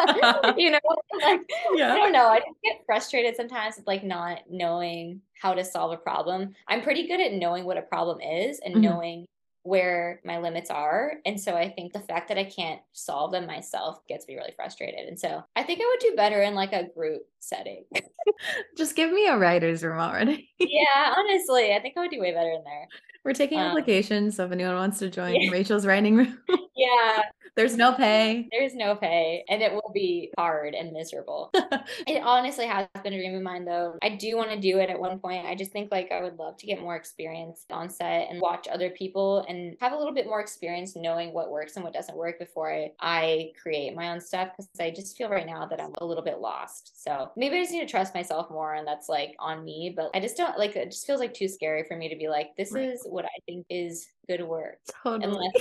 you 0.57 0.71
know, 0.71 0.79
like, 1.23 1.41
Yeah. 1.71 1.97
I 1.97 1.99
don't 1.99 2.13
know. 2.13 2.29
I 2.29 2.39
just 2.39 2.61
get 2.63 2.83
frustrated 2.87 3.35
sometimes 3.37 3.77
with 3.77 3.87
like 3.89 4.05
not 4.05 4.43
knowing 4.49 5.23
how 5.41 5.55
to 5.55 5.65
solve 5.65 5.93
a 5.93 5.97
problem. 5.97 6.55
I'm 6.69 6.83
pretty 6.83 7.09
good 7.09 7.21
at 7.21 7.33
knowing 7.33 7.65
what 7.65 7.79
a 7.79 7.83
problem 7.83 8.21
is 8.21 8.61
and 8.61 8.75
Mhm. 8.75 8.79
knowing 8.81 9.27
where 9.69 10.21
my 10.25 10.39
limits 10.39 10.71
are. 10.71 11.13
And 11.27 11.39
so 11.39 11.55
I 11.55 11.69
think 11.69 11.93
the 11.93 12.01
fact 12.01 12.29
that 12.29 12.39
I 12.39 12.45
can't 12.45 12.81
solve 12.95 13.33
them 13.33 13.47
myself 13.47 13.99
gets 14.09 14.27
me 14.27 14.35
really 14.35 14.55
frustrated. 14.57 15.07
And 15.07 15.21
so 15.21 15.45
I 15.57 15.63
think 15.63 15.81
I 15.83 15.87
would 15.87 16.01
do 16.01 16.17
better 16.17 16.41
in 16.41 16.55
like 16.55 16.73
a 16.73 16.89
group 16.89 17.23
setting. 17.41 17.85
Just 18.79 18.97
give 18.97 19.13
me 19.13 19.27
a 19.27 19.37
writer's 19.37 19.85
room 19.85 19.99
already. 19.99 20.51
yeah, 20.59 21.15
honestly, 21.19 21.75
I 21.75 21.81
think 21.81 21.99
I 21.99 22.01
would 22.01 22.11
do 22.11 22.21
way 22.21 22.33
better 22.33 22.51
in 22.51 22.65
there. 22.65 22.89
We're 23.29 23.35
taking 23.35 23.59
Um, 23.59 23.67
applications. 23.67 24.37
So 24.37 24.47
if 24.47 24.53
anyone 24.53 24.75
wants 24.75 24.99
to 25.01 25.11
join 25.11 25.35
yeah. 25.35 25.51
Rachel's 25.51 25.85
writing 25.85 26.17
room, 26.17 26.39
Yeah, 26.75 27.23
there's 27.57 27.77
no 27.77 27.93
pay. 27.93 28.49
there's 28.53 28.75
no 28.75 28.95
pay 28.95 29.45
and 29.49 29.61
it 29.63 29.73
will 29.73 29.91
be 29.93 30.31
hard 30.39 30.75
and 30.75 30.93
miserable. 30.93 31.51
It 32.07 32.23
honestly 32.23 32.67
has 32.67 32.87
been 33.03 33.13
a 33.15 33.19
dream 33.19 33.35
of 33.35 33.43
mine 33.43 33.65
though. 33.65 33.99
I 34.03 34.11
do 34.11 34.37
want 34.37 34.51
to 34.51 34.61
do 34.61 34.79
it 34.79 34.89
at 34.91 34.99
one 34.99 35.19
point. 35.19 35.45
I 35.47 35.55
just 35.55 35.73
think 35.73 35.91
like 35.91 36.11
I 36.13 36.23
would 36.23 36.39
love 36.39 36.57
to 36.59 36.67
get 36.67 36.81
more 36.81 36.95
experience 36.97 37.65
on 37.71 37.91
set 37.91 38.29
and 38.31 38.41
watch 38.41 38.67
other 38.69 38.91
people 38.91 39.45
and 39.49 39.77
have 39.81 39.93
a 39.93 39.97
little 39.97 40.15
bit 40.15 40.27
more 40.27 40.41
experience 40.41 40.95
knowing 40.97 41.33
what 41.35 41.51
works 41.51 41.75
and 41.77 41.85
what 41.85 41.93
doesn't 41.93 42.17
work 42.17 42.39
before 42.39 42.73
I, 42.73 42.93
I 43.01 43.53
create 43.61 43.95
my 43.97 44.11
own 44.11 44.21
stuff 44.21 44.51
because 44.57 44.69
I 44.81 44.91
just 44.91 45.17
feel 45.19 45.29
right 45.29 45.47
now 45.47 45.67
that 45.67 45.81
I'm 45.83 45.93
a 45.99 46.05
little 46.07 46.25
bit 46.25 46.39
lost. 46.39 47.03
So 47.05 47.31
maybe 47.37 47.57
I 47.57 47.61
just 47.61 47.73
need 47.73 47.81
to 47.81 47.87
trust 47.91 48.15
myself 48.15 48.51
more 48.51 48.75
and 48.75 48.87
that's 48.87 49.09
like 49.09 49.35
on 49.41 49.65
me. 49.65 49.93
But 49.95 50.11
I 50.15 50.21
just 50.21 50.37
don't 50.37 50.57
like 50.59 50.77
it 50.77 50.91
just 50.93 51.07
feels 51.07 51.21
like 51.21 51.35
too 51.35 51.49
scary 51.49 51.83
for 51.85 51.97
me 51.97 52.09
to 52.09 52.17
be 52.17 52.29
like, 52.29 52.55
this 52.57 52.73
Right. 52.73 52.89
is 52.91 53.03
what 53.09 53.18
I 53.25 53.39
think 53.47 53.67
is 53.71 54.07
good 54.29 54.43
work. 54.43 54.79
Totally. 55.03 55.25
Unless 55.25 55.53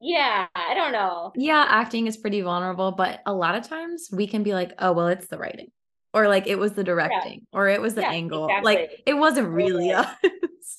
yeah, 0.00 0.46
I 0.54 0.74
don't 0.74 0.92
know. 0.92 1.32
Yeah, 1.36 1.64
acting 1.68 2.06
is 2.06 2.16
pretty 2.18 2.42
vulnerable, 2.42 2.92
but 2.92 3.22
a 3.24 3.32
lot 3.32 3.54
of 3.54 3.66
times 3.66 4.08
we 4.12 4.26
can 4.26 4.42
be 4.42 4.52
like, 4.52 4.72
oh, 4.78 4.92
well, 4.92 5.08
it's 5.08 5.26
the 5.28 5.38
writing. 5.38 5.68
Or 6.12 6.28
like 6.28 6.46
it 6.46 6.58
was 6.58 6.72
the 6.72 6.84
directing, 6.84 7.46
or 7.52 7.68
it 7.68 7.80
was 7.80 7.94
the 7.94 8.00
Yeah, 8.02 8.10
angle. 8.12 8.50
Like 8.62 9.02
it 9.06 9.14
wasn't 9.14 9.48
really 9.48 9.92
us. 9.92 10.08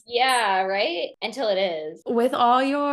Yeah, 0.10 0.62
right? 0.62 1.10
Until 1.22 1.50
it 1.50 1.58
is. 1.58 2.02
With 2.06 2.34
all 2.34 2.64
your 2.64 2.88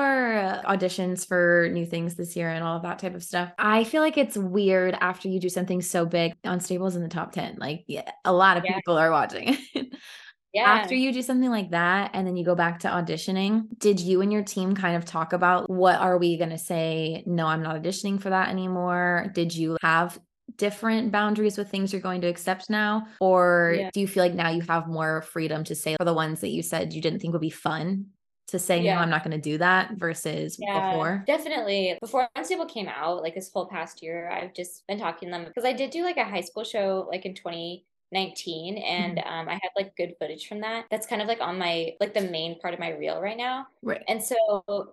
auditions 0.66 1.26
for 1.26 1.68
new 1.72 1.86
things 1.86 2.16
this 2.16 2.34
year 2.34 2.48
and 2.50 2.64
all 2.64 2.76
of 2.76 2.82
that 2.82 2.98
type 2.98 3.14
of 3.14 3.22
stuff, 3.22 3.52
I 3.56 3.84
feel 3.84 4.02
like 4.02 4.18
it's 4.18 4.36
weird 4.36 4.96
after 5.00 5.28
you 5.28 5.38
do 5.38 5.48
something 5.48 5.80
so 5.80 6.06
big. 6.06 6.34
Unstable's 6.42 6.96
in 6.96 7.02
the 7.02 7.08
top 7.08 7.30
10. 7.30 7.56
Like, 7.58 7.84
yeah, 7.86 8.10
a 8.24 8.32
lot 8.32 8.56
of 8.56 8.64
Yeah. 8.64 8.74
people 8.74 8.98
are 8.98 9.12
watching 9.12 9.56
it. 9.74 9.94
Yeah. 10.54 10.70
After 10.70 10.94
you 10.94 11.12
do 11.12 11.20
something 11.20 11.50
like 11.50 11.70
that 11.72 12.12
and 12.14 12.24
then 12.26 12.36
you 12.36 12.44
go 12.44 12.54
back 12.54 12.78
to 12.80 12.88
auditioning, 12.88 13.66
did 13.80 13.98
you 13.98 14.20
and 14.20 14.32
your 14.32 14.44
team 14.44 14.74
kind 14.74 14.96
of 14.96 15.04
talk 15.04 15.32
about 15.32 15.68
what 15.68 15.96
are 15.96 16.16
we 16.16 16.36
going 16.38 16.50
to 16.50 16.58
say? 16.58 17.24
No, 17.26 17.46
I'm 17.48 17.62
not 17.62 17.82
auditioning 17.82 18.20
for 18.22 18.30
that 18.30 18.50
anymore. 18.50 19.32
Did 19.34 19.54
you 19.54 19.76
have 19.82 20.18
different 20.56 21.10
boundaries 21.10 21.58
with 21.58 21.70
things 21.70 21.92
you're 21.92 22.00
going 22.00 22.20
to 22.20 22.28
accept 22.28 22.70
now? 22.70 23.08
Or 23.20 23.74
Yeah. 23.76 23.90
do 23.92 24.00
you 24.00 24.06
feel 24.06 24.22
like 24.22 24.34
now 24.34 24.50
you 24.50 24.62
have 24.68 24.86
more 24.86 25.22
freedom 25.22 25.64
to 25.64 25.74
say 25.74 25.96
for 25.98 26.04
the 26.04 26.14
ones 26.14 26.40
that 26.42 26.50
you 26.50 26.62
said 26.62 26.92
you 26.92 27.02
didn't 27.02 27.18
think 27.18 27.32
would 27.32 27.40
be 27.40 27.50
fun 27.50 28.06
to 28.48 28.58
say, 28.60 28.78
no, 28.78 28.84
Yeah. 28.84 29.00
I'm 29.00 29.10
not 29.10 29.24
going 29.24 29.36
to 29.36 29.50
do 29.50 29.58
that 29.58 29.94
versus 29.96 30.56
before? 30.56 31.24
Definitely. 31.26 31.98
Before 32.00 32.28
Unstable 32.36 32.66
came 32.66 32.86
out, 32.86 33.22
like 33.22 33.34
this 33.34 33.50
whole 33.52 33.66
past 33.66 34.02
year, 34.04 34.30
I've 34.30 34.54
just 34.54 34.86
been 34.86 35.00
talking 35.00 35.28
to 35.28 35.32
them 35.32 35.44
because 35.46 35.64
I 35.64 35.72
did 35.72 35.90
do 35.90 36.04
like 36.04 36.18
a 36.18 36.24
high 36.24 36.42
school 36.42 36.62
show 36.62 37.08
like 37.10 37.26
in 37.26 37.34
2019 38.14 38.78
and 38.78 39.18
Mm-hmm. 39.18 39.24
um, 39.26 39.48
I 39.48 39.54
had 39.54 39.70
like 39.76 39.96
good 39.96 40.14
footage 40.18 40.46
from 40.48 40.60
that. 40.60 40.86
That's 40.90 41.06
kind 41.06 41.22
of 41.22 41.28
like 41.28 41.40
on 41.40 41.58
my 41.58 41.92
like 42.00 42.14
the 42.14 42.20
main 42.22 42.58
part 42.60 42.74
of 42.74 42.80
my 42.80 42.90
reel 42.90 43.20
right 43.20 43.36
now. 43.36 43.66
Right. 43.82 44.08
And 44.08 44.22
so 44.22 44.36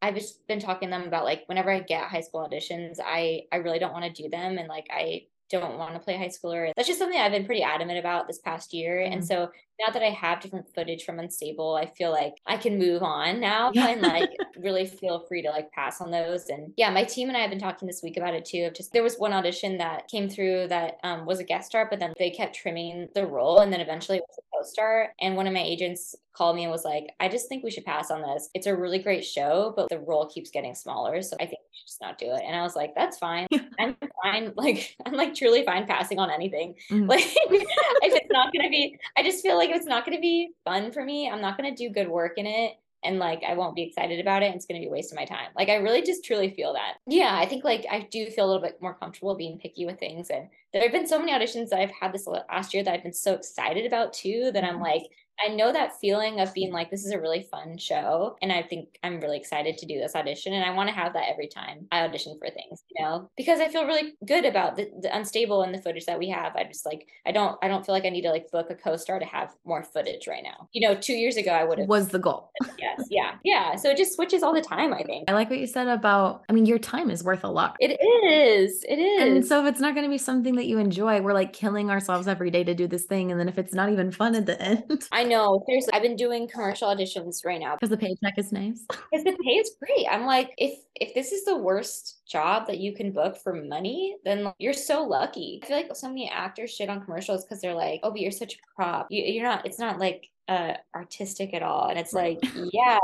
I've 0.02 0.16
just 0.16 0.48
been 0.48 0.60
talking 0.60 0.90
to 0.90 0.98
them 0.98 1.08
about 1.08 1.26
like 1.26 1.44
whenever 1.48 1.70
I 1.72 1.80
get 1.82 2.06
high 2.10 2.22
school 2.22 2.48
auditions, 2.48 2.98
I 3.04 3.44
I 3.52 3.58
really 3.58 3.80
don't 3.80 3.94
want 3.94 4.06
to 4.14 4.24
do 4.24 4.30
them 4.30 4.58
and 4.58 4.68
like 4.68 4.88
I 4.92 5.28
don't 5.50 5.78
want 5.78 5.94
to 5.96 6.00
play 6.00 6.18
high 6.18 6.30
schooler. 6.30 6.72
That's 6.76 6.88
just 6.88 7.00
something 7.00 7.20
I've 7.20 7.32
been 7.34 7.46
pretty 7.46 7.62
adamant 7.64 8.00
about 8.00 8.28
this 8.28 8.40
past 8.40 8.74
year. 8.74 9.02
And 9.02 9.24
Mhm. 9.24 9.26
so 9.26 9.52
now 9.86 9.92
that 9.92 10.04
I 10.04 10.10
have 10.10 10.40
different 10.40 10.74
footage 10.74 11.04
from 11.04 11.20
Unstable, 11.20 11.76
I 11.76 11.86
feel 11.88 12.12
like 12.12 12.36
I 12.46 12.58
can 12.58 12.78
move 12.78 13.02
on 13.04 13.40
now 13.40 13.72
Yeah. 13.74 13.88
and 13.88 14.02
like 14.02 14.30
really 14.58 14.86
feel 14.86 15.26
free 15.28 15.42
to 15.42 15.50
like 15.50 15.72
pass 15.72 16.02
on 16.02 16.12
those. 16.12 16.48
And 16.50 16.74
yeah, 16.78 16.90
my 16.92 17.04
team 17.04 17.28
and 17.30 17.38
I 17.38 17.42
have 17.42 17.50
been 17.50 17.60
talking 17.60 17.88
this 17.88 18.02
week 18.04 18.18
about 18.18 18.34
it 18.34 18.46
too. 18.46 18.64
Of 18.66 18.74
just 18.76 18.94
there 18.94 19.04
was 19.04 19.16
one 19.18 19.34
audition 19.34 19.78
that 19.80 20.08
came 20.08 20.30
through 20.30 20.68
that 20.70 20.98
um, 21.04 21.26
was 21.26 21.40
a 21.40 21.44
guest 21.44 21.68
star, 21.68 21.88
but 21.90 22.00
then 22.00 22.14
they 22.20 22.30
kept 22.30 22.56
trimming 22.56 23.08
the 23.16 23.26
role, 23.26 23.60
and 23.60 23.72
then 23.74 23.82
eventually 23.82 24.18
it 24.20 24.24
was 24.28 24.38
a 24.38 24.58
co-star. 24.58 25.14
And 25.20 25.36
one 25.36 25.48
of 25.48 25.54
my 25.54 25.62
agents 25.62 26.16
called 26.34 26.56
me 26.56 26.64
and 26.64 26.72
was 26.72 26.86
like, 26.86 27.08
"I 27.20 27.28
just 27.28 27.50
think 27.50 27.64
we 27.64 27.72
should 27.72 27.84
pass 27.86 28.10
on 28.12 28.22
this. 28.22 28.50
It's 28.54 28.68
a 28.68 28.76
really 28.76 29.00
great 29.00 29.26
show, 29.26 29.74
but 29.76 29.90
the 29.90 30.00
role 30.00 30.28
keeps 30.28 30.50
getting 30.50 30.76
smaller, 30.76 31.22
so 31.22 31.36
I 31.40 31.46
think 31.46 31.60
we 31.60 31.74
should 31.78 31.88
just 31.88 32.02
not 32.02 32.18
do 32.18 32.28
it." 32.28 32.44
And 32.46 32.56
I 32.56 32.62
was 32.62 32.76
like, 32.76 32.94
"That's 32.96 33.18
fine. 33.18 33.48
I'm 33.80 33.96
fine. 34.24 34.54
Like 34.56 34.96
I'm 35.06 35.14
like 35.14 35.34
truly 35.34 35.66
fine 35.66 35.88
passing 35.88 36.20
on 36.20 36.30
anything. 36.32 36.76
Mhm. 36.90 37.08
Like 37.12 37.24
if 37.26 38.14
it's 38.16 38.32
not 38.32 38.54
gonna 38.54 38.70
be, 38.70 38.98
I 39.18 39.24
just 39.24 39.42
feel 39.44 39.58
like 39.58 39.71
if 39.72 39.78
it's 39.78 39.86
not 39.88 40.06
gonna 40.06 40.20
be 40.20 40.52
fun 40.66 40.92
for 40.92 41.04
me, 41.04 41.30
I'm 41.30 41.42
not 41.42 41.58
gonna 41.58 41.76
do 41.76 41.90
good 41.90 42.08
work 42.10 42.38
in 42.38 42.46
it. 42.46 42.78
And 43.04 43.18
like 43.18 43.42
I 43.44 43.56
won't 43.56 43.76
be 43.76 43.82
excited 43.82 44.20
about 44.20 44.44
it. 44.44 44.48
And 44.48 44.56
it's 44.56 44.66
gonna 44.68 44.80
be 44.80 44.86
a 44.86 44.92
waste 44.92 45.12
of 45.12 45.16
my 45.16 45.26
time. 45.26 45.50
Like 45.56 45.70
I 45.70 45.76
really 45.76 46.04
just 46.04 46.24
truly 46.24 46.52
feel 46.52 46.74
that. 46.74 46.98
Yeah, 47.08 47.36
I 47.36 47.48
think 47.48 47.64
like 47.64 47.86
I 47.90 48.02
do 48.12 48.28
feel 48.28 48.46
a 48.46 48.48
little 48.48 48.62
bit 48.62 48.80
more 48.82 48.94
comfortable 48.94 49.34
being 49.36 49.58
picky 49.58 49.86
with 49.86 50.00
things. 50.00 50.30
And 50.30 50.50
there 50.72 50.84
have 50.84 50.92
been 50.92 51.08
so 51.08 51.18
many 51.18 51.32
auditions 51.32 51.70
that 51.70 51.80
I've 51.80 51.92
had 51.92 52.14
this 52.14 52.28
last 52.28 52.74
year 52.74 52.84
that 52.84 52.94
I've 52.94 53.04
been 53.04 53.12
so 53.14 53.34
excited 53.34 53.86
about 53.88 54.14
too 54.14 54.52
that 54.54 54.64
I'm 54.64 54.78
Mhm. 54.78 54.82
like, 54.82 55.04
I 55.44 55.50
know 55.50 55.72
that 55.72 56.00
feeling 56.00 56.40
of 56.40 56.54
being 56.54 56.72
like, 56.72 56.92
this 56.92 57.06
is 57.06 57.12
a 57.12 57.20
really 57.20 57.48
fun 57.50 57.78
show. 57.78 58.36
And 58.42 58.52
I 58.52 58.62
think 58.62 59.00
I'm 59.04 59.20
really 59.20 59.38
excited 59.38 59.78
to 59.78 59.86
do 59.86 60.00
this 60.00 60.16
audition. 60.16 60.54
And 60.54 60.64
I 60.64 60.72
want 60.72 60.90
to 60.90 60.96
have 60.96 61.14
that 61.14 61.30
every 61.30 61.48
time 61.48 61.88
I 61.92 62.02
audition 62.02 62.38
for 62.40 62.50
things, 62.50 62.84
you 62.90 63.04
know, 63.04 63.30
because 63.38 63.60
I 63.60 63.68
feel 63.68 63.86
really 63.86 64.14
good 64.26 64.46
about 64.46 64.76
the, 64.76 64.90
the 65.02 65.16
unstable 65.16 65.64
and 65.64 65.74
the 65.74 65.82
footage 65.82 66.06
that 66.06 66.20
we 66.20 66.30
have. 66.30 66.56
I 66.56 66.64
just 66.66 66.86
like, 66.86 67.08
I 67.26 67.32
don't, 67.32 67.58
I 67.64 67.68
don't 67.68 67.86
feel 67.86 67.94
like 67.94 68.06
I 68.06 68.10
need 68.10 68.22
to 68.24 68.30
like 68.30 68.52
book 68.52 68.68
a 68.70 68.76
co-star 68.76 69.20
to 69.20 69.26
have 69.26 69.52
more 69.66 69.84
footage 69.84 70.28
right 70.28 70.44
now. 70.44 70.68
You 70.74 70.88
know, 70.88 70.96
two 70.96 71.14
years 71.14 71.38
ago, 71.38 71.52
I 71.52 71.64
would 71.64 71.80
have, 71.80 71.88
Was 71.88 72.10
the 72.10 72.20
goal. 72.20 72.52
yes. 72.80 73.06
Yeah. 73.10 73.36
Yeah. 73.44 73.76
So 73.76 73.90
it 73.90 73.98
just 73.98 74.14
switches 74.14 74.44
all 74.44 74.54
the 74.54 74.62
time, 74.62 74.94
I 74.94 75.04
think. 75.04 75.30
I 75.30 75.34
like 75.34 75.50
what 75.50 75.60
you 75.60 75.68
said 75.68 75.88
about, 75.88 76.44
I 76.50 76.54
mean, 76.54 76.66
your 76.66 76.80
time 76.80 77.10
is 77.10 77.24
worth 77.24 77.44
a 77.44 77.50
lot. 77.50 77.76
It 77.80 78.00
is. 78.26 78.84
It 78.88 79.00
is. 79.00 79.22
And 79.22 79.46
so 79.46 79.66
if 79.66 79.72
it's 79.72 79.82
not 79.82 79.96
going 79.96 80.06
to 80.06 80.10
be 80.10 80.18
something 80.18 80.56
that 80.56 80.66
you 80.66 80.78
enjoy, 80.78 81.22
we're 81.22 81.34
like 81.34 81.54
killing 81.54 81.90
ourselves 81.90 82.28
every 82.28 82.52
day 82.52 82.64
to 82.64 82.74
do 82.74 82.88
this 82.88 83.06
thing. 83.06 83.32
And 83.32 83.40
then 83.40 83.50
if 83.50 83.58
it's 83.58 83.74
not 83.74 83.90
even 83.90 84.12
fun 84.12 84.36
at 84.36 84.46
the 84.46 84.62
end, 84.62 85.08
I 85.12 85.21
know. 85.24 85.64
Seriously, 85.66 85.94
I've 85.94 86.02
been 86.02 86.16
doing 86.16 86.48
commercial 86.48 86.88
auditions 86.90 87.46
right 87.46 87.60
now 87.60 87.76
because 87.76 87.90
the 87.90 87.98
paycheck 87.98 88.38
is 88.38 88.52
nice. 88.52 88.86
because 88.90 89.24
the 89.24 89.38
pay 89.44 89.52
is 89.52 89.76
great. 89.80 90.08
I'm 90.10 90.26
like, 90.26 90.54
if 90.58 90.80
if 90.96 91.14
this 91.14 91.32
is 91.32 91.46
the 91.46 91.58
worst 91.58 92.22
job 92.28 92.68
that 92.68 92.80
you 92.80 92.94
can 92.94 93.12
book 93.12 93.38
for 93.38 93.54
money, 93.54 94.18
then 94.26 94.44
like, 94.46 94.56
you're 94.60 94.74
so 94.74 95.04
lucky. 95.04 95.60
I 95.64 95.68
feel 95.68 95.78
like 95.78 95.96
so 95.96 96.08
many 96.08 96.30
actors 96.30 96.72
shit 96.72 96.90
on 96.90 97.04
commercials 97.04 97.44
because 97.46 97.62
they're 97.62 97.74
like, 97.74 98.00
oh, 98.04 98.12
but 98.12 98.20
you're 98.20 98.32
such 98.32 98.56
a 98.56 98.58
prop. 98.76 99.08
You, 99.10 99.24
you're 99.24 99.44
not. 99.44 99.66
It's 99.66 99.80
not 99.80 100.00
like 100.00 100.28
uh 100.48 100.74
artistic 100.96 101.54
at 101.54 101.64
all. 101.64 101.90
And 101.90 102.00
it's 102.00 102.14
like, 102.14 102.40
yeah, 102.72 102.98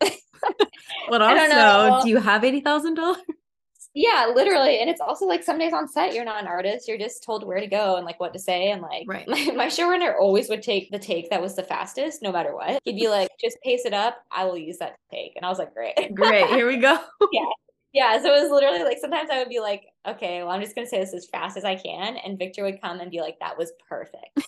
But 1.10 1.22
I 1.22 1.34
don't 1.34 1.52
also, 1.52 1.96
know. 1.96 2.00
do 2.02 2.08
you 2.10 2.18
have 2.18 2.44
$80,000? 3.94 3.94
yeah, 3.94 4.32
literally. 4.34 4.80
And 4.80 4.88
it's 4.90 5.00
also 5.00 5.26
like 5.26 5.42
some 5.42 5.58
days 5.58 5.72
on 5.72 5.88
set, 5.88 6.14
you're 6.14 6.24
not 6.24 6.40
an 6.42 6.48
artist. 6.48 6.86
You're 6.88 6.98
just 6.98 7.22
told 7.24 7.46
where 7.46 7.60
to 7.60 7.66
go 7.66 7.96
and 7.96 8.04
like 8.04 8.20
what 8.20 8.32
to 8.34 8.38
say. 8.38 8.70
And 8.70 8.82
like 8.82 9.04
Right. 9.06 9.26
my, 9.28 9.50
my 9.56 9.66
showrunner 9.66 10.14
always 10.18 10.48
would 10.48 10.62
take 10.62 10.90
the 10.90 10.98
take 10.98 11.30
that 11.30 11.40
was 11.42 11.56
the 11.56 11.62
fastest, 11.62 12.22
no 12.22 12.32
matter 12.32 12.54
what. 12.54 12.80
He'd 12.84 12.96
be 12.96 13.08
like, 13.08 13.28
just 13.42 13.58
pace 13.64 13.84
it 13.84 13.94
up. 13.94 14.18
I 14.30 14.44
will 14.44 14.58
use 14.58 14.78
that 14.78 14.96
take. 15.10 15.32
And 15.36 15.44
I 15.44 15.48
was 15.48 15.58
like, 15.58 15.74
great. 15.74 15.94
Great. 16.14 16.46
Here 16.48 16.66
we 16.66 16.76
go. 16.78 16.98
Yeah. 17.32 17.44
Yeah, 17.94 18.20
so 18.22 18.34
it 18.34 18.42
was 18.42 18.50
literally 18.50 18.84
like 18.84 18.98
sometimes 19.00 19.30
I 19.32 19.38
would 19.38 19.48
be 19.48 19.60
like, 19.60 19.84
okay, 20.06 20.42
well, 20.42 20.50
I'm 20.52 20.60
just 20.60 20.74
gonna 20.74 20.86
say 20.86 21.00
this 21.00 21.14
as 21.14 21.26
fast 21.26 21.56
as 21.56 21.64
I 21.64 21.74
can, 21.74 22.18
and 22.18 22.38
Victor 22.38 22.62
would 22.62 22.82
come 22.82 23.00
and 23.00 23.10
be 23.10 23.20
like, 23.22 23.38
that 23.40 23.56
was 23.56 23.72
perfect. 23.88 24.38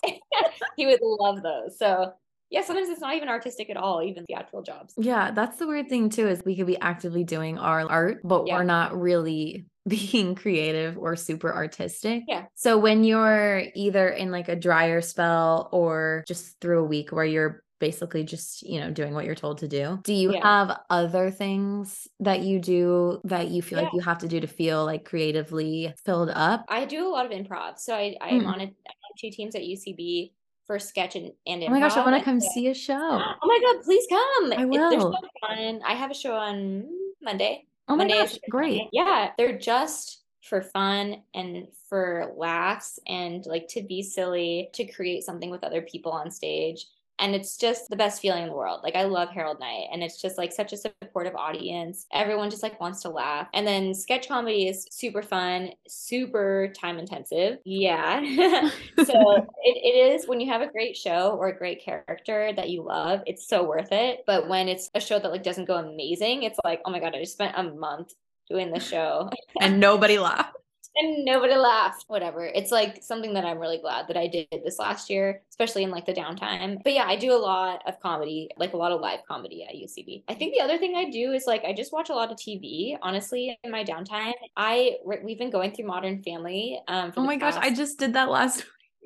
he 0.77 0.85
would 0.85 0.99
love 1.01 1.41
those. 1.41 1.77
So 1.77 2.13
yeah, 2.51 2.61
sometimes 2.61 2.89
it's 2.89 3.01
not 3.01 3.15
even 3.15 3.29
artistic 3.29 3.69
at 3.69 3.77
all, 3.77 4.03
even 4.03 4.25
theatrical 4.25 4.61
jobs. 4.61 4.93
Yeah, 4.97 5.31
that's 5.31 5.57
the 5.57 5.65
weird 5.67 5.89
thing 5.89 6.09
too 6.09 6.27
is 6.27 6.41
we 6.45 6.55
could 6.55 6.67
be 6.67 6.79
actively 6.79 7.23
doing 7.23 7.57
our 7.57 7.89
art, 7.89 8.19
but 8.23 8.45
Yeah. 8.45 8.57
we're 8.57 8.63
not 8.63 8.99
really 8.99 9.65
being 9.87 10.35
creative 10.35 10.97
or 10.97 11.15
super 11.15 11.51
artistic. 11.53 12.23
Yeah. 12.27 12.45
So 12.55 12.77
when 12.77 13.03
you're 13.03 13.63
either 13.73 14.09
in 14.09 14.29
like 14.31 14.49
a 14.49 14.55
drier 14.55 15.01
spell 15.01 15.69
or 15.71 16.23
just 16.27 16.59
through 16.61 16.81
a 16.81 16.87
week 16.87 17.11
where 17.11 17.25
you're 17.25 17.63
basically 17.79 18.23
just, 18.23 18.61
you 18.61 18.79
know, 18.79 18.91
doing 18.91 19.11
what 19.15 19.25
you're 19.25 19.33
told 19.33 19.57
to 19.57 19.67
do. 19.67 19.99
Do 20.03 20.13
you 20.13 20.31
Yeah. 20.33 20.43
have 20.43 20.77
other 20.91 21.31
things 21.31 22.07
that 22.19 22.41
you 22.41 22.59
do 22.59 23.19
that 23.23 23.49
you 23.49 23.63
feel 23.63 23.79
like 23.81 23.91
you 23.91 24.01
have 24.01 24.19
to 24.19 24.27
do 24.27 24.39
to 24.39 24.45
feel 24.45 24.85
like 24.85 25.03
creatively 25.03 25.91
filled 26.05 26.29
up? 26.29 26.63
I 26.69 26.85
do 26.85 27.07
a 27.07 27.09
lot 27.09 27.25
of 27.25 27.31
improv. 27.31 27.79
So 27.79 27.95
I, 27.95 28.15
I 28.21 28.29
am 28.29 28.41
Mm. 28.43 28.47
on 28.47 28.59
a, 28.59 28.63
I'm 28.65 28.65
on 28.65 29.13
two 29.17 29.31
teams 29.31 29.55
at 29.55 29.63
UCB 29.63 30.31
for 30.71 30.79
sketch 30.79 31.17
and, 31.17 31.33
and 31.45 31.61
improv. 31.61 31.67
Oh 31.67 31.71
my 31.71 31.79
gosh, 31.81 31.97
I 31.97 32.05
want 32.05 32.17
to 32.17 32.23
come 32.23 32.39
see 32.39 32.67
a 32.67 32.73
show. 32.73 32.95
Oh 33.43 33.47
my 33.47 33.59
god, 33.61 33.83
please 33.83 34.05
come. 34.07 34.53
I 34.53 34.63
will. 34.63 35.13
fun. 35.45 35.81
I 35.85 35.95
have 35.95 36.11
a 36.11 36.13
show 36.13 36.33
on 36.33 36.85
Monday. 37.21 37.65
Oh 37.89 37.97
my 37.97 38.05
Monday 38.05 38.19
gosh, 38.19 38.37
great. 38.49 38.83
Yeah, 38.93 39.31
they're 39.37 39.57
just 39.57 40.21
for 40.43 40.61
fun 40.61 41.23
and 41.33 41.67
for 41.89 42.31
laughs 42.37 42.99
and 43.05 43.45
like 43.47 43.67
to 43.71 43.83
be 43.83 44.01
silly, 44.01 44.69
to 44.73 44.85
create 44.85 45.23
something 45.23 45.49
with 45.49 45.65
other 45.65 45.81
people 45.81 46.13
on 46.13 46.31
stage. 46.31 46.85
And 47.19 47.35
it's 47.35 47.57
just 47.57 47.89
the 47.89 47.95
best 47.95 48.21
feeling 48.21 48.43
in 48.43 48.49
the 48.49 48.55
world. 48.55 48.81
Like 48.83 48.95
I 48.95 49.03
love 49.03 49.29
Harold 49.29 49.59
Night 49.59 49.87
and 49.91 50.03
it's 50.03 50.21
just 50.21 50.37
like 50.37 50.51
such 50.51 50.73
a 50.73 50.77
supportive 50.77 51.35
audience. 51.35 52.07
Everyone 52.11 52.49
just 52.49 52.63
like 52.63 52.79
wants 52.79 53.01
to 53.03 53.09
laugh. 53.09 53.47
And 53.53 53.65
then 53.65 53.93
sketch 53.93 54.27
comedy 54.27 54.67
is 54.67 54.87
super 54.89 55.21
fun, 55.21 55.71
super 55.87 56.73
time 56.75 56.97
intensive. 56.97 57.59
Yeah. 57.63 58.21
so 59.05 59.35
it, 59.63 59.77
it 59.77 60.13
is 60.13 60.27
when 60.27 60.39
you 60.39 60.51
have 60.51 60.61
a 60.61 60.71
great 60.71 60.97
show 60.97 61.37
or 61.39 61.49
a 61.49 61.57
great 61.57 61.83
character 61.83 62.51
that 62.55 62.69
you 62.69 62.83
love, 62.83 63.21
it's 63.27 63.47
so 63.47 63.63
worth 63.63 63.91
it. 63.91 64.23
But 64.25 64.49
when 64.49 64.67
it's 64.67 64.89
a 64.95 64.99
show 64.99 65.19
that 65.19 65.31
like 65.31 65.43
doesn't 65.43 65.65
go 65.65 65.75
amazing, 65.75 66.43
it's 66.43 66.59
like, 66.63 66.81
oh 66.85 66.91
my 66.91 66.99
God, 66.99 67.15
I 67.15 67.19
just 67.19 67.33
spent 67.33 67.53
a 67.55 67.63
month 67.63 68.13
doing 68.49 68.71
the 68.71 68.79
show 68.79 69.29
and 69.61 69.79
nobody 69.79 70.17
laughed. 70.19 70.55
And 70.95 71.25
nobody 71.25 71.55
laughed. 71.55 72.05
Whatever. 72.07 72.45
It's 72.45 72.71
like 72.71 73.01
something 73.01 73.33
that 73.33 73.45
I'm 73.45 73.59
really 73.59 73.77
glad 73.79 74.07
that 74.07 74.17
I 74.17 74.27
did 74.27 74.47
this 74.63 74.77
last 74.79 75.09
year, 75.09 75.41
especially 75.49 75.83
in 75.83 75.91
like 75.91 76.05
the 76.05 76.13
downtime. 76.13 76.83
But 76.83 76.93
yeah, 76.93 77.05
I 77.05 77.15
do 77.15 77.31
a 77.33 77.37
lot 77.37 77.81
of 77.87 77.99
comedy, 78.01 78.49
like 78.57 78.73
a 78.73 78.77
lot 78.77 78.91
of 78.91 78.99
live 79.01 79.19
comedy 79.27 79.63
at 79.63 79.75
UCB. 79.75 80.23
I 80.27 80.33
think 80.33 80.53
the 80.53 80.61
other 80.61 80.77
thing 80.77 80.95
I 80.95 81.09
do 81.09 81.31
is 81.31 81.45
like 81.47 81.63
I 81.63 81.73
just 81.73 81.93
watch 81.93 82.09
a 82.09 82.13
lot 82.13 82.31
of 82.31 82.37
TV. 82.37 82.97
Honestly, 83.01 83.57
in 83.63 83.71
my 83.71 83.83
downtime, 83.83 84.33
I 84.57 84.97
we've 85.23 85.37
been 85.37 85.49
going 85.51 85.71
through 85.71 85.85
Modern 85.85 86.21
Family. 86.23 86.79
Um, 86.87 87.13
Oh 87.15 87.23
my 87.23 87.37
gosh, 87.37 87.55
I 87.57 87.73
just 87.73 87.97
did 87.99 88.13
that 88.13 88.29
last 88.29 88.65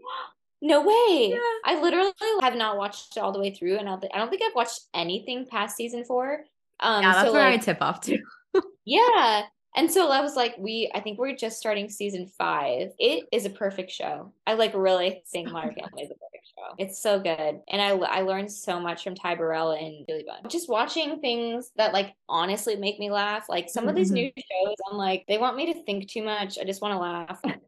no 0.61 0.81
way. 0.81 1.29
Yeah. 1.31 1.37
I 1.65 1.79
literally 1.81 2.11
have 2.41 2.55
not 2.55 2.77
watched 2.77 3.17
it 3.17 3.19
all 3.19 3.31
the 3.31 3.39
way 3.39 3.53
through, 3.53 3.77
and 3.77 3.87
I 3.87 3.91
don't 3.91 4.01
thi- 4.01 4.11
I 4.13 4.17
don't 4.17 4.29
think 4.29 4.41
I've 4.43 4.55
watched 4.55 4.79
anything 4.93 5.45
past 5.45 5.75
season 5.75 6.03
four. 6.05 6.45
Um, 6.79 7.03
Yeah, 7.03 7.13
that's 7.13 7.27
so 7.27 7.33
where 7.33 7.45
I 7.47 7.57
tip 7.57 7.77
off 7.81 8.01
to. 8.01 8.17
yeah. 8.85 9.43
And 9.75 9.91
so 9.91 10.09
I 10.09 10.21
was 10.21 10.35
like, 10.35 10.55
we, 10.57 10.89
I 10.95 11.01
think 11.01 11.19
we're 11.19 11.35
just 11.35 11.57
starting 11.59 11.89
season 11.89 12.27
five. 12.37 12.89
It 12.97 13.27
is 13.31 13.45
a 13.45 13.49
perfect 13.49 13.91
show. 13.91 14.33
I 14.47 14.53
like 14.53 14.73
really 14.73 15.23
think 15.31 15.51
Modern 15.51 15.75
Family 15.75 16.03
is 16.03 16.11
a 16.11 16.15
perfect 16.15 16.47
show. 16.55 16.75
It's 16.77 17.01
so 17.01 17.19
good. 17.19 17.59
And 17.69 17.81
I, 17.81 17.89
I 17.89 18.21
learned 18.21 18.51
so 18.51 18.79
much 18.79 19.03
from 19.03 19.15
Ty 19.15 19.35
Burrell 19.35 19.71
and 19.71 20.05
Billy 20.07 20.23
Bunn. 20.25 20.49
Just 20.49 20.69
watching 20.69 21.19
things 21.19 21.71
that 21.75 21.93
like 21.93 22.15
honestly 22.29 22.77
make 22.77 22.99
me 22.99 23.11
laugh. 23.11 23.47
Like 23.49 23.69
some 23.69 23.89
of 23.89 23.95
these 23.95 24.11
Mhm. 24.11 24.13
new 24.13 24.31
shows, 24.37 24.75
I'm 24.89 24.97
like, 24.97 25.25
they 25.27 25.37
want 25.37 25.57
me 25.57 25.73
to 25.73 25.83
think 25.83 26.09
too 26.09 26.23
much. 26.23 26.57
I 26.57 26.63
just 26.63 26.81
want 26.81 26.93
to 26.93 26.99
laugh. 26.99 27.41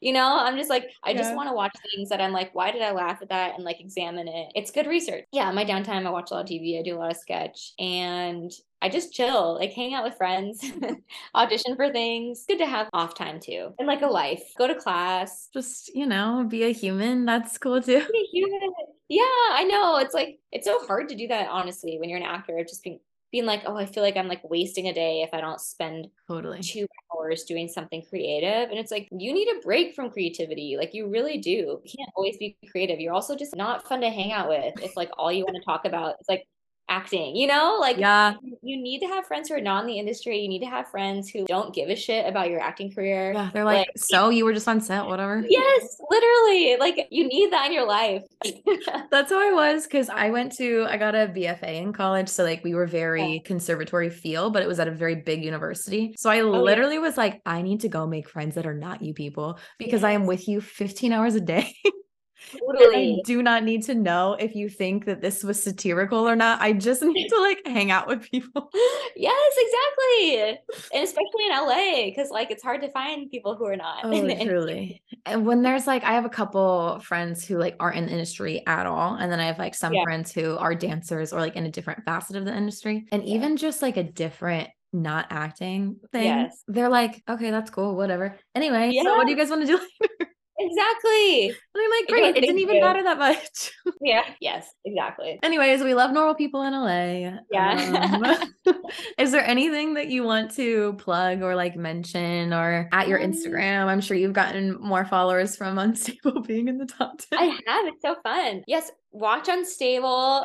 You 0.00 0.12
know, 0.12 0.38
I'm 0.40 0.56
just 0.56 0.70
like, 0.70 0.90
I 1.04 1.14
just 1.14 1.34
want 1.34 1.48
to 1.48 1.52
watch 1.54 1.72
things 1.94 2.08
that 2.08 2.20
I'm 2.20 2.32
like, 2.32 2.54
why 2.54 2.72
did 2.72 2.82
I 2.82 2.90
laugh 2.92 3.22
at 3.22 3.28
that? 3.28 3.54
And 3.54 3.64
like 3.64 3.80
examine 3.80 4.26
it. 4.28 4.52
It's 4.54 4.70
good 4.72 4.86
research. 4.86 5.24
Yeah, 5.32 5.50
my 5.52 5.64
downtime, 5.64 6.06
I 6.06 6.10
watch 6.10 6.30
a 6.30 6.34
lot 6.34 6.40
of 6.40 6.46
TV. 6.48 6.78
I 6.78 6.82
do 6.82 6.96
a 6.96 6.98
lot 6.98 7.10
of 7.12 7.16
sketch 7.16 7.72
and 7.78 8.50
I 8.80 8.88
just 8.88 9.12
chill, 9.12 9.54
like 9.54 9.72
hang 9.72 9.94
out 9.94 10.04
with 10.04 10.16
friends, 10.16 10.64
audition 11.34 11.76
for 11.76 11.90
things. 11.90 12.44
Good 12.46 12.58
to 12.58 12.66
have 12.66 12.88
off 12.92 13.14
time 13.14 13.40
too. 13.40 13.74
And 13.78 13.88
like 13.88 14.02
a 14.02 14.06
life. 14.06 14.52
Go 14.56 14.66
to 14.66 14.74
class. 14.74 15.48
Just, 15.52 15.94
you 15.94 16.06
know, 16.06 16.46
be 16.48 16.64
a 16.64 16.72
human. 16.72 17.24
That's 17.24 17.58
cool 17.58 17.82
too. 17.82 18.04
Be 18.12 18.28
human. 18.32 18.70
Yeah, 19.08 19.22
I 19.24 19.64
know. 19.64 19.96
It's 19.98 20.14
like 20.14 20.38
it's 20.52 20.66
so 20.66 20.84
hard 20.86 21.08
to 21.08 21.16
do 21.16 21.28
that 21.28 21.48
honestly 21.48 21.98
when 21.98 22.08
you're 22.08 22.18
an 22.18 22.24
actor, 22.24 22.62
just 22.62 22.84
being 22.84 23.00
being 23.30 23.46
like, 23.46 23.62
oh, 23.66 23.76
I 23.76 23.86
feel 23.86 24.02
like 24.02 24.16
I'm 24.16 24.28
like 24.28 24.48
wasting 24.48 24.88
a 24.88 24.94
day 24.94 25.22
if 25.22 25.34
I 25.34 25.40
don't 25.40 25.60
spend 25.60 26.08
Totally. 26.26 26.60
two 26.60 26.86
hours 27.14 27.44
doing 27.44 27.68
something 27.68 28.02
creative. 28.08 28.70
And 28.70 28.78
it's 28.78 28.90
like, 28.90 29.08
you 29.10 29.34
need 29.34 29.48
a 29.48 29.60
break 29.60 29.94
from 29.94 30.10
creativity. 30.10 30.76
Like, 30.78 30.94
you 30.94 31.08
really 31.08 31.38
do. 31.38 31.80
You 31.84 31.92
can't 31.98 32.10
always 32.16 32.38
be 32.38 32.56
creative. 32.70 33.00
You're 33.00 33.12
also 33.12 33.36
just 33.36 33.54
not 33.54 33.86
fun 33.86 34.00
to 34.00 34.08
hang 34.08 34.32
out 34.32 34.48
with 34.48 34.74
It's 34.82 34.96
like, 34.96 35.10
all 35.18 35.30
you 35.30 35.44
want 35.44 35.56
to 35.56 35.64
talk 35.64 35.84
about 35.84 36.14
is 36.20 36.26
like 36.28 36.44
acting, 36.88 37.36
you 37.36 37.46
know? 37.46 37.76
Like, 37.80 37.96
Yeah. 37.98 38.34
you 38.62 38.76
need 38.80 39.00
to 39.00 39.06
have 39.06 39.26
friends 39.26 39.48
who 39.48 39.54
are 39.54 39.60
not 39.60 39.82
in 39.82 39.86
the 39.86 39.98
industry. 39.98 40.38
You 40.38 40.48
need 40.48 40.60
to 40.60 40.66
have 40.66 40.88
friends 40.90 41.28
who 41.28 41.44
don't 41.46 41.74
give 41.74 41.88
a 41.90 41.96
shit 41.96 42.26
about 42.26 42.50
your 42.50 42.60
acting 42.60 42.92
career. 42.92 43.32
Yeah. 43.32 43.50
They're 43.52 43.64
like, 43.64 43.88
so 43.96 44.30
you 44.30 44.44
were 44.44 44.52
just 44.52 44.66
on 44.68 44.80
set, 44.80 45.06
whatever. 45.06 45.44
Yes, 45.48 45.96
literally. 46.10 46.76
Like, 46.78 47.08
you 47.10 47.26
need 47.28 47.52
that 47.52 47.66
in 47.66 47.72
your 47.72 47.86
life. 47.86 48.22
That's 49.10 49.30
how 49.30 49.40
I 49.40 49.52
was 49.52 49.84
because 49.84 50.08
I 50.08 50.30
went 50.30 50.52
to 50.56 50.86
I 50.88 50.96
got 50.96 51.14
a 51.14 51.26
BFA 51.28 51.80
in 51.82 51.92
college, 51.92 52.28
so 52.28 52.44
like 52.44 52.62
we 52.64 52.74
were 52.74 52.86
very 52.86 53.40
conservatory 53.44 54.10
feel, 54.10 54.50
but 54.50 54.62
it 54.62 54.68
was 54.68 54.78
at 54.80 54.88
a 54.88 54.92
very 54.92 55.16
big 55.16 55.44
university. 55.44 56.14
So 56.16 56.30
I 56.30 56.40
Oh, 56.40 56.52
yeah. 56.52 56.58
literally 56.60 56.98
was 56.98 57.16
like, 57.16 57.42
I 57.44 57.62
need 57.62 57.80
to 57.80 57.88
go 57.88 58.06
make 58.06 58.28
friends 58.28 58.54
that 58.54 58.66
are 58.66 58.74
not 58.74 59.02
you 59.02 59.12
people 59.12 59.58
because 59.78 60.04
I 60.04 60.12
am 60.12 60.24
with 60.26 60.48
you 60.48 60.60
15 60.60 61.12
hours 61.12 61.34
a 61.34 61.40
day. 61.40 61.74
and 62.52 62.96
I 62.96 63.16
do 63.24 63.42
not 63.42 63.64
need 63.64 63.82
to 63.84 63.94
know 63.94 64.34
if 64.38 64.54
you 64.54 64.68
think 64.68 65.04
that 65.06 65.20
this 65.20 65.42
was 65.44 65.62
satirical 65.62 66.28
or 66.28 66.36
not. 66.36 66.60
I 66.60 66.72
just 66.72 67.02
need 67.02 67.28
to 67.28 67.40
like 67.40 67.60
hang 67.66 67.90
out 67.90 68.06
with 68.06 68.30
people. 68.30 68.70
Yes, 69.16 69.54
exactly. 69.58 70.58
And 70.94 71.04
especially 71.04 71.46
in 71.46 71.52
LA, 71.52 72.04
because 72.06 72.30
like 72.30 72.50
it's 72.50 72.62
hard 72.62 72.80
to 72.82 72.90
find 72.90 73.30
people 73.30 73.56
who 73.56 73.64
are 73.66 73.76
not. 73.76 74.04
Oh, 74.04 74.10
truly. 74.44 75.02
And 75.26 75.44
when 75.46 75.62
there's 75.62 75.86
like, 75.86 76.04
I 76.04 76.12
have 76.12 76.24
a 76.24 76.30
couple 76.30 77.00
friends 77.00 77.44
who 77.44 77.58
like 77.58 77.76
aren't 77.80 77.96
in 77.96 78.06
the 78.06 78.12
industry 78.12 78.62
at 78.66 78.86
all. 78.86 79.14
And 79.14 79.30
then 79.30 79.40
I 79.40 79.46
have 79.46 79.58
like 79.58 79.74
some 79.74 79.92
Yeah. 79.92 80.04
friends 80.04 80.32
who 80.32 80.56
are 80.56 80.74
dancers 80.74 81.32
or 81.32 81.40
like 81.40 81.56
in 81.56 81.66
a 81.66 81.70
different 81.70 82.04
facet 82.04 82.36
of 82.36 82.44
the 82.44 82.56
industry. 82.56 83.06
And 83.12 83.24
Yeah. 83.24 83.34
even 83.36 83.56
just 83.56 83.82
like 83.82 83.96
a 83.96 84.04
different 84.04 84.68
not 84.92 85.26
acting 85.30 85.96
thing, 86.12 86.24
Yes. 86.24 86.62
they're 86.66 86.88
like, 86.88 87.22
okay, 87.28 87.50
that's 87.50 87.70
cool, 87.70 87.94
whatever. 87.96 88.36
Anyway, 88.54 88.98
so 89.02 89.16
what 89.16 89.26
do 89.26 89.32
you 89.32 89.36
guys 89.36 89.50
want 89.50 89.62
to 89.62 89.66
do 89.66 89.74
later? 90.00 90.32
Exactly. 90.58 91.48
And 91.48 91.56
I'm 91.76 91.90
like, 91.90 92.08
great, 92.08 92.36
it 92.36 92.40
didn't 92.40 92.58
even 92.58 92.76
you." 92.76 92.80
matter 92.82 93.02
that 93.02 93.18
much. 93.18 93.72
Yeah. 94.00 94.22
Yes, 94.40 94.68
exactly. 94.84 95.38
Anyways, 95.42 95.82
we 95.82 95.92
love 95.94 96.12
normal 96.12 96.34
people 96.34 96.62
in 96.62 96.72
LA. 96.72 97.38
Yeah. 97.50 98.48
Um, 98.66 98.74
is 99.18 99.32
there 99.32 99.44
anything 99.44 99.94
that 99.94 100.08
you 100.08 100.22
want 100.22 100.52
to 100.52 100.92
plug 100.98 101.42
or 101.42 101.56
like 101.56 101.74
mention 101.76 102.52
or 102.52 102.88
at 102.92 103.08
your 103.08 103.20
Um, 103.22 103.32
Instagram? 103.32 103.86
I'm 103.86 104.00
sure 104.00 104.16
you've 104.16 104.32
gotten 104.34 104.80
more 104.80 105.04
followers 105.04 105.56
from 105.56 105.78
Unstable 105.78 106.42
being 106.42 106.68
in 106.68 106.78
the 106.78 106.86
top 106.86 107.18
10. 107.30 107.38
I 107.38 107.44
have. 107.66 107.86
It's 107.86 108.02
so 108.02 108.16
fun. 108.22 108.62
Yes, 108.68 108.90
watch 109.10 109.48
Unstable. 109.48 110.44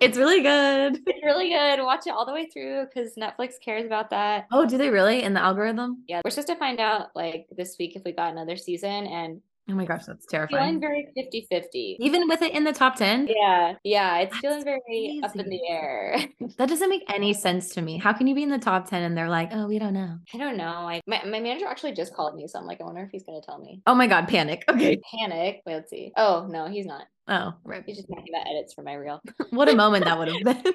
it's 0.00 0.16
really 0.16 0.42
good. 0.42 1.00
it's 1.06 1.24
really 1.24 1.48
good. 1.48 1.82
Watch 1.82 2.06
it 2.06 2.10
all 2.10 2.24
the 2.26 2.32
way 2.32 2.46
through 2.52 2.86
because 2.86 3.14
Netflix 3.16 3.54
cares 3.64 3.84
about 3.84 4.10
that. 4.10 4.46
Oh, 4.52 4.64
do 4.66 4.78
they 4.78 4.90
really 4.90 5.22
in 5.22 5.34
the 5.34 5.40
algorithm? 5.42 6.04
Yeah, 6.08 6.20
we're 6.24 6.30
supposed 6.30 6.48
to 6.48 6.56
find 6.56 6.78
out 6.78 7.08
like 7.16 7.46
this 7.56 7.76
week 7.80 7.96
if 7.96 8.02
we 8.04 8.12
got 8.12 8.30
another 8.32 8.56
season 8.56 9.06
and 9.06 9.40
Oh 9.70 9.74
my 9.74 9.84
gosh, 9.84 10.06
that's 10.06 10.26
terrifying. 10.26 10.60
feeling 10.60 10.80
very 10.80 11.06
50 11.14 11.46
50. 11.48 11.96
Even 12.00 12.26
with 12.28 12.42
it 12.42 12.52
in 12.52 12.64
the 12.64 12.72
top 12.72 12.96
10, 12.96 13.28
Yeah, 13.28 13.74
yeah, 13.84 14.18
it's 14.18 14.32
That's 14.32 14.40
feeling 14.40 14.64
very 14.64 15.20
up 15.22 15.36
in 15.36 15.48
the 15.48 15.60
air. 15.68 16.18
that 16.58 16.68
doesn't 16.68 16.88
make 16.90 17.04
any 17.12 17.32
sense 17.32 17.70
to 17.74 17.80
me. 17.82 17.96
How 17.96 18.12
can 18.12 18.26
you 18.26 18.34
be 18.34 18.42
in 18.42 18.50
the 18.50 18.58
top 18.58 18.88
10 18.90 19.02
and 19.02 19.16
they're 19.16 19.28
like, 19.28 19.50
oh, 19.52 19.68
we 19.68 19.78
don't 19.78 19.94
know? 19.94 20.18
I 20.34 20.38
don't 20.38 20.56
know. 20.56 20.64
I 20.66 21.00
my, 21.06 21.22
my 21.24 21.38
manager 21.38 21.66
actually 21.66 21.92
just 21.92 22.12
called 22.12 22.34
me, 22.34 22.48
so 22.48 22.58
I'm 22.58 22.66
like, 22.66 22.80
I 22.80 22.84
wonder 22.84 23.02
if 23.02 23.10
he's 23.12 23.22
gonna 23.22 23.40
tell 23.40 23.58
me. 23.58 23.80
Oh 23.86 23.94
my 23.94 24.06
God, 24.08 24.26
panic. 24.28 24.64
Okay. 24.68 25.00
Panic. 25.16 25.62
Wait, 25.64 25.74
let's 25.74 25.90
see. 25.90 26.12
Oh 26.16 26.46
no, 26.50 26.66
he's 26.68 26.86
not. 26.86 27.02
Oh, 27.28 27.54
right. 27.62 27.84
He's 27.86 27.96
just 27.98 28.10
making 28.10 28.32
that 28.32 28.48
edits 28.50 28.74
for 28.74 28.82
my 28.82 28.94
reel. 28.94 29.20
What 29.50 29.68
a 29.68 29.76
moment 29.76 30.06
that 30.06 30.18
would 30.18 30.26
have 30.28 30.42
been. 30.42 30.72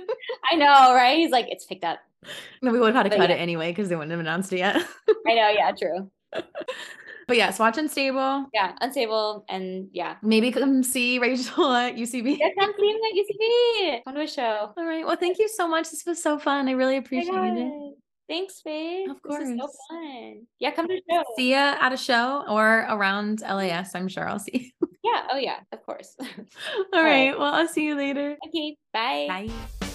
I 0.49 0.55
know, 0.55 0.93
right? 0.93 1.17
He's 1.17 1.31
like, 1.31 1.47
it's 1.49 1.65
picked 1.65 1.83
up. 1.83 1.99
no, 2.61 2.71
we 2.71 2.79
would 2.79 2.95
have 2.95 3.03
had 3.03 3.03
to 3.03 3.09
But 3.09 3.17
cut 3.23 3.29
yeah. 3.31 3.35
it 3.35 3.39
anyway 3.39 3.71
because 3.71 3.89
they 3.89 3.95
wouldn't 3.95 4.11
have 4.11 4.19
announced 4.21 4.53
it 4.53 4.59
yet. 4.59 4.77
I 5.27 5.33
know, 5.33 5.49
yeah, 5.49 5.71
true. 5.77 6.09
But 7.27 7.37
yes, 7.37 7.59
watch 7.59 7.77
Unstable. 7.77 8.45
Yeah, 8.53 8.73
unstable 8.81 9.45
and 9.49 9.89
yeah. 9.91 10.15
Maybe 10.21 10.51
come 10.51 10.81
see 10.83 11.19
Rachel 11.19 11.71
at 11.73 11.95
UCB. 11.95 12.37
Yes, 12.39 12.53
I'm 12.59 12.71
seeing 12.79 12.95
at 12.95 13.17
UCB. 13.17 14.03
Come 14.05 14.15
to 14.15 14.21
a 14.21 14.27
show. 14.27 14.73
All 14.77 14.85
right. 14.85 15.05
Well, 15.05 15.17
thank 15.17 15.37
you 15.39 15.47
so 15.49 15.67
much. 15.67 15.89
This 15.91 16.03
was 16.05 16.21
so 16.21 16.39
fun. 16.39 16.67
I 16.67 16.71
really 16.71 16.97
appreciate 16.97 17.33
it. 17.33 17.93
Thanks, 18.29 18.59
Faith. 18.61 19.09
Of 19.09 19.17
This 19.23 19.39
is 19.49 19.49
so 19.57 19.57
course. 19.67 19.77
fun. 19.89 20.47
Yeah, 20.59 20.71
come 20.71 20.87
to 20.87 20.99
show. 21.09 21.23
See 21.37 21.51
ya 21.51 21.75
at 21.79 21.93
a 21.93 21.97
show 21.97 22.43
or 22.49 22.85
around 22.89 23.41
LAS. 23.41 23.95
I'm 23.95 24.09
sure 24.09 24.27
I'll 24.27 24.39
see 24.39 24.71
you. 24.81 24.87
Yeah, 25.03 25.27
oh 25.31 25.37
yeah, 25.37 25.59
of 25.71 25.85
course. 25.85 26.15
All 26.19 26.25
right. 26.93 27.29
right. 27.29 27.39
Well, 27.39 27.53
I'll 27.53 27.67
see 27.69 27.85
you 27.85 27.95
later. 27.95 28.35
okay, 28.47 28.75
bye. 28.93 29.27
Bye. 29.47 29.86